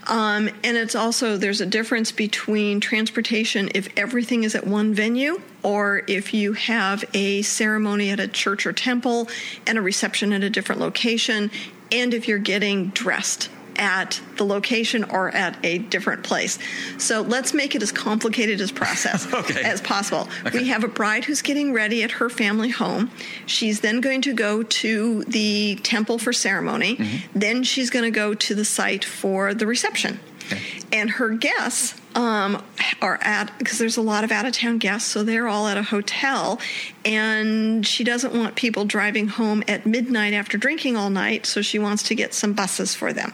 um, 0.09 0.51
and 0.65 0.77
it's 0.77 0.97
also 0.97 1.37
there's 1.37 1.61
a 1.61 1.67
difference 1.67 2.11
between 2.11 2.81
transportation 2.81 3.71
if 3.73 3.89
everything 3.97 4.43
is 4.43 4.57
at 4.57 4.67
one 4.67 4.93
venue 4.93 5.41
or 5.63 6.03
if 6.09 6.35
you 6.35 6.55
have 6.55 7.05
a 7.15 7.43
ceremony 7.43 8.11
at 8.11 8.19
a 8.19 8.27
church 8.27 8.67
or 8.67 8.73
temple 8.73 9.29
and 9.69 9.79
a 9.79 9.81
reception 9.81 10.33
at 10.33 10.43
a 10.43 10.51
different 10.51 10.81
location, 10.81 11.53
and 11.93 12.13
if 12.13 12.27
you're 12.27 12.39
getting 12.39 12.89
dressed 12.89 13.51
at 13.81 14.21
the 14.37 14.45
location 14.45 15.05
or 15.05 15.31
at 15.31 15.57
a 15.65 15.79
different 15.79 16.23
place. 16.23 16.59
So 16.99 17.23
let's 17.23 17.53
make 17.55 17.75
it 17.75 17.83
as 17.83 17.91
complicated 17.91 18.61
as 18.61 18.71
process 18.71 19.27
Okay. 19.35 19.63
as 19.63 19.81
possible. 19.81 20.29
We 20.53 20.69
have 20.69 20.85
a 20.85 20.89
bride 20.89 21.25
who's 21.25 21.43
getting 21.43 21.73
ready 21.73 22.03
at 22.03 22.13
her 22.13 22.29
family 22.29 22.69
home. 22.69 23.11
She's 23.47 23.81
then 23.81 24.01
going 24.01 24.23
to 24.23 24.35
go 24.35 24.63
to 24.63 25.25
the 25.25 25.77
temple 25.83 26.19
for 26.19 26.33
ceremony. 26.33 26.97
Mm-hmm. 26.97 27.39
Then 27.39 27.63
she's 27.65 27.91
going 27.91 28.05
to 28.05 28.11
go 28.15 28.35
to 28.35 28.55
the 28.55 28.65
site 28.65 29.05
for 29.05 29.55
the 29.55 29.67
reception. 29.67 30.21
Okay. 30.47 30.61
And 30.93 31.11
her 31.11 31.31
guests 31.31 32.00
um, 32.15 32.63
are 33.01 33.19
at, 33.23 33.57
because 33.59 33.79
there's 33.79 33.97
a 33.97 34.03
lot 34.03 34.25
of 34.25 34.33
out 34.33 34.47
of 34.47 34.53
town 34.53 34.79
guests, 34.79 35.11
so 35.11 35.23
they're 35.23 35.49
all 35.49 35.67
at 35.69 35.77
a 35.77 35.83
hotel. 35.83 36.61
And 37.05 37.87
she 37.87 38.05
doesn't 38.05 38.35
want 38.35 38.57
people 38.57 38.85
driving 38.85 39.29
home 39.29 39.63
at 39.69 39.87
midnight 39.87 40.35
after 40.35 40.59
drinking 40.59 40.97
all 40.97 41.11
night, 41.11 41.47
so 41.47 41.63
she 41.63 41.79
wants 41.79 42.03
to 42.05 42.15
get 42.15 42.35
some 42.35 42.53
buses 42.53 42.95
for 42.95 43.13
them. 43.13 43.33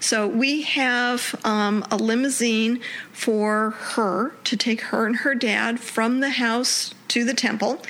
So 0.00 0.26
we 0.26 0.62
have 0.62 1.34
um, 1.44 1.84
a 1.90 1.96
limousine 1.96 2.80
for 3.12 3.70
her 3.70 4.32
to 4.44 4.56
take 4.56 4.80
her 4.82 5.06
and 5.06 5.16
her 5.16 5.34
dad 5.34 5.80
from 5.80 6.20
the 6.20 6.30
house 6.30 6.94
to 7.08 7.24
the 7.24 7.34
temple. 7.34 7.80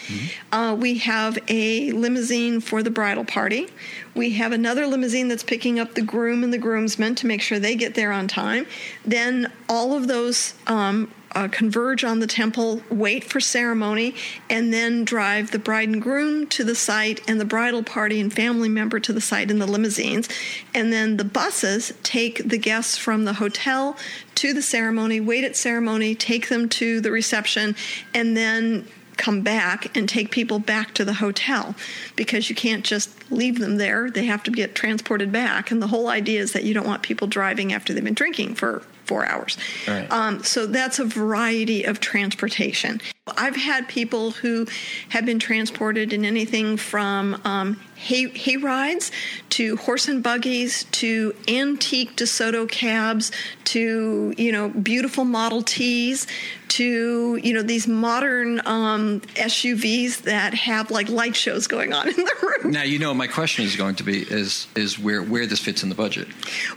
Uh, 0.53 0.77
we 0.79 0.99
have 0.99 1.39
a 1.49 1.93
limousine 1.93 2.61
for 2.61 2.83
the 2.83 2.91
bridal 2.91 3.25
party. 3.25 3.69
We 4.15 4.31
have 4.35 4.53
another 4.53 4.87
limousine 4.87 5.29
that's 5.29 5.43
picking 5.43 5.79
up 5.79 5.95
the 5.95 6.03
groom 6.03 6.43
and 6.43 6.53
the 6.53 6.59
groomsmen 6.59 7.15
to 7.17 7.27
make 7.27 7.43
sure 7.43 7.59
they 7.59 7.77
get 7.77 7.95
there 7.95 8.13
on 8.13 8.29
time. 8.29 8.67
Then 9.05 9.53
all 9.69 9.95
of 9.95 10.09
those 10.09 10.55
um, 10.67 11.13
uh, 11.33 11.49
converge 11.49 12.05
on 12.05 12.21
the 12.21 12.27
temple, 12.27 12.83
wait 12.91 13.25
for 13.25 13.41
ceremony, 13.41 14.15
and 14.49 14.73
then 14.73 15.05
drive 15.05 15.51
the 15.51 15.59
bride 15.59 15.89
and 15.89 16.01
groom 16.01 16.47
to 16.47 16.65
the 16.65 16.75
site 16.75 17.21
and 17.29 17.41
the 17.41 17.45
bridal 17.45 17.83
party 17.83 18.21
and 18.21 18.33
family 18.33 18.69
member 18.69 18.99
to 18.99 19.13
the 19.13 19.21
site 19.21 19.51
in 19.51 19.59
the 19.59 19.67
limousines. 19.67 20.29
And 20.75 20.93
then 20.93 21.17
the 21.17 21.25
buses 21.25 21.93
take 22.03 22.49
the 22.49 22.59
guests 22.59 22.97
from 22.97 23.25
the 23.25 23.35
hotel 23.35 23.97
to 24.37 24.53
the 24.53 24.63
ceremony, 24.63 25.21
wait 25.21 25.45
at 25.45 25.57
ceremony, 25.57 26.15
take 26.15 26.49
them 26.49 26.69
to 26.71 27.01
the 27.01 27.11
reception, 27.11 27.77
and 28.15 28.37
then 28.37 28.87
come 29.19 29.43
back 29.43 29.97
and 29.97 30.09
take 30.09 30.31
people 30.31 30.59
back 30.59 30.95
to 30.95 31.05
the 31.05 31.15
hotel 31.15 31.75
because 32.17 32.49
you 32.49 32.57
can't 32.57 32.85
just 32.85 33.11
leave 33.31 33.59
them 33.59 33.77
there. 33.77 34.11
They 34.11 34.25
have 34.27 34.43
to 34.45 34.51
get 34.51 34.75
transported 34.75 35.31
back. 35.31 35.71
And 35.71 35.83
the 35.83 35.89
whole 35.89 36.09
idea 36.09 36.41
is 36.41 36.53
that 36.53 36.65
you 36.65 36.73
don't 36.73 36.87
want 36.87 37.03
people 37.03 37.27
driving 37.27 37.73
after 37.73 37.93
they've 37.93 38.05
been 38.05 38.15
drinking 38.15 38.55
for 38.55 38.83
four 39.05 39.27
hours. 39.27 39.57
Right. 39.87 40.11
Um, 40.13 40.43
so 40.43 40.67
that's 40.67 40.99
a 40.99 41.05
variety 41.05 41.85
of 41.85 41.99
transportation. 41.99 43.01
I've 43.27 43.57
had 43.57 43.89
people 43.89 44.33
who 44.33 44.67
have 45.09 45.25
been 45.27 45.39
transported 45.39 46.13
in 46.13 46.25
anything 46.25 46.77
from 46.77 47.41
um, 47.45 47.81
hay, 47.99 48.29
hay 48.29 48.57
rides 48.57 49.11
to 49.51 49.77
horse 49.77 50.09
and 50.09 50.23
buggies 50.23 50.85
to 50.85 51.35
antique 51.49 52.17
DeSoto 52.17 52.69
cabs 52.69 53.33
to 53.65 54.33
you 54.39 54.53
know 54.53 54.69
beautiful 54.69 55.25
Model 55.25 55.63
Ts 55.63 56.27
to 56.69 57.41
you 57.43 57.53
know 57.53 57.63
these 57.63 57.89
modern 57.89 58.61
um, 58.67 59.21
SUVs 59.35 60.23
that 60.23 60.55
have 60.55 60.91
like 60.91 61.09
light 61.09 61.35
shows 61.35 61.67
going 61.67 61.93
on 61.93 62.09
in 62.09 62.15
the 62.17 62.35
room. 62.63 62.73
Now 62.73 62.83
you 62.85 62.99
know 62.99 63.13
my 63.15 63.27
question 63.27 63.65
is 63.65 63.75
going 63.77 63.97
to 63.97 64.05
be 64.05 64.23
is 64.23 64.69
is 64.77 64.99
where 64.99 65.23
where 65.23 65.47
this 65.47 65.61
fits 65.61 65.83
in 65.83 65.89
the 65.89 65.95
budget. 65.95 66.29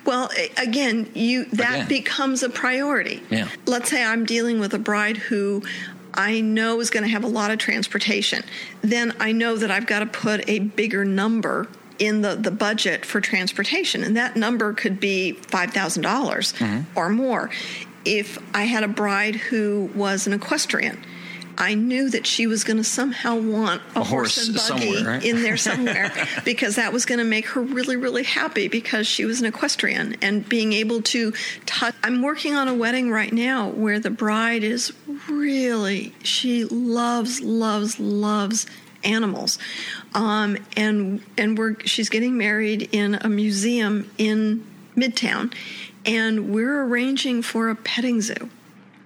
Well, 0.05 0.30
again, 0.57 1.09
you 1.13 1.45
that 1.45 1.76
Again. 1.76 1.88
becomes 1.88 2.41
a 2.43 2.49
priority. 2.49 3.22
Yeah. 3.30 3.47
Let's 3.65 3.89
say 3.89 4.03
I'm 4.03 4.26
dealing 4.26 4.59
with 4.59 4.74
a 4.74 4.80
bride 4.80 5.17
who 5.17 5.63
I 6.14 6.41
know 6.41 6.80
is 6.80 6.89
going 6.89 7.03
to 7.03 7.09
have 7.09 7.24
a 7.24 7.28
lot 7.28 7.51
of 7.51 7.59
transportation. 7.59 8.43
Then 8.82 9.16
I 9.20 9.32
know 9.32 9.55
that 9.57 9.72
I've 9.72 9.88
got 9.88 9.99
to 9.99 10.05
put 10.05 10.47
a 10.49 10.59
bigger 10.59 11.05
number 11.05 11.68
in 11.99 12.22
the, 12.22 12.36
the 12.36 12.51
budget 12.51 13.05
for 13.05 13.22
transportation, 13.22 14.03
and 14.03 14.18
that 14.18 14.36
number 14.36 14.74
could 14.74 14.99
be 14.99 15.34
five 15.34 15.74
dollars 15.74 15.95
dollars 15.95 16.53
or 16.95 17.09
more. 17.09 17.51
If 18.03 18.39
I 18.55 18.64
had 18.64 18.84
a 18.84 18.88
bride 18.88 19.36
who 19.36 19.91
was 19.95 20.26
an 20.28 20.34
equestrian. 20.34 20.97
I 21.58 21.76
knew 21.76 22.10
that 22.10 22.26
she 22.26 22.47
was 22.47 22.64
going 22.64 22.78
to 22.78 22.84
somehow 22.84 23.38
want 23.38 23.82
a, 23.95 24.02
A 24.02 24.04
horse 24.04 24.47
and 24.47 24.56
buggy 24.56 24.93
somewhere, 24.93 25.14
right? 25.16 25.24
in 25.24 25.41
there 25.41 25.58
somewhere 25.58 26.12
because 26.45 26.76
that 26.76 26.93
was 26.93 27.06
going 27.06 27.20
to 27.20 27.26
make 27.26 27.47
her 27.47 27.62
really, 27.62 27.95
really 27.95 28.24
happy 28.24 28.68
because 28.68 29.08
she 29.08 29.26
was 29.26 29.39
an 29.39 29.45
equestrian 29.45 30.16
and 30.22 30.47
being 30.47 30.74
able 30.74 31.02
to 31.04 31.34
touch. 31.66 31.95
I'm 32.04 32.22
working 32.22 32.56
on 32.56 32.68
a 32.68 32.74
wedding 32.74 33.10
right 33.12 33.32
now 33.32 33.70
where 33.70 33.99
the 33.99 34.10
bride 34.10 34.64
is 34.64 34.93
really, 35.30 36.14
she 36.24 36.66
loves, 36.66 37.41
loves, 37.41 37.99
loves 37.99 38.66
animals. 39.04 39.58
Um, 40.14 40.58
and 40.76 41.22
and 41.38 41.58
we're 41.58 41.76
she's 41.86 42.10
getting 42.10 42.38
married 42.38 42.89
in 42.91 43.16
a 43.16 43.30
museum 43.30 44.10
in 44.18 44.66
Midtown, 44.95 45.54
and 46.06 46.54
we're 46.54 46.84
arranging 46.84 47.41
for 47.41 47.70
a 47.70 47.76
petting 47.76 48.22
zoo 48.22 48.49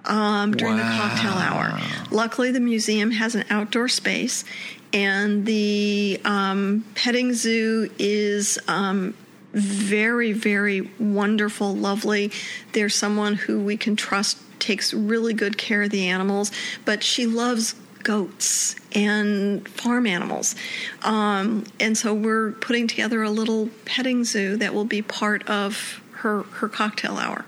um, 0.06 0.52
during 0.52 0.76
the 0.76 0.82
cocktail 0.82 1.32
hour. 1.32 1.78
Luckily, 2.10 2.50
the 2.50 2.60
museum 2.60 3.10
has 3.10 3.34
an 3.34 3.44
outdoor 3.50 3.88
space, 3.88 4.44
and 4.92 5.46
the 5.46 6.20
um, 6.24 6.84
petting 6.94 7.34
zoo 7.34 7.90
is. 7.98 8.58
Um, 8.68 9.14
very, 9.52 10.32
very 10.32 10.82
wonderful, 10.98 11.74
lovely. 11.74 12.30
There's 12.72 12.94
someone 12.94 13.36
who 13.36 13.58
we 13.58 13.78
can 13.78 13.96
trust 13.96 14.36
takes 14.58 14.92
really 14.92 15.32
good 15.32 15.56
care 15.56 15.84
of 15.84 15.90
the 15.90 16.08
animals, 16.08 16.50
but 16.84 17.02
she 17.02 17.26
loves 17.26 17.74
goats 18.02 18.76
and 18.92 19.66
farm 19.68 20.06
animals. 20.06 20.54
Um, 21.02 21.64
and 21.80 21.96
so 21.96 22.14
we're 22.14 22.52
putting 22.52 22.86
together 22.86 23.22
a 23.22 23.30
little 23.30 23.68
petting 23.84 24.24
zoo 24.24 24.56
that 24.58 24.74
will 24.74 24.84
be 24.84 25.02
part 25.02 25.48
of 25.48 26.02
her, 26.12 26.42
her 26.42 26.68
cocktail 26.68 27.16
hour. 27.16 27.44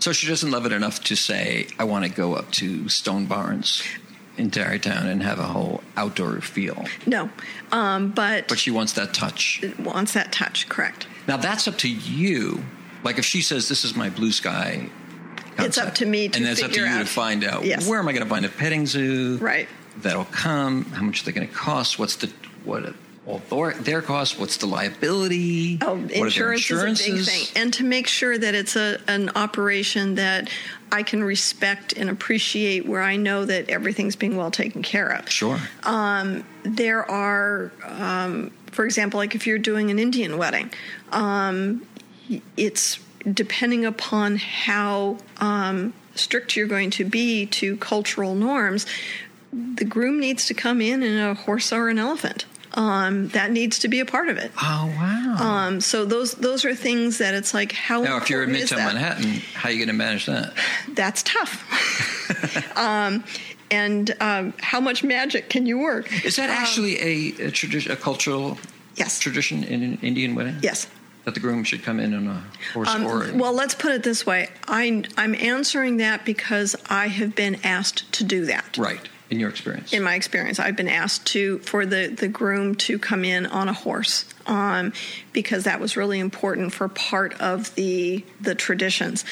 So 0.00 0.12
she 0.12 0.26
doesn't 0.26 0.50
love 0.50 0.66
it 0.66 0.72
enough 0.72 1.02
to 1.04 1.14
say, 1.16 1.66
I 1.78 1.84
want 1.84 2.04
to 2.04 2.10
go 2.10 2.34
up 2.34 2.50
to 2.52 2.88
Stone 2.88 3.26
Barns 3.26 3.82
in 4.38 4.50
Tarrytown 4.50 5.06
and 5.06 5.22
have 5.22 5.38
a 5.38 5.44
whole 5.44 5.82
outdoor 5.96 6.40
feel. 6.40 6.84
No, 7.06 7.28
um, 7.72 8.10
but, 8.10 8.48
But 8.48 8.58
she 8.58 8.70
wants 8.70 8.94
that 8.94 9.12
touch. 9.12 9.62
wants 9.78 10.14
that 10.14 10.32
touch, 10.32 10.68
correct. 10.68 11.06
Now 11.28 11.36
that's 11.36 11.68
up 11.68 11.76
to 11.78 11.88
you. 11.88 12.64
Like 13.04 13.18
if 13.18 13.24
she 13.24 13.42
says, 13.42 13.68
this 13.68 13.84
is 13.84 13.94
my 13.94 14.08
blue 14.10 14.32
sky. 14.32 14.88
It's 15.58 15.76
up 15.76 15.94
to 15.96 16.06
me 16.06 16.28
to 16.28 16.38
and 16.38 16.48
it's 16.48 16.62
up 16.62 16.70
to 16.70 16.80
you 16.80 16.98
to 16.98 17.04
find 17.04 17.44
out 17.44 17.64
Yes. 17.66 17.86
where 17.86 17.98
am 17.98 18.08
I 18.08 18.12
going 18.12 18.22
to 18.24 18.28
find 18.30 18.46
a 18.46 18.48
petting 18.48 18.86
zoo 18.86 19.36
Right. 19.36 19.68
that'll 19.98 20.24
come 20.26 20.84
how 20.86 21.02
much 21.02 21.20
are 21.20 21.24
they're 21.24 21.34
going 21.34 21.46
to 21.48 21.52
cost 21.52 21.98
what's 21.98 22.16
the 22.16 22.30
what 22.64 22.94
all 23.26 23.38
their, 23.50 23.72
their 23.74 24.02
costs 24.02 24.38
what's 24.38 24.56
the 24.56 24.66
liability 24.66 25.78
Oh, 25.82 25.96
what 25.96 26.14
are 26.14 26.30
their 26.30 26.52
insurance 26.52 27.00
is 27.00 27.28
a 27.28 27.30
big 27.30 27.46
thing, 27.46 27.62
and 27.62 27.72
to 27.74 27.84
make 27.84 28.06
sure 28.06 28.36
that 28.36 28.54
it's 28.54 28.76
a 28.76 28.98
an 29.08 29.30
operation 29.36 30.14
that 30.14 30.48
I 30.92 31.02
can 31.02 31.22
respect 31.22 31.92
and 31.92 32.10
appreciate, 32.10 32.86
where 32.86 33.02
I 33.02 33.16
know 33.16 33.44
that 33.44 33.70
everything's 33.70 34.16
being 34.16 34.36
well 34.36 34.50
taken 34.50 34.82
care 34.82 35.08
of. 35.08 35.30
sure 35.30 35.60
Um, 35.84 36.44
there 36.64 37.08
are, 37.08 37.70
um, 37.84 38.50
for 38.72 38.84
example, 38.84 39.18
like 39.18 39.34
if 39.34 39.46
you're 39.46 39.58
doing 39.58 39.90
an 39.90 39.98
Indian 39.98 40.36
wedding, 40.36 40.70
um, 41.12 41.86
it's 42.56 42.98
depending 43.32 43.84
upon 43.84 44.36
how 44.36 45.18
um, 45.38 45.92
strict 46.14 46.56
you're 46.56 46.66
going 46.66 46.90
to 46.90 47.04
be 47.04 47.46
to 47.46 47.76
cultural 47.76 48.34
norms. 48.34 48.86
The 49.52 49.84
groom 49.84 50.20
needs 50.20 50.46
to 50.46 50.54
come 50.54 50.80
in 50.80 51.02
in 51.02 51.18
a 51.18 51.34
horse 51.34 51.72
or 51.72 51.88
an 51.88 51.98
elephant. 51.98 52.46
Um, 52.74 53.28
that 53.30 53.50
needs 53.50 53.80
to 53.80 53.88
be 53.88 53.98
a 54.00 54.04
part 54.06 54.28
of 54.28 54.38
it. 54.38 54.52
oh 54.62 54.86
wow 54.96 55.36
Um, 55.40 55.80
so 55.80 56.04
those 56.04 56.34
those 56.34 56.64
are 56.64 56.74
things 56.74 57.18
that 57.18 57.34
it's 57.34 57.52
like 57.52 57.72
how. 57.72 58.02
now 58.02 58.16
if 58.16 58.30
you're 58.30 58.44
in 58.44 58.50
midtown 58.50 58.76
manhattan 58.78 59.40
how 59.54 59.68
are 59.68 59.72
you 59.72 59.78
going 59.78 59.88
to 59.88 59.92
manage 60.06 60.26
that 60.26 60.52
that's 60.94 61.22
tough. 61.24 61.64
um, 62.76 63.24
and 63.72 64.14
um, 64.20 64.52
how 64.60 64.80
much 64.80 65.02
magic 65.04 65.48
can 65.48 65.66
you 65.66 65.78
work? 65.78 66.06
is 66.24 66.36
that 66.36 66.48
Um, 66.50 66.56
actually 66.56 66.98
a, 67.00 67.46
a 67.46 67.50
tradition 67.50 67.90
a 67.92 67.96
cultural 67.96 68.56
Yes. 68.96 69.18
tradition 69.18 69.64
in 69.64 69.82
an 69.82 69.98
indian 70.02 70.34
wedding 70.36 70.56
Yes. 70.62 70.86
that 71.24 71.34
the 71.34 71.40
groom 71.40 71.64
should 71.64 71.82
come 71.82 71.98
in 71.98 72.14
on 72.14 72.26
a 72.28 72.44
horse 72.72 72.88
Um, 72.88 73.04
or 73.04 73.32
well, 73.34 73.52
let's 73.52 73.74
put 73.74 73.90
it 73.92 74.02
this 74.04 74.24
way. 74.26 74.48
I, 74.68 75.02
I'm 75.16 75.34
answering 75.34 75.96
that 75.98 76.24
because 76.24 76.76
I 76.88 77.08
have 77.08 77.34
been 77.34 77.56
asked 77.64 78.10
to 78.12 78.24
do 78.24 78.44
that. 78.46 78.76
right 78.78 79.08
in 79.30 79.38
your 79.38 79.48
experience 79.48 79.92
In 79.92 80.02
my 80.02 80.16
experience, 80.16 80.58
I've 80.58 80.76
been 80.76 80.88
asked 80.88 81.26
to 81.28 81.60
for 81.60 81.86
the, 81.86 82.08
the 82.08 82.28
groom 82.28 82.74
to 82.76 82.98
come 82.98 83.24
in 83.24 83.46
on 83.46 83.68
a 83.68 83.72
horse 83.72 84.24
um, 84.46 84.92
because 85.32 85.64
that 85.64 85.80
was 85.80 85.96
really 85.96 86.18
important 86.18 86.72
for 86.72 86.88
part 86.88 87.40
of 87.40 87.74
the 87.76 88.24
the 88.40 88.54
traditions. 88.54 89.24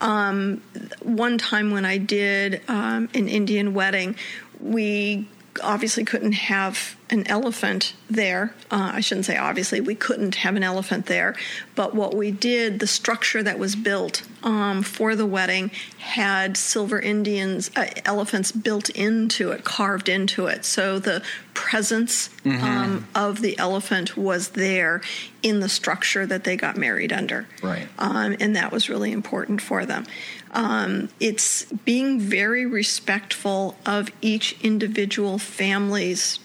Um, 0.00 0.62
one 1.00 1.38
time 1.38 1.70
when 1.70 1.84
I 1.84 1.98
did 1.98 2.60
um, 2.68 3.08
an 3.14 3.28
Indian 3.28 3.72
wedding, 3.72 4.16
we 4.60 5.28
obviously 5.62 6.04
couldn't 6.04 6.32
have 6.32 6.95
an 7.08 7.26
elephant 7.28 7.94
there. 8.10 8.52
Uh, 8.70 8.92
I 8.94 9.00
shouldn't 9.00 9.26
say 9.26 9.36
obviously, 9.36 9.80
we 9.80 9.94
couldn't 9.94 10.36
have 10.36 10.56
an 10.56 10.62
elephant 10.62 11.06
there. 11.06 11.36
But 11.74 11.94
what 11.94 12.14
we 12.14 12.30
did, 12.30 12.80
the 12.80 12.86
structure 12.86 13.42
that 13.42 13.58
was 13.58 13.76
built 13.76 14.22
um, 14.42 14.82
for 14.82 15.14
the 15.14 15.26
wedding 15.26 15.70
had 15.98 16.56
silver 16.56 16.98
Indians, 16.98 17.70
uh, 17.76 17.86
elephants 18.04 18.50
built 18.52 18.88
into 18.90 19.50
it, 19.50 19.64
carved 19.64 20.08
into 20.08 20.46
it. 20.46 20.64
So 20.64 20.98
the 20.98 21.22
presence 21.54 22.30
um, 22.44 23.06
of 23.14 23.40
the 23.40 23.58
elephant 23.58 24.16
was 24.16 24.50
there 24.50 25.00
in 25.42 25.60
the 25.60 25.68
structure 25.68 26.26
that 26.26 26.44
they 26.44 26.56
got 26.56 26.76
married 26.76 27.12
under. 27.12 27.46
Right. 27.62 27.88
Um, 27.98 28.36
and 28.40 28.54
that 28.56 28.72
was 28.72 28.88
really 28.88 29.12
important 29.12 29.60
for 29.60 29.86
them. 29.86 30.06
Um, 30.52 31.08
it's 31.20 31.64
being 31.64 32.18
very 32.18 32.64
respectful 32.64 33.76
of 33.84 34.10
each 34.22 34.56
individual 34.62 35.38
family's 35.38 36.38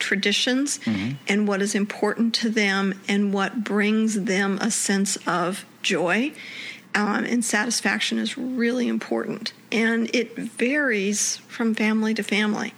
traditions 0.51 0.79
and 1.27 1.47
what 1.47 1.61
is 1.61 1.75
important 1.75 2.33
to 2.35 2.49
them 2.49 2.99
and 3.07 3.33
what 3.33 3.63
brings 3.63 4.23
them 4.23 4.57
a 4.61 4.71
sense 4.71 5.17
of 5.27 5.65
joy 5.81 6.31
um, 6.93 7.23
and 7.23 7.43
satisfaction 7.43 8.17
is 8.17 8.37
really 8.37 8.87
important. 8.87 9.53
And 9.71 10.13
it 10.13 10.35
varies 10.35 11.37
from 11.47 11.73
family 11.73 12.13
to 12.13 12.23
family. 12.23 12.73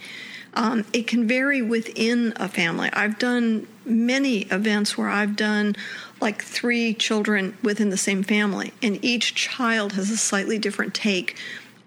Um, 0.54 0.84
it 0.92 1.08
can 1.08 1.26
vary 1.26 1.62
within 1.62 2.32
a 2.36 2.48
family. 2.48 2.88
I've 2.92 3.18
done 3.18 3.66
many 3.84 4.42
events 4.42 4.96
where 4.96 5.08
I've 5.08 5.34
done 5.34 5.74
like 6.20 6.42
three 6.42 6.94
children 6.94 7.56
within 7.60 7.90
the 7.90 7.96
same 7.96 8.22
family, 8.22 8.72
and 8.80 9.04
each 9.04 9.34
child 9.34 9.94
has 9.94 10.10
a 10.10 10.16
slightly 10.16 10.58
different 10.58 10.94
take 10.94 11.36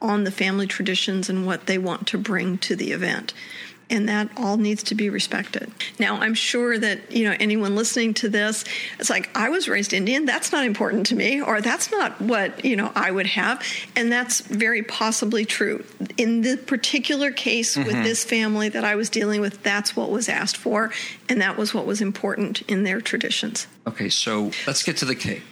on 0.01 0.25
the 0.25 0.31
family 0.31 0.67
traditions 0.67 1.29
and 1.29 1.45
what 1.45 1.65
they 1.65 1.77
want 1.77 2.07
to 2.07 2.17
bring 2.17 2.57
to 2.57 2.75
the 2.75 2.91
event. 2.91 3.33
And 3.89 4.09
that 4.09 4.29
all 4.35 4.57
needs 4.57 4.83
to 4.83 4.95
be 4.95 5.09
respected. 5.09 5.71
Now, 5.97 6.15
I'm 6.17 6.33
sure 6.33 6.77
that 6.77 7.11
you 7.11 7.23
know 7.23 7.35
anyone 7.39 7.75
listening 7.75 8.13
to 8.15 8.27
this, 8.29 8.65
it's 8.99 9.09
like 9.09 9.29
I 9.35 9.47
was 9.49 9.69
raised 9.69 9.93
Indian. 9.93 10.25
That's 10.25 10.51
not 10.51 10.65
important 10.65 11.05
to 11.07 11.15
me, 11.15 11.41
or 11.41 11.61
that's 11.61 11.89
not 11.89 12.19
what 12.21 12.65
you 12.65 12.75
know 12.75 12.91
I 12.95 13.11
would 13.11 13.27
have, 13.27 13.63
and 13.95 14.11
that's 14.11 14.41
very 14.41 14.83
possibly 14.83 15.45
true. 15.45 15.85
In 16.17 16.41
the 16.41 16.57
particular 16.57 17.31
case 17.31 17.77
with 17.77 18.03
this 18.03 18.25
family 18.25 18.67
that 18.69 18.83
I 18.83 18.95
was 18.95 19.09
dealing 19.09 19.39
with, 19.39 19.63
that's 19.63 19.95
what 19.95 20.11
was 20.11 20.27
asked 20.27 20.57
for, 20.57 20.91
and 21.29 21.39
that 21.41 21.55
was 21.57 21.73
what 21.73 21.85
was 21.85 22.01
important 22.01 22.61
in 22.63 22.83
their 22.83 22.99
traditions. 23.01 23.67
okay 23.87 24.09
so 24.09 24.51
let's 24.65 24.83
get 24.83 24.97
to 24.97 25.05
the 25.05 25.15
cake 25.15 25.43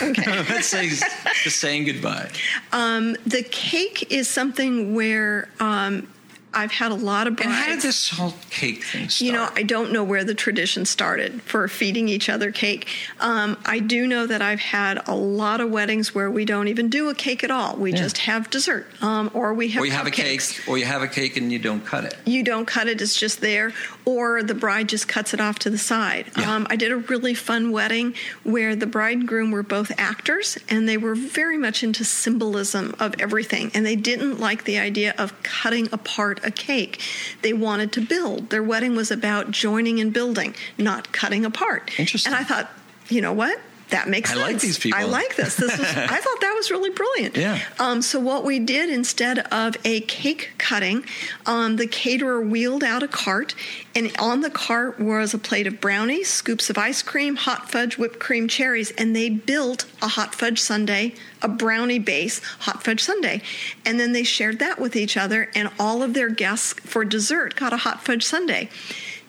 Okay. 0.00 0.24
let's 0.48 0.66
say 0.68 0.88
just 0.88 1.58
saying 1.60 1.84
goodbye 1.84 2.30
Um, 2.72 3.16
the 3.26 3.42
cake 3.42 4.10
is 4.12 4.28
something 4.28 4.94
where 4.94 5.48
um, 5.60 6.08
I've 6.54 6.72
had 6.72 6.92
a 6.92 6.94
lot 6.94 7.26
of 7.26 7.36
brides. 7.36 7.46
And 7.46 7.54
how 7.54 7.68
did 7.68 7.80
this 7.80 8.10
whole 8.10 8.34
cake 8.50 8.84
thing 8.84 9.08
start? 9.08 9.26
You 9.26 9.32
know, 9.32 9.48
I 9.54 9.62
don't 9.62 9.92
know 9.92 10.04
where 10.04 10.24
the 10.24 10.34
tradition 10.34 10.84
started 10.84 11.42
for 11.42 11.66
feeding 11.68 12.08
each 12.08 12.28
other 12.28 12.52
cake. 12.52 12.86
Um, 13.20 13.56
I 13.64 13.78
do 13.78 14.06
know 14.06 14.26
that 14.26 14.42
I've 14.42 14.60
had 14.60 15.08
a 15.08 15.14
lot 15.14 15.60
of 15.60 15.70
weddings 15.70 16.14
where 16.14 16.30
we 16.30 16.44
don't 16.44 16.68
even 16.68 16.88
do 16.88 17.08
a 17.08 17.14
cake 17.14 17.42
at 17.44 17.50
all. 17.50 17.76
We 17.76 17.90
Yeah. 17.92 17.96
just 17.98 18.18
have 18.18 18.50
dessert, 18.50 18.86
um, 19.00 19.30
or 19.34 19.54
we 19.54 19.68
have 19.68 19.82
or 19.82 19.86
you 19.86 19.92
have 19.92 20.06
a 20.06 20.10
cake, 20.10 20.42
or 20.66 20.76
you 20.78 20.84
have 20.84 21.02
a 21.02 21.08
cake 21.08 21.36
and 21.36 21.50
you 21.52 21.58
don't 21.58 21.84
cut 21.84 22.04
it. 22.04 22.16
You 22.26 22.42
don't 22.42 22.66
cut 22.66 22.86
it; 22.88 23.00
it's 23.00 23.16
just 23.18 23.40
there, 23.40 23.72
or 24.04 24.42
the 24.42 24.54
bride 24.54 24.88
just 24.88 25.08
cuts 25.08 25.32
it 25.34 25.40
off 25.40 25.58
to 25.60 25.70
the 25.70 25.78
side. 25.78 26.26
Yeah. 26.38 26.54
Um, 26.54 26.66
I 26.70 26.76
did 26.76 26.92
a 26.92 26.96
really 26.96 27.34
fun 27.34 27.70
wedding 27.72 28.14
where 28.44 28.76
the 28.76 28.86
bride 28.86 29.18
and 29.18 29.28
groom 29.28 29.50
were 29.50 29.62
both 29.62 29.92
actors, 29.98 30.58
and 30.68 30.88
they 30.88 30.96
were 30.96 31.14
very 31.14 31.56
much 31.56 31.82
into 31.82 32.04
symbolism 32.04 32.94
of 32.98 33.14
everything, 33.18 33.70
and 33.74 33.84
they 33.86 33.96
didn't 33.96 34.38
like 34.40 34.64
the 34.64 34.78
idea 34.78 35.14
of 35.18 35.32
cutting 35.42 35.88
apart 35.92 36.40
a 36.44 36.50
cake. 36.50 37.00
They 37.42 37.52
wanted 37.52 37.92
to 37.92 38.00
build. 38.00 38.50
Their 38.50 38.62
wedding 38.62 38.94
was 38.96 39.10
about 39.10 39.50
joining 39.50 40.00
and 40.00 40.12
building, 40.12 40.54
not 40.78 41.12
cutting 41.12 41.44
apart. 41.44 41.90
Interesting. 41.98 42.32
And 42.32 42.40
I 42.40 42.44
thought, 42.44 42.70
you 43.08 43.20
know 43.20 43.32
what? 43.32 43.58
That 43.92 44.08
makes 44.08 44.30
I 44.30 44.34
sense. 44.34 44.44
I 44.44 44.52
like 44.52 44.60
these 44.60 44.78
people. 44.78 44.98
I 44.98 45.04
like 45.04 45.36
this. 45.36 45.56
This 45.56 45.78
was, 45.78 45.86
I 45.96 46.16
thought 46.16 46.40
that 46.40 46.54
was 46.56 46.70
really 46.70 46.88
brilliant. 46.90 47.36
Yeah. 47.36 47.60
Um, 47.78 48.00
so 48.00 48.18
what 48.18 48.42
we 48.42 48.58
did 48.58 48.88
instead 48.88 49.40
of 49.52 49.76
a 49.84 50.00
cake 50.00 50.52
cutting, 50.56 51.04
um, 51.44 51.76
the 51.76 51.86
caterer 51.86 52.40
wheeled 52.40 52.82
out 52.82 53.02
a 53.02 53.08
cart, 53.08 53.54
and 53.94 54.10
on 54.18 54.40
the 54.40 54.48
cart 54.48 54.98
was 54.98 55.34
a 55.34 55.38
plate 55.38 55.66
of 55.66 55.78
brownies, 55.78 56.30
scoops 56.30 56.70
of 56.70 56.78
ice 56.78 57.02
cream, 57.02 57.36
hot 57.36 57.70
fudge, 57.70 57.98
whipped 57.98 58.18
cream, 58.18 58.48
cherries, 58.48 58.92
and 58.92 59.14
they 59.14 59.28
built 59.28 59.84
a 60.00 60.08
hot 60.08 60.34
fudge 60.34 60.58
sundae, 60.58 61.12
a 61.42 61.48
brownie 61.48 61.98
base 61.98 62.40
hot 62.60 62.82
fudge 62.82 63.02
sundae, 63.02 63.42
and 63.84 64.00
then 64.00 64.12
they 64.12 64.24
shared 64.24 64.58
that 64.58 64.80
with 64.80 64.96
each 64.96 65.18
other, 65.18 65.50
and 65.54 65.68
all 65.78 66.02
of 66.02 66.14
their 66.14 66.30
guests 66.30 66.72
for 66.80 67.04
dessert 67.04 67.56
got 67.56 67.74
a 67.74 67.78
hot 67.78 68.02
fudge 68.02 68.24
sundae. 68.24 68.70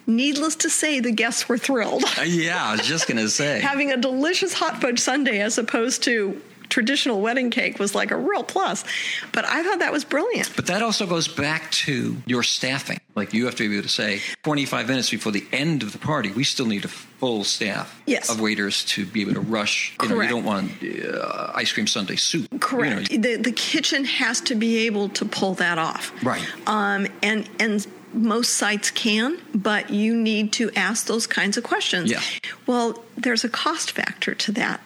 Needless 0.06 0.56
to 0.58 0.70
say, 0.70 1.00
the 1.00 1.12
guests 1.12 1.48
were 1.48 1.58
thrilled. 1.58 2.04
Uh, 2.20 2.24
yeah, 2.24 2.64
I 2.64 2.72
was 2.74 2.82
just 2.86 3.08
gonna 3.08 3.28
say. 3.42 3.60
Having 3.62 3.92
a 3.92 3.98
delicious 3.98 4.54
hot 4.54 4.82
fudge 4.82 5.00
sundae 5.00 5.40
as 5.40 5.58
opposed 5.58 6.04
to 6.04 6.42
traditional 6.70 7.22
wedding 7.22 7.52
cake 7.52 7.78
was 7.78 7.94
like 7.94 8.10
a 8.10 8.16
real 8.18 8.44
plus. 8.44 8.84
But 9.32 9.46
I 9.46 9.62
thought 9.64 9.80
that 9.80 9.92
was 9.92 10.04
brilliant. 10.04 10.52
But 10.56 10.66
that 10.68 10.82
also 10.82 11.06
goes 11.06 11.28
back 11.28 11.70
to 11.72 12.18
your 12.26 12.42
staffing. 12.42 13.00
Like 13.16 13.32
you 13.32 13.46
have 13.46 13.54
to 13.56 13.70
be 13.70 13.76
able 13.76 13.84
to 13.84 13.90
say, 13.90 14.22
25 14.42 14.88
minutes 14.88 15.12
before 15.12 15.32
the 15.32 15.46
end 15.52 15.84
of 15.84 15.92
the 15.92 16.00
party, 16.00 16.32
we 16.32 16.44
still 16.44 16.66
need 16.66 16.84
a 16.84 16.88
full 16.88 17.44
staff 17.44 18.02
Yes. 18.08 18.28
of 18.32 18.42
waiters 18.42 18.86
to 18.86 19.06
be 19.06 19.22
able 19.22 19.36
to 19.36 19.40
rush. 19.42 19.94
You 20.02 20.10
know, 20.10 20.22
you 20.22 20.28
don't 20.30 20.46
want 20.46 20.72
uh, 20.84 21.52
ice 21.54 21.72
cream 21.72 21.86
sundae 21.86 22.16
soup. 22.16 22.48
you 22.52 22.58
know. 22.58 22.66
Correct. 22.66 23.10
the 23.10 23.36
the 23.36 23.52
kitchen 23.52 24.04
has 24.06 24.42
to 24.42 24.56
be 24.56 24.88
able 24.88 25.10
to 25.10 25.26
pull 25.26 25.54
that 25.56 25.78
off. 25.78 26.12
Right. 26.24 26.44
Um, 26.66 27.06
and 27.22 27.48
and 27.60 27.86
most 28.14 28.56
sites 28.56 28.92
can, 28.92 29.40
but 29.54 29.90
you 29.90 30.16
need 30.16 30.54
to 30.54 30.72
ask 30.76 31.08
those 31.08 31.28
kinds 31.28 31.58
of 31.58 31.64
questions. 31.64 32.12
Yeah. 32.12 32.22
Well, 32.68 33.04
there's 33.18 33.44
a 33.44 33.50
cost 33.50 33.92
factor 33.92 34.34
to 34.36 34.52
that. 34.54 34.82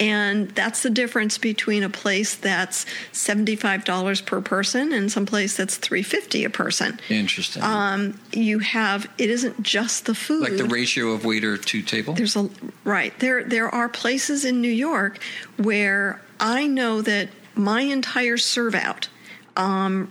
And 0.00 0.50
that's 0.50 0.82
the 0.82 0.90
difference 0.90 1.38
between 1.38 1.84
a 1.84 1.88
place 1.88 2.34
that's 2.34 2.86
$75 3.12 4.26
per 4.26 4.40
person 4.40 4.92
and 4.92 5.12
some 5.12 5.26
place 5.26 5.56
that's 5.56 5.76
350 5.76 6.44
a 6.44 6.50
person. 6.50 6.98
Interesting. 7.08 7.62
Um, 7.62 8.18
you 8.32 8.58
have 8.58 9.08
it 9.16 9.30
isn't 9.30 9.62
just 9.62 10.06
the 10.06 10.14
food. 10.14 10.42
like 10.42 10.56
the 10.56 10.64
ratio 10.64 11.10
of 11.10 11.24
waiter 11.24 11.56
to 11.56 11.82
table. 11.82 12.14
There's 12.14 12.34
a 12.34 12.50
right 12.82 13.16
there. 13.20 13.44
There 13.44 13.68
are 13.68 13.88
places 13.88 14.44
in 14.44 14.60
New 14.60 14.72
York 14.72 15.20
where 15.56 16.20
I 16.40 16.66
know 16.66 17.00
that 17.02 17.28
my 17.54 17.82
entire 17.82 18.38
serve 18.38 18.74
out. 18.74 19.08
Um, 19.56 20.10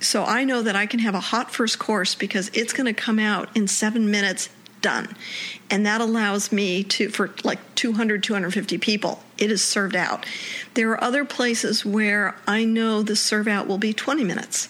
so 0.00 0.24
I 0.24 0.44
know 0.44 0.62
that 0.62 0.76
I 0.76 0.86
can 0.86 1.00
have 1.00 1.14
a 1.14 1.20
hot 1.20 1.50
first 1.50 1.78
course 1.78 2.14
because 2.14 2.50
it's 2.54 2.72
going 2.72 2.86
to 2.86 2.94
come 2.94 3.18
out 3.18 3.48
in 3.56 3.68
seven 3.68 4.10
minutes. 4.10 4.48
Done, 4.82 5.16
and 5.68 5.84
that 5.86 6.00
allows 6.00 6.52
me 6.52 6.84
to 6.84 7.08
for 7.08 7.34
like 7.42 7.58
200 7.74 8.22
250 8.22 8.78
people 8.78 9.20
it 9.38 9.50
is 9.50 9.64
served 9.64 9.96
out. 9.96 10.26
There 10.74 10.90
are 10.90 11.02
other 11.02 11.24
places 11.24 11.84
where 11.84 12.36
i 12.46 12.64
know 12.64 13.02
the 13.02 13.16
serve 13.16 13.48
out 13.48 13.66
will 13.66 13.78
be 13.78 13.92
20 13.92 14.22
minutes. 14.22 14.68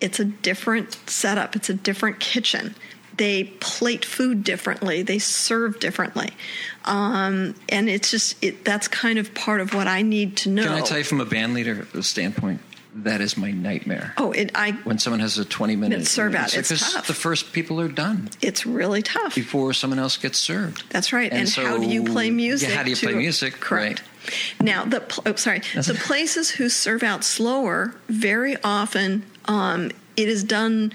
It's 0.00 0.20
a 0.20 0.24
different 0.24 0.94
setup 1.06 1.56
it's 1.56 1.68
a 1.68 1.74
different 1.74 2.20
kitchen. 2.20 2.76
They 3.16 3.44
plate 3.44 4.04
food 4.04 4.44
differently 4.44 5.02
they 5.02 5.18
serve 5.18 5.80
differently. 5.80 6.30
Um, 6.84 7.56
and 7.68 7.90
it's 7.90 8.10
just 8.10 8.42
it, 8.42 8.64
that's 8.64 8.88
kind 8.88 9.18
of 9.18 9.34
part 9.34 9.60
of 9.60 9.74
what 9.74 9.88
i 9.88 10.02
need 10.02 10.36
to 10.38 10.48
know 10.48 10.62
Can 10.62 10.72
I 10.72 10.80
tell 10.80 10.98
you 10.98 11.04
from 11.04 11.20
a 11.20 11.26
band 11.26 11.52
leader 11.52 11.86
standpoint, 12.00 12.60
that 13.04 13.20
is 13.20 13.36
my 13.36 13.50
nightmare. 13.50 14.14
oh 14.16 14.32
it, 14.32 14.50
i 14.54 14.72
When 14.84 14.98
someone 14.98 15.20
has 15.20 15.38
a 15.38 15.44
20 15.44 15.76
minute 15.76 16.06
serve 16.06 16.34
out, 16.34 16.54
it's 16.54 16.70
because 16.70 16.92
tough. 16.92 17.06
the 17.06 17.14
first 17.14 17.52
people 17.52 17.80
are 17.80 17.88
done 17.88 18.30
it's 18.40 18.64
really 18.66 19.02
tough 19.02 19.34
before 19.34 19.72
someone 19.72 19.98
else 19.98 20.16
gets 20.16 20.38
served. 20.38 20.84
That's 20.90 21.12
right. 21.12 21.30
And, 21.30 21.42
And 21.42 21.50
how 21.50 21.78
do 21.78 21.86
you 21.86 22.04
play 22.04 22.30
music? 22.30 22.68
yeah, 22.70 22.76
how 22.76 22.82
do 22.82 22.90
you 22.90 22.96
to- 22.96 23.06
play 23.06 23.14
music? 23.14 23.54
Correct. 23.60 24.02
Now, 24.60 24.84
the 24.84 25.02
oh, 25.24 25.34
sorry, 25.36 25.60
the 25.74 25.98
places 26.04 26.50
who 26.50 26.68
serve 26.68 27.02
out 27.04 27.22
slower 27.22 27.94
very 28.08 28.56
often 28.64 29.24
um, 29.44 29.90
it 30.16 30.28
is 30.28 30.42
done 30.42 30.92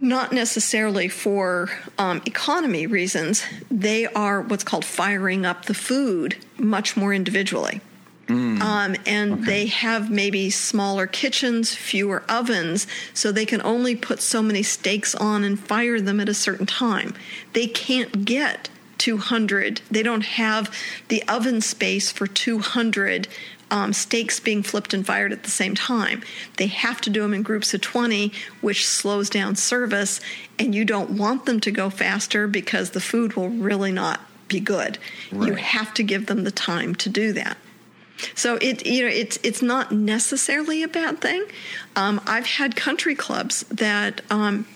not 0.00 0.32
necessarily 0.32 1.08
for 1.08 1.70
um, 1.98 2.20
economy 2.26 2.86
reasons. 2.86 3.44
They 3.70 4.06
are 4.08 4.42
what's 4.42 4.64
called 4.64 4.84
firing 4.84 5.46
up 5.46 5.66
the 5.66 5.74
food 5.74 6.36
much 6.58 6.96
more 6.96 7.14
individually. 7.14 7.80
Um, 8.28 8.96
and 9.06 9.44
they 9.44 9.66
have 9.66 10.10
maybe 10.10 10.48
smaller 10.48 11.06
kitchens, 11.06 11.74
fewer 11.74 12.22
ovens, 12.28 12.86
so 13.12 13.30
they 13.32 13.44
can 13.44 13.60
only 13.62 13.96
put 13.96 14.20
so 14.20 14.42
many 14.42 14.62
steaks 14.62 15.14
on 15.14 15.44
and 15.44 15.58
fire 15.58 16.00
them 16.00 16.20
at 16.20 16.28
a 16.28 16.34
certain 16.34 16.66
time. 16.66 17.14
They 17.52 17.66
can't 17.66 18.24
get 18.24 18.68
200, 18.98 19.80
they 19.90 20.02
don't 20.02 20.24
have 20.24 20.72
the 21.08 21.24
oven 21.28 21.60
space 21.60 22.12
for 22.12 22.28
200 22.28 23.26
um, 23.72 23.92
steaks 23.92 24.38
being 24.38 24.62
flipped 24.62 24.94
and 24.94 25.04
fired 25.04 25.32
at 25.32 25.42
the 25.42 25.50
same 25.50 25.74
time. 25.74 26.22
They 26.58 26.66
have 26.66 27.00
to 27.00 27.10
do 27.10 27.22
them 27.22 27.34
in 27.34 27.42
groups 27.42 27.72
of 27.74 27.80
20, 27.80 28.30
which 28.60 28.86
slows 28.86 29.28
down 29.30 29.56
service, 29.56 30.20
and 30.58 30.74
you 30.74 30.84
don't 30.84 31.10
want 31.10 31.46
them 31.46 31.58
to 31.60 31.70
go 31.70 31.90
faster 31.90 32.46
because 32.46 32.90
the 32.90 33.00
food 33.00 33.34
will 33.34 33.48
really 33.48 33.90
not 33.90 34.20
be 34.46 34.60
good. 34.60 34.98
You 35.46 35.54
have 35.54 35.94
to 35.94 36.02
give 36.02 36.26
them 36.26 36.44
the 36.44 36.50
time 36.50 36.94
to 36.96 37.08
do 37.08 37.32
that. 37.32 37.56
So 38.34 38.56
it 38.56 38.86
you 38.86 39.02
know 39.02 39.08
it's 39.08 39.38
it's 39.42 39.62
not 39.62 39.92
necessarily 39.92 40.82
a 40.82 40.88
bad 40.88 41.20
thing. 41.20 41.44
Um, 41.96 42.20
I've 42.26 42.46
had 42.46 42.76
country 42.76 43.14
clubs 43.14 43.64
that 43.64 44.20
um, 44.30 44.66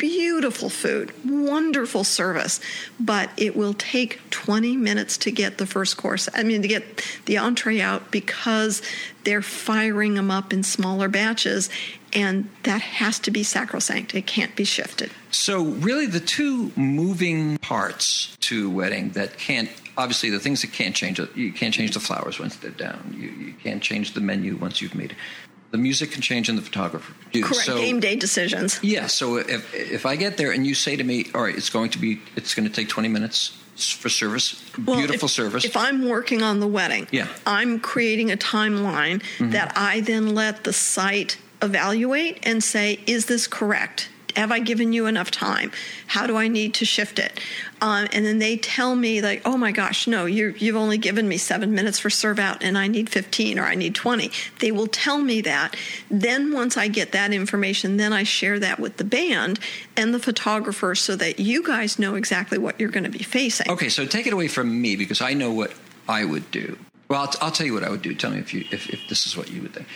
beautiful 0.00 0.70
food, 0.70 1.12
wonderful 1.24 2.04
service, 2.04 2.58
but 2.98 3.28
it 3.36 3.54
will 3.54 3.74
take 3.74 4.18
20 4.30 4.76
minutes 4.78 5.18
to 5.18 5.30
get 5.30 5.58
the 5.58 5.66
first 5.66 5.98
course. 5.98 6.26
I 6.34 6.42
mean 6.42 6.62
to 6.62 6.68
get 6.68 7.06
the 7.26 7.36
entree 7.36 7.80
out 7.80 8.10
because 8.10 8.80
they're 9.24 9.42
firing 9.42 10.14
them 10.14 10.30
up 10.30 10.54
in 10.54 10.62
smaller 10.62 11.08
batches, 11.08 11.68
and 12.14 12.48
that 12.62 12.80
has 12.80 13.18
to 13.20 13.30
be 13.30 13.42
sacrosanct. 13.42 14.14
It 14.14 14.26
can't 14.26 14.56
be 14.56 14.64
shifted. 14.64 15.10
So, 15.30 15.62
really, 15.62 16.06
the 16.06 16.18
two 16.18 16.72
moving 16.74 17.58
parts 17.58 18.36
to 18.40 18.70
wedding 18.70 19.10
that 19.10 19.36
can't 19.36 19.70
obviously 19.98 20.30
the 20.30 20.40
things 20.40 20.62
that 20.62 20.72
can't 20.72 20.94
change 20.94 21.20
you 21.34 21.52
can't 21.52 21.74
change 21.74 21.92
the 21.92 22.00
flowers 22.00 22.40
once 22.40 22.56
they're 22.56 22.70
down. 22.70 23.14
You, 23.14 23.28
you 23.28 23.54
can't 23.62 23.82
change 23.82 24.14
the 24.14 24.20
menu 24.22 24.56
once 24.56 24.80
you've 24.80 24.94
made 24.94 25.10
it. 25.12 25.16
The 25.70 25.78
music 25.78 26.10
can 26.10 26.20
change 26.20 26.48
and 26.48 26.58
the 26.58 26.62
photographer. 26.62 27.12
can 27.30 27.30
do. 27.32 27.42
Correct. 27.44 27.64
So, 27.66 27.76
Game 27.76 28.00
day 28.00 28.16
decisions. 28.16 28.80
Yeah. 28.82 29.06
So 29.06 29.36
if 29.36 29.72
if 29.74 30.04
I 30.04 30.16
get 30.16 30.36
there 30.36 30.50
and 30.50 30.66
you 30.66 30.74
say 30.74 30.96
to 30.96 31.04
me, 31.04 31.26
"All 31.34 31.42
right, 31.42 31.56
it's 31.56 31.70
going 31.70 31.90
to 31.90 31.98
be 31.98 32.20
it's 32.36 32.54
going 32.54 32.68
to 32.68 32.74
take 32.74 32.88
twenty 32.88 33.08
minutes 33.08 33.56
for 33.76 34.08
service, 34.08 34.62
Well, 34.84 34.96
beautiful 34.96 35.26
if, 35.26 35.32
service." 35.32 35.64
If 35.64 35.76
I'm 35.76 36.08
working 36.08 36.42
on 36.42 36.60
the 36.60 36.66
wedding, 36.66 37.06
Yeah. 37.12 37.26
Mm-hmm. 37.26 37.48
I'm 37.48 37.80
creating 37.80 38.30
a 38.32 38.36
timeline 38.36 39.22
that 39.38 39.72
I 39.76 40.00
then 40.00 40.34
let 40.34 40.64
the 40.64 40.72
site 40.72 41.38
evaluate 41.62 42.38
and 42.42 42.62
say, 42.64 43.00
is 43.06 43.26
this 43.26 43.46
correct? 43.46 44.08
Have 44.36 44.52
I 44.52 44.58
given 44.60 44.92
you 44.92 45.06
enough 45.06 45.30
time? 45.30 45.72
How 46.06 46.26
do 46.26 46.36
I 46.36 46.48
need 46.48 46.74
to 46.74 46.84
shift 46.84 47.18
it? 47.18 47.40
Um, 47.80 48.08
and 48.12 48.26
then 48.26 48.38
they 48.38 48.56
tell 48.56 48.94
me 48.94 49.22
like, 49.22 49.42
oh 49.44 49.56
my 49.56 49.72
gosh, 49.72 50.06
no, 50.06 50.26
you 50.26 50.54
you've 50.58 50.76
only 50.76 50.98
given 50.98 51.26
me 51.26 51.38
seven 51.38 51.74
minutes 51.74 51.98
for 51.98 52.10
serve 52.10 52.38
out, 52.38 52.62
and 52.62 52.76
I 52.76 52.88
need 52.88 53.08
fifteen 53.08 53.58
or 53.58 53.64
I 53.64 53.74
need 53.74 53.94
twenty. 53.94 54.30
They 54.58 54.70
will 54.70 54.86
tell 54.86 55.18
me 55.18 55.40
that. 55.42 55.76
Then 56.10 56.52
once 56.52 56.76
I 56.76 56.88
get 56.88 57.12
that 57.12 57.32
information, 57.32 57.96
then 57.96 58.12
I 58.12 58.22
share 58.22 58.58
that 58.58 58.78
with 58.78 58.98
the 58.98 59.04
band 59.04 59.58
and 59.96 60.12
the 60.12 60.18
photographer 60.18 60.94
so 60.94 61.16
that 61.16 61.40
you 61.40 61.62
guys 61.62 61.98
know 61.98 62.16
exactly 62.16 62.58
what 62.58 62.78
you're 62.78 62.90
going 62.90 63.04
to 63.04 63.10
be 63.10 63.24
facing. 63.24 63.70
Okay, 63.70 63.88
so 63.88 64.04
take 64.04 64.26
it 64.26 64.32
away 64.32 64.48
from 64.48 64.80
me 64.80 64.96
because 64.96 65.20
I 65.20 65.32
know 65.32 65.52
what 65.52 65.72
I 66.08 66.24
would 66.24 66.50
do. 66.50 66.78
Well, 67.08 67.22
I'll, 67.22 67.34
I'll 67.40 67.50
tell 67.50 67.66
you 67.66 67.74
what 67.74 67.84
I 67.84 67.90
would 67.90 68.02
do. 68.02 68.14
Tell 68.14 68.30
me 68.30 68.38
if 68.38 68.52
you 68.52 68.64
if, 68.70 68.90
if 68.90 69.00
this 69.08 69.26
is 69.26 69.36
what 69.36 69.50
you 69.50 69.62
would 69.62 69.72
think. 69.72 69.86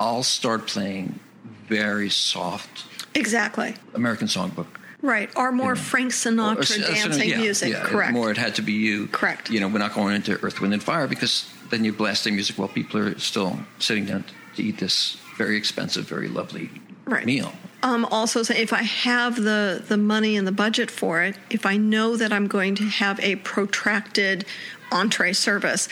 I'll 0.00 0.22
start 0.22 0.66
playing 0.66 1.20
very 1.68 2.10
soft 2.10 2.84
Exactly. 3.16 3.74
American 3.94 4.28
songbook. 4.28 4.66
Right, 5.02 5.30
or 5.36 5.52
more 5.52 5.76
Frank 5.76 6.12
Sinatra 6.12 6.56
Or- 6.56 6.84
or- 6.90 6.94
dancing 6.94 7.28
yeah, 7.28 7.36
music. 7.38 7.72
yeah, 7.72 7.84
Correct. 7.84 8.12
More, 8.12 8.30
it 8.30 8.36
had 8.38 8.54
to 8.56 8.62
be 8.62 8.72
you. 8.72 9.06
Correct. 9.08 9.50
You 9.50 9.60
know, 9.60 9.68
we're 9.68 9.78
not 9.78 9.94
going 9.94 10.14
into 10.16 10.32
Earth, 10.42 10.60
Wind, 10.60 10.72
and 10.72 10.82
Fire 10.82 11.06
because 11.06 11.48
then 11.70 11.84
you're 11.84 11.92
blasting 11.94 12.34
music 12.34 12.58
while 12.58 12.68
people 12.68 13.00
are 13.00 13.18
still 13.18 13.58
sitting 13.78 14.06
down 14.06 14.24
to 14.56 14.62
eat 14.62 14.78
this 14.78 15.16
very 15.36 15.56
expensive, 15.56 16.08
very 16.08 16.28
lovely 16.28 16.70
Right. 17.04 17.26
meal. 17.26 17.52
Um, 17.82 18.04
also, 18.06 18.42
so 18.42 18.54
if 18.54 18.72
I 18.72 18.82
have 18.82 19.36
the 19.36 19.82
the 19.86 19.98
money 19.98 20.36
and 20.36 20.46
the 20.46 20.52
budget 20.52 20.90
for 20.90 21.22
it, 21.22 21.36
if 21.50 21.66
I 21.66 21.76
know 21.76 22.16
that 22.16 22.32
I'm 22.32 22.46
going 22.48 22.74
to 22.76 22.84
have 22.84 23.20
a 23.20 23.36
protracted 23.36 24.44
entree 24.90 25.34
service, 25.34 25.88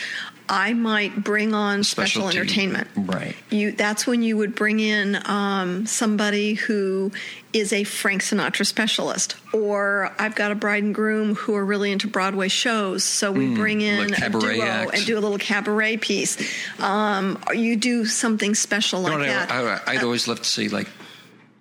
I 0.47 0.73
might 0.73 1.23
bring 1.23 1.53
on 1.53 1.83
special 1.83 2.21
Specialty. 2.29 2.37
entertainment. 2.37 2.87
Right. 2.95 3.35
You 3.49 3.71
that's 3.71 4.05
when 4.05 4.21
you 4.21 4.37
would 4.37 4.53
bring 4.55 4.79
in 4.79 5.17
um, 5.25 5.87
somebody 5.87 6.53
who 6.53 7.11
is 7.51 7.71
a 7.73 7.83
Frank 7.83 8.21
Sinatra 8.21 8.65
specialist, 8.65 9.37
or 9.53 10.11
I've 10.19 10.35
got 10.35 10.51
a 10.51 10.55
bride 10.55 10.83
and 10.83 10.93
groom 10.93 11.35
who 11.35 11.55
are 11.55 11.65
really 11.65 11.91
into 11.91 12.07
Broadway 12.07 12.47
shows, 12.49 13.03
so 13.03 13.31
we 13.31 13.55
bring 13.55 13.81
in 13.81 14.09
like 14.11 14.21
a 14.21 14.29
duo 14.29 14.61
act. 14.61 14.93
and 14.93 15.05
do 15.05 15.17
a 15.17 15.21
little 15.21 15.37
cabaret 15.37 15.97
piece. 15.97 16.37
Um, 16.79 17.41
you 17.53 17.75
do 17.77 18.05
something 18.05 18.53
special 18.55 19.01
like 19.01 19.13
know 19.17 19.25
that. 19.25 19.51
I, 19.51 19.75
I, 19.75 19.81
I'd 19.87 20.03
always 20.03 20.27
love 20.27 20.39
to 20.39 20.49
see 20.49 20.67
like 20.69 20.87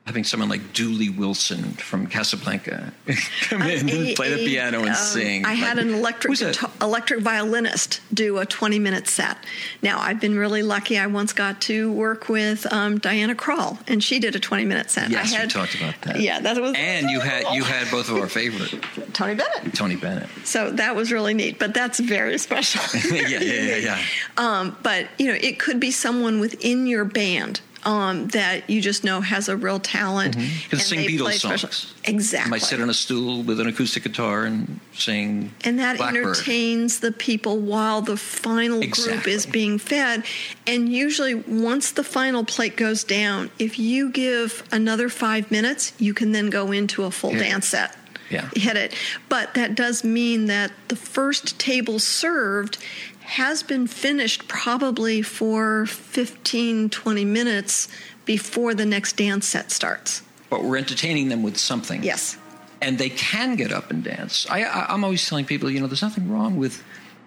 having 0.07 0.23
someone 0.23 0.51
like 0.51 0.75
Dooley 0.75 1.09
Wilson 1.09 1.63
from 1.75 2.07
Casablanca 2.07 2.93
come 3.49 3.63
in 3.63 3.89
A- 3.89 4.09
and 4.09 4.17
play 4.17 4.29
the 4.35 4.45
piano 4.45 4.81
and 4.81 4.91
um, 4.91 4.95
sing. 4.95 5.47
I 5.47 5.55
had 5.55 5.79
an 5.79 5.95
electric 5.95 6.39
guitar- 6.39 6.71
electric 6.83 7.21
violinist 7.21 8.01
do 8.13 8.39
a 8.39 8.45
20 8.45 8.79
minute 8.79 9.09
set. 9.09 9.39
Now 9.83 9.99
I've 10.01 10.21
been 10.21 10.37
really 10.37 10.63
lucky. 10.63 10.99
I 10.99 11.07
once 11.07 11.33
got 11.33 11.63
to 11.63 11.91
work 11.93 12.29
with 12.29 12.71
um, 12.71 12.99
Diana 12.99 13.35
Krall, 13.35 13.79
and 13.89 14.05
she 14.05 14.19
did 14.19 14.37
a 14.37 14.41
20 14.41 14.67
minute 14.67 14.91
set. 14.91 15.11
Yes, 15.11 15.35
I 15.35 15.45
we 15.45 15.49
talked 15.49 15.75
about 15.75 15.95
that. 16.03 16.21
Yeah, 16.21 16.39
that 16.41 16.61
was 16.61 16.75
And 16.77 17.09
you 17.09 17.21
had 17.21 17.55
you 17.55 17.65
had 17.65 17.91
both 17.91 18.11
of 18.11 18.17
our 18.17 18.29
favorite, 18.29 18.83
Tony 19.15 19.35
Bennett. 19.35 19.75
Tony 19.75 19.97
Bennett. 19.97 20.29
So 20.45 20.71
that 20.73 20.95
was 20.95 21.13
really 21.13 21.33
neat, 21.33 21.59
but 21.59 21.73
that's 21.73 21.99
very 21.99 22.37
special. 22.37 22.83
yeah, 23.11 23.23
yeah, 23.29 23.39
yeah, 23.41 23.77
yeah. 23.77 24.03
Um, 24.37 24.77
but 24.83 25.07
you 25.19 25.29
know, 25.29 25.39
it 25.41 25.59
could 25.61 25.79
be 25.81 25.91
someone 25.91 26.41
within 26.41 26.87
your 26.87 27.05
band 27.05 27.61
um, 27.85 28.29
that 28.29 28.69
you 28.71 28.81
just 28.81 29.05
know 29.05 29.21
has 29.21 29.49
a 29.49 29.57
real 29.57 29.79
talent. 29.81 30.37
Mm-hmm. 30.37 30.69
Can 30.71 30.79
and 30.79 30.81
sing 30.81 30.99
Beatles 31.01 31.19
play 31.21 31.33
special- 31.37 31.69
songs. 31.71 31.95
Exactly. 32.07 32.51
Might 32.51 32.63
sit 32.63 32.81
on 32.81 32.91
a 32.91 32.95
stool 32.95 33.43
with 33.43 33.61
an 33.61 33.67
acoustic 33.67 34.03
guitar 34.03 34.45
and 34.45 34.79
sing. 34.93 35.53
and 35.65 35.79
that 35.79 35.97
Blackbird. 35.97 36.25
entertains 36.27 37.01
the 37.01 37.13
people 37.13 37.59
while 37.59 38.03
the 38.03 38.17
final 38.17 38.81
group 38.87 39.27
is 39.27 39.47
being 39.47 39.79
fed. 39.79 40.25
And 40.67 40.91
usually, 40.93 41.35
once 41.35 41.93
the 41.93 42.05
final 42.05 42.45
plate 42.45 42.77
goes 42.77 43.05
down, 43.05 43.51
if 43.59 43.79
you 43.79 44.11
give 44.11 44.63
another 44.71 45.09
five 45.09 45.51
minutes, 45.51 45.93
you 45.99 46.13
can 46.15 46.33
then 46.33 46.51
go 46.51 46.73
into 46.73 47.05
a 47.05 47.11
full 47.11 47.33
Yeah. 47.33 47.39
dance 47.39 47.69
set. 47.69 47.97
Yeah. 48.31 48.49
Hit 48.57 48.77
it. 48.77 48.95
But 49.29 49.55
that 49.55 49.75
does 49.75 50.03
mean 50.03 50.47
that 50.47 50.73
the 50.89 50.97
first 50.97 51.59
table 51.59 51.99
served 51.99 52.79
has 53.25 53.63
been 53.63 53.87
finished 53.87 54.47
probably 54.49 55.23
for 55.23 55.87
15, 55.87 56.91
20 56.91 57.25
minutes 57.25 57.89
before 58.25 58.75
the 58.75 58.85
next 58.87 59.17
dance 59.17 59.47
set 59.47 59.71
starts. 59.71 60.23
But 60.51 60.63
we're 60.65 60.77
entertaining 60.77 61.29
them 61.31 61.43
with 61.43 61.57
something. 61.57 62.03
Yes. 62.03 62.37
and 62.83 62.99
they 62.99 63.09
can 63.09 63.57
get 63.57 63.73
up 63.73 63.91
and 63.91 64.05
dance. 64.05 64.47
I, 64.51 64.63
I, 64.65 64.93
I'm 64.93 65.05
always 65.05 65.27
telling 65.27 65.47
people, 65.47 65.71
you 65.71 65.81
know, 65.81 65.87
there's 65.87 66.03
nothing 66.03 66.31
wrong 66.31 66.57
with 66.59 66.83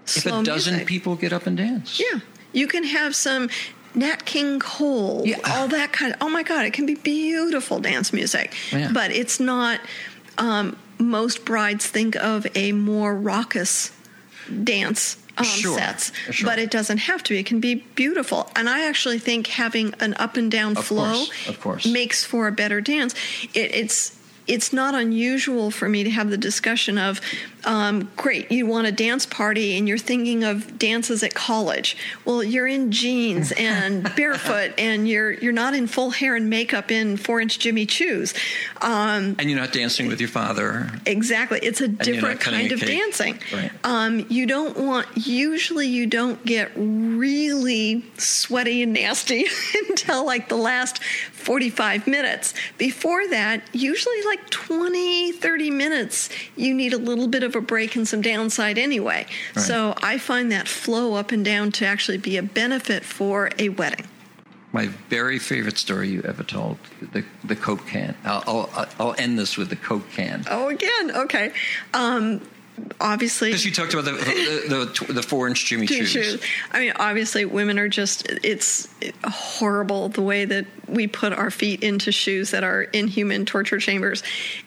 if 0.06 0.22
Slow 0.24 0.42
a 0.42 0.44
dozen 0.44 0.74
music. 0.74 0.88
people 0.88 1.16
get 1.16 1.34
up 1.34 1.48
and 1.48 1.58
dance. 1.58 2.00
Yeah. 2.00 2.20
You 2.54 2.68
can 2.68 2.84
have 2.84 3.16
some 3.16 3.50
Nat 3.96 4.26
King 4.26 4.60
Cole, 4.60 5.24
Yeah. 5.26 5.40
all 5.46 5.68
that 5.70 5.92
kind 5.92 6.14
of, 6.14 6.20
oh 6.22 6.30
my 6.30 6.44
God, 6.44 6.66
it 6.66 6.74
can 6.74 6.86
be 6.86 6.94
beautiful 6.96 7.80
dance 7.80 8.14
music. 8.14 8.54
Yeah. 8.72 8.92
But 8.94 9.10
it's 9.12 9.40
not, 9.40 9.80
um, 10.38 10.78
most 11.00 11.44
brides 11.44 11.88
think 11.88 12.16
of 12.16 12.46
a 12.56 12.72
more 12.72 13.16
raucous 13.16 13.92
dance. 14.64 15.18
Um, 15.38 15.46
Sure. 15.46 15.78
sets, 15.78 16.12
Sure. 16.32 16.50
but 16.50 16.58
it 16.60 16.72
doesn't 16.72 16.98
have 16.98 17.22
to 17.24 17.34
be. 17.34 17.40
It 17.40 17.46
can 17.46 17.60
be 17.60 17.76
beautiful, 17.96 18.50
and 18.56 18.68
I 18.68 18.86
actually 18.88 19.20
think 19.20 19.48
having 19.48 19.94
an 20.00 20.16
up 20.16 20.36
and 20.38 20.50
down 20.52 20.76
Of 20.78 20.86
flow 20.86 21.14
course, 21.26 21.48
of 21.48 21.62
course. 21.62 21.86
makes 21.86 22.24
for 22.24 22.48
a 22.48 22.52
better 22.52 22.82
dance. 22.82 23.14
It, 23.54 23.76
it's 23.76 24.17
it's 24.48 24.72
not 24.72 24.96
unusual 24.96 25.72
for 25.72 25.90
me 25.90 26.04
to 26.04 26.10
have 26.10 26.30
the 26.30 26.38
discussion 26.38 26.98
of, 26.98 27.20
um, 27.66 28.10
great, 28.16 28.50
you 28.52 28.66
want 28.66 28.88
a 28.88 28.92
dance 28.92 29.26
party 29.26 29.78
and 29.78 29.88
you're 29.88 29.98
thinking 29.98 30.44
of 30.44 30.80
dances 30.80 31.22
at 31.24 31.34
college. 31.34 31.98
Well, 32.24 32.42
you're 32.44 32.68
in 32.68 32.92
jeans 32.92 33.52
and 33.58 34.04
barefoot, 34.16 34.74
and 34.78 35.08
you're 35.08 35.34
you're 35.34 35.52
not 35.54 35.74
in 35.74 35.88
full 35.88 36.12
hair 36.12 36.36
and 36.36 36.50
makeup 36.50 36.92
in 36.92 37.18
four 37.18 37.42
inch 37.42 37.60
Jimmy 37.60 37.86
Choos. 37.86 38.34
Um, 38.82 39.36
And 39.40 39.50
you're 39.50 39.60
not 39.60 39.74
dancing 39.74 40.08
with 40.08 40.20
your 40.22 40.30
father. 40.30 40.90
Exactly. 41.06 41.60
It's 41.62 41.82
a 41.82 41.88
you're 41.90 41.98
different 41.98 42.40
kind 42.40 42.72
a 42.72 42.74
of 42.74 42.80
cake. 42.80 42.90
dancing. 42.90 43.40
Right. 43.52 43.72
Um, 43.84 44.26
you 44.30 44.46
don't 44.46 44.78
want, 44.78 45.08
usually, 45.28 45.88
you 45.88 46.06
don't 46.08 46.44
get 46.46 46.72
really 46.76 48.06
sweaty 48.18 48.82
and 48.84 48.94
nasty 48.94 49.46
until 49.90 50.26
like 50.26 50.50
the 50.50 50.56
last 50.56 51.04
45 51.04 52.08
minutes. 52.08 52.54
Before 52.78 53.28
that, 53.30 53.62
usually 53.74 54.22
like 54.24 54.37
20, 54.50 55.32
30 55.34 55.72
minutes, 55.72 56.30
you 56.56 56.74
need 56.74 56.94
a 56.94 56.98
little 56.98 57.28
bit 57.28 57.44
of 57.44 57.56
a 57.56 57.62
break 57.62 57.96
and 57.96 58.08
some 58.08 58.22
downside 58.22 58.78
anyway. 58.78 59.26
Right. 59.56 59.66
So 59.66 59.94
I 59.98 60.18
find 60.18 60.52
that 60.52 60.68
flow 60.68 61.14
up 61.14 61.32
and 61.32 61.44
down 61.44 61.72
to 61.74 61.86
actually 61.86 62.18
be 62.18 62.38
a 62.38 62.44
benefit 62.44 63.04
for 63.04 63.52
a 63.58 63.70
wedding. 63.70 64.08
My 64.74 64.88
very 65.10 65.40
favorite 65.40 65.78
story 65.78 66.10
you 66.10 66.22
ever 66.24 66.44
told, 66.44 66.78
the 67.14 67.24
the 67.44 67.56
Coke 67.56 67.88
can. 67.88 68.16
I'll 68.26 68.44
I'll, 68.76 68.88
I'll 69.00 69.16
end 69.18 69.40
this 69.40 69.58
with 69.58 69.70
the 69.70 69.78
Coke 69.78 70.10
can. 70.12 70.44
Oh, 70.50 70.68
again, 70.68 71.12
okay. 71.16 71.54
Um, 71.94 72.42
obviously, 73.02 73.50
Because 73.50 73.66
you 73.66 73.72
talked 73.72 73.94
about 73.94 74.06
the 74.06 74.12
the, 74.12 75.06
the, 75.08 75.14
the 75.14 75.24
four 75.24 75.48
inch 75.48 75.66
Jimmy 75.66 75.88
Choos. 75.88 76.08
shoes. 76.08 76.42
I 76.72 76.80
mean, 76.80 76.94
obviously, 76.98 77.46
women 77.46 77.80
are 77.80 77.90
just, 77.90 78.28
it's 78.44 78.88
horrible 79.24 80.10
the 80.10 80.22
way 80.22 80.46
that 80.46 80.66
we 80.88 81.08
put 81.08 81.34
our 81.34 81.52
feet 81.52 81.84
into 81.84 82.12
shoes 82.12 82.52
that 82.52 82.64
are 82.64 82.84
inhuman 82.84 83.46
torture 83.46 83.80
chambers. 83.80 84.24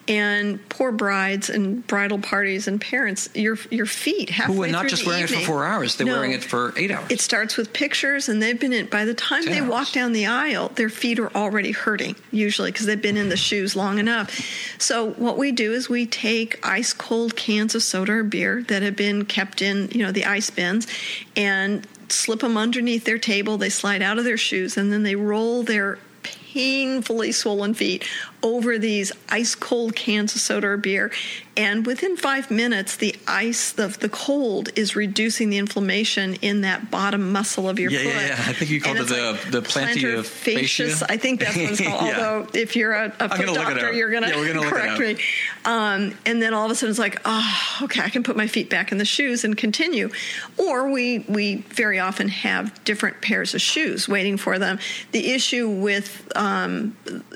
And 0.07 0.59
poor 0.69 0.91
brides 0.91 1.49
and 1.49 1.85
bridal 1.87 2.19
parties 2.19 2.67
and 2.67 2.79
parents, 2.81 3.29
your 3.33 3.57
your 3.69 3.85
feet 3.85 4.29
halfway 4.29 4.55
Who 4.55 4.63
are 4.63 4.67
not 4.67 4.87
just 4.87 5.05
wearing 5.05 5.23
it 5.23 5.29
for 5.29 5.39
four 5.39 5.65
hours, 5.65 5.95
they're 5.95 6.05
No. 6.07 6.13
wearing 6.13 6.31
it 6.33 6.43
for 6.43 6.73
eight 6.77 6.91
hours. 6.91 7.09
It 7.09 7.21
starts 7.21 7.57
with 7.57 7.73
pictures, 7.73 8.29
and 8.29 8.41
they've 8.41 8.59
been 8.59 8.73
in. 8.73 8.85
By 8.87 9.05
the 9.05 9.13
time 9.13 9.43
Ten 9.43 9.53
they 9.53 9.59
hours. 9.61 9.69
walk 9.69 9.91
down 9.93 10.11
the 10.13 10.25
aisle, 10.27 10.69
their 10.75 10.89
feet 10.89 11.17
are 11.19 11.33
already 11.35 11.71
hurting, 11.71 12.15
usually 12.31 12.71
because 12.71 12.85
they've 12.85 13.01
been 13.01 13.17
in 13.17 13.29
the 13.29 13.37
shoes 13.37 13.75
long 13.75 13.97
enough. 13.99 14.29
So 14.77 15.11
what 15.11 15.37
we 15.37 15.51
do 15.51 15.71
is 15.73 15.89
we 15.89 16.05
take 16.05 16.59
ice 16.65 16.93
cold 16.93 17.35
cans 17.35 17.73
of 17.75 17.81
soda 17.83 18.00
or 18.09 18.23
beer 18.23 18.63
that 18.67 18.81
have 18.81 18.95
been 18.95 19.25
kept 19.25 19.61
in, 19.61 19.89
you 19.91 20.03
know, 20.05 20.11
the 20.11 20.25
ice 20.25 20.49
bins, 20.49 20.87
and 21.35 21.87
slip 22.09 22.41
them 22.41 22.57
underneath 22.57 23.05
their 23.05 23.17
table. 23.17 23.57
They 23.57 23.69
slide 23.69 24.01
out 24.01 24.17
of 24.17 24.25
their 24.25 24.37
shoes, 24.37 24.77
and 24.77 24.91
then 24.91 25.03
they 25.03 25.15
roll 25.15 25.63
their 25.63 25.99
painfully 26.23 27.31
swollen 27.31 27.73
feet 27.73 28.07
over 28.43 28.77
these 28.79 29.11
ice 29.29 29.55
cold 29.55 29.95
cans 29.95 30.33
of 30.35 30.41
soda 30.41 30.67
or 30.67 30.77
beer. 30.77 31.11
And 31.57 31.85
within 31.85 32.15
five 32.17 32.49
minutes, 32.49 32.95
the 32.95 33.13
ice, 33.27 33.73
the, 33.73 33.87
the 33.89 34.07
cold 34.09 34.69
is 34.75 34.95
reducing 34.95 35.49
the 35.49 35.57
inflammation 35.57 36.35
in 36.35 36.61
that 36.61 36.89
bottom 36.89 37.31
muscle 37.31 37.67
of 37.69 37.77
your 37.77 37.91
Yeah, 37.91 37.99
foot. 37.99 38.07
yeah, 38.15 38.27
yeah. 38.27 38.33
I 38.47 38.53
think 38.53 38.71
you 38.71 38.81
called 38.81 38.97
And 38.97 39.05
it 39.05 39.09
the- 39.09 39.51
the 39.51 39.61
plantar 39.61 40.23
plantar 40.23 40.23
fascius. 40.23 41.03
I 41.09 41.17
think 41.17 41.41
that's 41.41 41.55
what 41.57 41.71
it's 41.71 41.81
called. 41.87 42.05
Yeah. 42.07 42.15
Although, 42.15 42.47
if 42.53 42.75
you're 42.75 42.93
a, 42.93 43.13
a 43.19 43.29
foot 43.29 43.53
doctor, 43.53 43.91
you're 43.91 44.09
going 44.11 44.23
Yeah, 44.23 44.29
to 44.29 44.47
gonna 44.47 44.59
look 44.61 44.67
it 44.67 44.69
correct 44.73 44.99
me. 44.99 45.17
Um, 45.65 46.15
and 46.25 46.41
then 46.41 46.53
all 46.53 46.65
of 46.65 46.71
a 46.71 46.75
sudden, 46.75 46.89
it's 46.91 46.99
like, 46.99 47.19
oh, 47.25 47.77
okay, 47.83 48.01
I 48.01 48.09
can 48.09 48.23
put 48.23 48.35
my 48.37 48.47
feet 48.47 48.69
back 48.69 48.91
in 48.91 48.97
the 48.97 49.05
shoes 49.05 49.43
and 49.43 49.57
continue. 49.57 50.09
Or 50.57 50.89
we 50.89 51.19
we 51.27 51.57
very 51.69 51.99
often 51.99 52.29
have 52.29 52.81
different 52.85 53.21
pairs 53.21 53.53
of 53.53 53.61
shoes 53.61 54.07
waiting 54.07 54.37
for 54.37 54.57
them. 54.57 54.79
The 55.11 55.31
issue 55.31 55.69
with 55.69 56.31
um, 56.35 56.95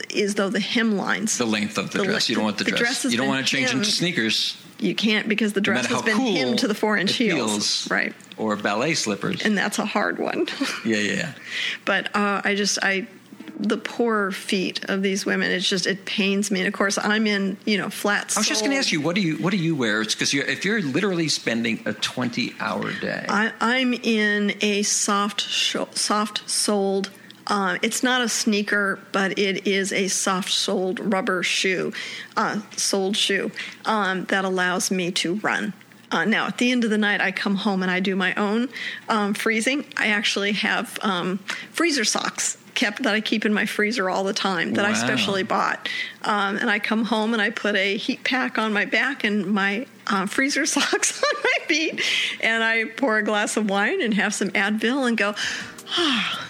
is 0.09 0.35
though 0.35 0.49
the 0.49 0.59
lines. 0.97 1.37
the 1.37 1.45
length 1.45 1.77
of 1.77 1.91
the, 1.91 1.99
The 1.99 2.05
dress. 2.05 2.29
You 2.29 2.35
don't 2.35 2.45
want 2.45 2.57
the, 2.57 2.63
the 2.63 2.71
dress. 2.71 2.79
dress 2.79 3.03
has 3.03 3.11
you 3.11 3.17
don't 3.17 3.27
want 3.27 3.45
to 3.45 3.49
change 3.49 3.71
into 3.71 3.85
sneakers. 3.85 4.57
You 4.79 4.93
can't 4.93 5.29
because 5.29 5.53
the 5.53 5.61
dress 5.61 5.83
matter 5.83 5.95
has 5.95 6.03
been 6.03 6.17
cool 6.17 6.35
hemmed 6.35 6.59
to 6.59 6.67
the 6.67 6.75
four 6.75 6.97
inch 6.97 7.19
it 7.21 7.31
heels. 7.31 7.89
Right. 7.89 8.13
Or 8.37 8.55
ballet 8.57 8.93
slippers. 8.93 9.41
And 9.43 9.57
that's 9.57 9.79
a 9.79 9.85
hard 9.85 10.19
one. 10.19 10.47
yeah, 10.85 10.97
yeah, 10.97 11.13
yeah. 11.13 11.33
but 11.85 12.13
uh, 12.15 12.41
I 12.43 12.55
just 12.55 12.79
I 12.83 13.07
the 13.57 13.77
poor 13.77 14.31
feet 14.31 14.83
of 14.89 15.01
these 15.01 15.25
women. 15.25 15.51
It's 15.51 15.67
just 15.67 15.87
it 15.87 16.05
pains 16.05 16.51
me. 16.51 16.59
And 16.61 16.67
of 16.67 16.73
course, 16.73 16.97
I'm 16.97 17.27
in 17.27 17.57
you 17.65 17.77
know 17.77 17.89
flats. 17.89 18.37
I 18.37 18.41
was 18.41 18.47
just 18.47 18.61
going 18.61 18.71
to 18.71 18.77
ask 18.77 18.91
you, 18.91 19.01
what 19.01 19.15
do 19.15 19.21
you 19.21 19.37
what 19.37 19.51
do 19.51 19.57
you 19.57 19.75
wear? 19.75 20.01
It's 20.01 20.13
because 20.13 20.33
you're, 20.33 20.45
if 20.45 20.65
you're 20.65 20.81
literally 20.81 21.29
spending 21.29 21.81
a 21.85 21.93
20 21.93 22.55
hour 22.59 22.91
day, 22.93 23.25
I, 23.29 23.51
I'm 23.61 23.93
in 23.93 24.55
a 24.61 24.83
soft 24.83 25.41
soft 25.41 26.49
soled. 26.49 27.11
Uh, 27.47 27.77
it's 27.81 28.01
not 28.01 28.21
a 28.21 28.29
sneaker, 28.29 28.99
but 29.11 29.37
it 29.37 29.67
is 29.67 29.93
a 29.93 30.07
soft 30.07 30.51
soled 30.51 30.99
rubber 31.13 31.43
shoe, 31.43 31.93
uh, 32.35 32.61
soled 32.75 33.15
shoe 33.15 33.51
um, 33.85 34.25
that 34.25 34.45
allows 34.45 34.89
me 34.91 35.11
to 35.11 35.35
run. 35.35 35.73
Uh, 36.11 36.25
now, 36.25 36.47
at 36.47 36.57
the 36.57 36.71
end 36.71 36.83
of 36.83 36.89
the 36.89 36.97
night, 36.97 37.21
I 37.21 37.31
come 37.31 37.55
home 37.55 37.81
and 37.81 37.91
I 37.91 37.99
do 37.99 38.15
my 38.15 38.33
own 38.35 38.69
um, 39.09 39.33
freezing. 39.33 39.85
I 39.97 40.07
actually 40.07 40.53
have 40.53 40.97
um, 41.01 41.39
freezer 41.71 42.05
socks 42.05 42.57
kept 42.75 43.03
that 43.03 43.13
I 43.15 43.21
keep 43.21 43.45
in 43.45 43.53
my 43.53 43.65
freezer 43.65 44.09
all 44.09 44.23
the 44.23 44.33
time 44.33 44.73
that 44.73 44.85
I 44.85 44.93
specially 44.93 45.43
bought. 45.43 45.87
Um, 46.23 46.57
and 46.57 46.69
I 46.69 46.77
come 46.77 47.05
home 47.05 47.33
and 47.33 47.41
I 47.41 47.49
put 47.49 47.75
a 47.75 47.97
heat 47.97 48.23
pack 48.23 48.57
on 48.57 48.73
my 48.73 48.85
back 48.85 49.23
and 49.23 49.45
my 49.45 49.87
uh, 50.07 50.25
freezer 50.25 50.65
socks 50.65 51.23
on 51.35 51.41
my 51.43 51.65
feet, 51.67 52.01
and 52.41 52.63
I 52.63 52.85
pour 52.85 53.17
a 53.17 53.23
glass 53.23 53.57
of 53.57 53.69
wine 53.69 54.01
and 54.01 54.13
have 54.13 54.33
some 54.33 54.49
Advil 54.51 55.07
and 55.07 55.17
go. 55.17 55.33
Ah. 55.97 56.45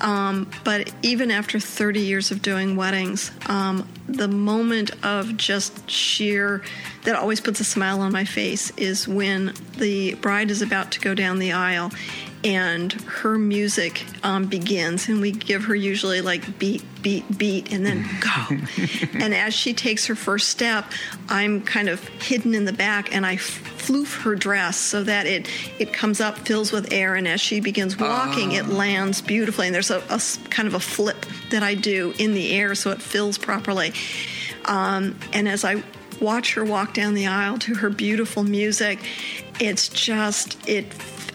Um, 0.00 0.50
but 0.64 0.92
even 1.02 1.30
after 1.30 1.58
30 1.58 2.00
years 2.00 2.30
of 2.30 2.42
doing 2.42 2.76
weddings, 2.76 3.30
um, 3.46 3.88
the 4.08 4.28
moment 4.28 4.90
of 5.04 5.36
just 5.36 5.88
sheer 5.90 6.62
that 7.04 7.14
always 7.16 7.40
puts 7.40 7.60
a 7.60 7.64
smile 7.64 8.00
on 8.00 8.12
my 8.12 8.24
face 8.24 8.70
is 8.76 9.06
when 9.08 9.52
the 9.76 10.14
bride 10.14 10.50
is 10.50 10.62
about 10.62 10.92
to 10.92 11.00
go 11.00 11.14
down 11.14 11.38
the 11.38 11.52
aisle 11.52 11.90
and 12.44 12.92
her 12.92 13.36
music 13.36 14.04
um, 14.22 14.46
begins 14.46 15.08
and 15.08 15.20
we 15.20 15.32
give 15.32 15.64
her 15.64 15.74
usually 15.74 16.20
like 16.20 16.58
beat 16.58 16.84
beat 17.02 17.24
beat 17.36 17.72
and 17.72 17.84
then 17.84 18.04
go. 18.20 18.56
And 19.20 19.34
as 19.34 19.54
she 19.54 19.74
takes 19.74 20.06
her 20.06 20.14
first 20.14 20.48
step 20.48 20.90
i'm 21.28 21.62
kind 21.62 21.88
of 21.88 22.06
hidden 22.06 22.54
in 22.54 22.64
the 22.64 22.72
back 22.72 23.14
and 23.14 23.26
i 23.26 23.36
floof 23.36 24.22
her 24.22 24.34
dress 24.34 24.76
so 24.76 25.02
that 25.02 25.26
it 25.26 25.48
it 25.78 25.92
comes 25.92 26.20
up 26.20 26.38
fills 26.38 26.70
with 26.70 26.92
air 26.92 27.16
and 27.16 27.26
as 27.26 27.40
she 27.40 27.60
begins 27.60 27.98
walking 27.98 28.52
it 28.52 28.68
lands 28.68 29.20
beautifully. 29.20 29.66
And 29.66 29.74
there's 29.74 29.90
a, 29.90 29.98
a, 30.08 30.20
kind 30.50 30.68
of 30.68 30.74
a 30.74 30.80
flip 30.80 31.26
that 31.50 31.62
i 31.62 31.74
do 31.74 32.14
in 32.18 32.34
the 32.34 32.52
air 32.52 32.74
so 32.74 32.90
it 32.90 33.02
fills 33.02 33.38
properly. 33.38 33.92
Um, 34.64 35.18
and 35.32 35.48
as 35.48 35.64
i 35.64 35.82
watch 36.20 36.54
her 36.54 36.64
walk 36.64 36.94
down 36.94 37.14
the 37.14 37.26
aisle 37.26 37.58
to 37.58 37.74
her 37.76 37.90
beautiful 37.90 38.42
music 38.42 38.98
it's 39.60 39.88
just 39.88 40.68
it 40.68 40.92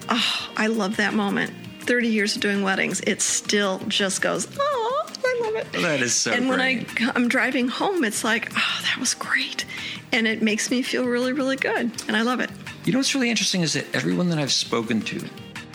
oh, 0.08 0.50
I 0.56 0.66
love 0.68 0.96
that 0.96 1.14
moment. 1.14 1.52
30 1.80 2.08
years 2.08 2.34
of 2.34 2.42
doing 2.42 2.62
weddings, 2.62 3.00
it 3.00 3.20
still 3.20 3.78
just 3.88 4.22
goes, 4.22 4.48
oh, 4.58 5.06
I 5.24 5.40
love 5.44 5.54
it. 5.56 5.72
That 5.82 6.00
is 6.00 6.14
so 6.14 6.32
And 6.32 6.48
great. 6.48 6.88
when 6.98 7.08
I, 7.08 7.12
I'm 7.14 7.28
driving 7.28 7.68
home, 7.68 8.04
it's 8.04 8.24
like, 8.24 8.50
oh, 8.56 8.80
that 8.82 8.96
was 8.98 9.14
great. 9.14 9.64
And 10.12 10.26
it 10.26 10.42
makes 10.42 10.70
me 10.70 10.82
feel 10.82 11.04
really, 11.04 11.32
really 11.32 11.56
good. 11.56 11.92
And 12.08 12.16
I 12.16 12.22
love 12.22 12.40
it. 12.40 12.50
You 12.84 12.92
know 12.92 12.98
what's 12.98 13.14
really 13.14 13.30
interesting 13.30 13.62
is 13.62 13.74
that 13.74 13.86
everyone 13.94 14.28
that 14.30 14.38
I've 14.38 14.52
spoken 14.52 15.00
to, 15.02 15.22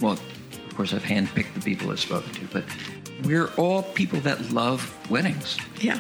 well, 0.02 0.14
of 0.14 0.76
course, 0.76 0.94
I've 0.94 1.04
handpicked 1.04 1.54
the 1.54 1.62
people 1.62 1.92
I've 1.92 2.00
spoken 2.00 2.32
to, 2.34 2.48
but 2.48 2.64
we're 3.24 3.48
all 3.56 3.84
people 3.84 4.20
that 4.22 4.52
love 4.52 4.96
weddings. 5.10 5.58
Yeah. 5.80 6.00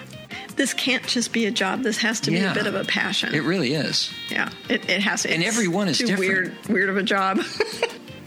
This 0.55 0.73
can't 0.73 1.05
just 1.05 1.31
be 1.31 1.45
a 1.45 1.51
job. 1.51 1.83
This 1.83 1.97
has 1.99 2.19
to 2.21 2.31
yeah. 2.31 2.53
be 2.53 2.59
a 2.59 2.63
bit 2.63 2.67
of 2.67 2.75
a 2.75 2.83
passion. 2.83 3.33
It 3.33 3.43
really 3.43 3.73
is. 3.73 4.11
Yeah, 4.29 4.49
it, 4.67 4.89
it 4.89 5.01
has 5.01 5.23
to. 5.23 5.31
And 5.31 5.43
everyone 5.43 5.87
is 5.87 5.99
too 5.99 6.07
different. 6.07 6.29
Weird, 6.29 6.67
weird 6.67 6.89
of 6.89 6.97
a 6.97 7.03
job. 7.03 7.39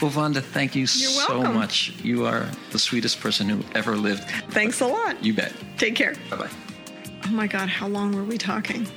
Vonda, 0.09 0.41
thank 0.41 0.75
you 0.75 0.87
so 0.87 1.41
much. 1.41 1.93
You 2.03 2.25
are 2.25 2.47
the 2.71 2.79
sweetest 2.79 3.19
person 3.19 3.49
who 3.49 3.63
ever 3.75 3.95
lived. 3.95 4.23
Thanks 4.51 4.81
a 4.81 4.87
lot. 4.87 5.23
You 5.23 5.33
bet. 5.33 5.53
Take 5.77 5.95
care. 5.95 6.15
Bye 6.29 6.37
bye. 6.37 6.49
Oh 7.25 7.31
my 7.31 7.47
God, 7.47 7.69
how 7.69 7.87
long 7.87 8.11
were 8.11 8.23
we 8.23 8.37
talking? 8.37 8.87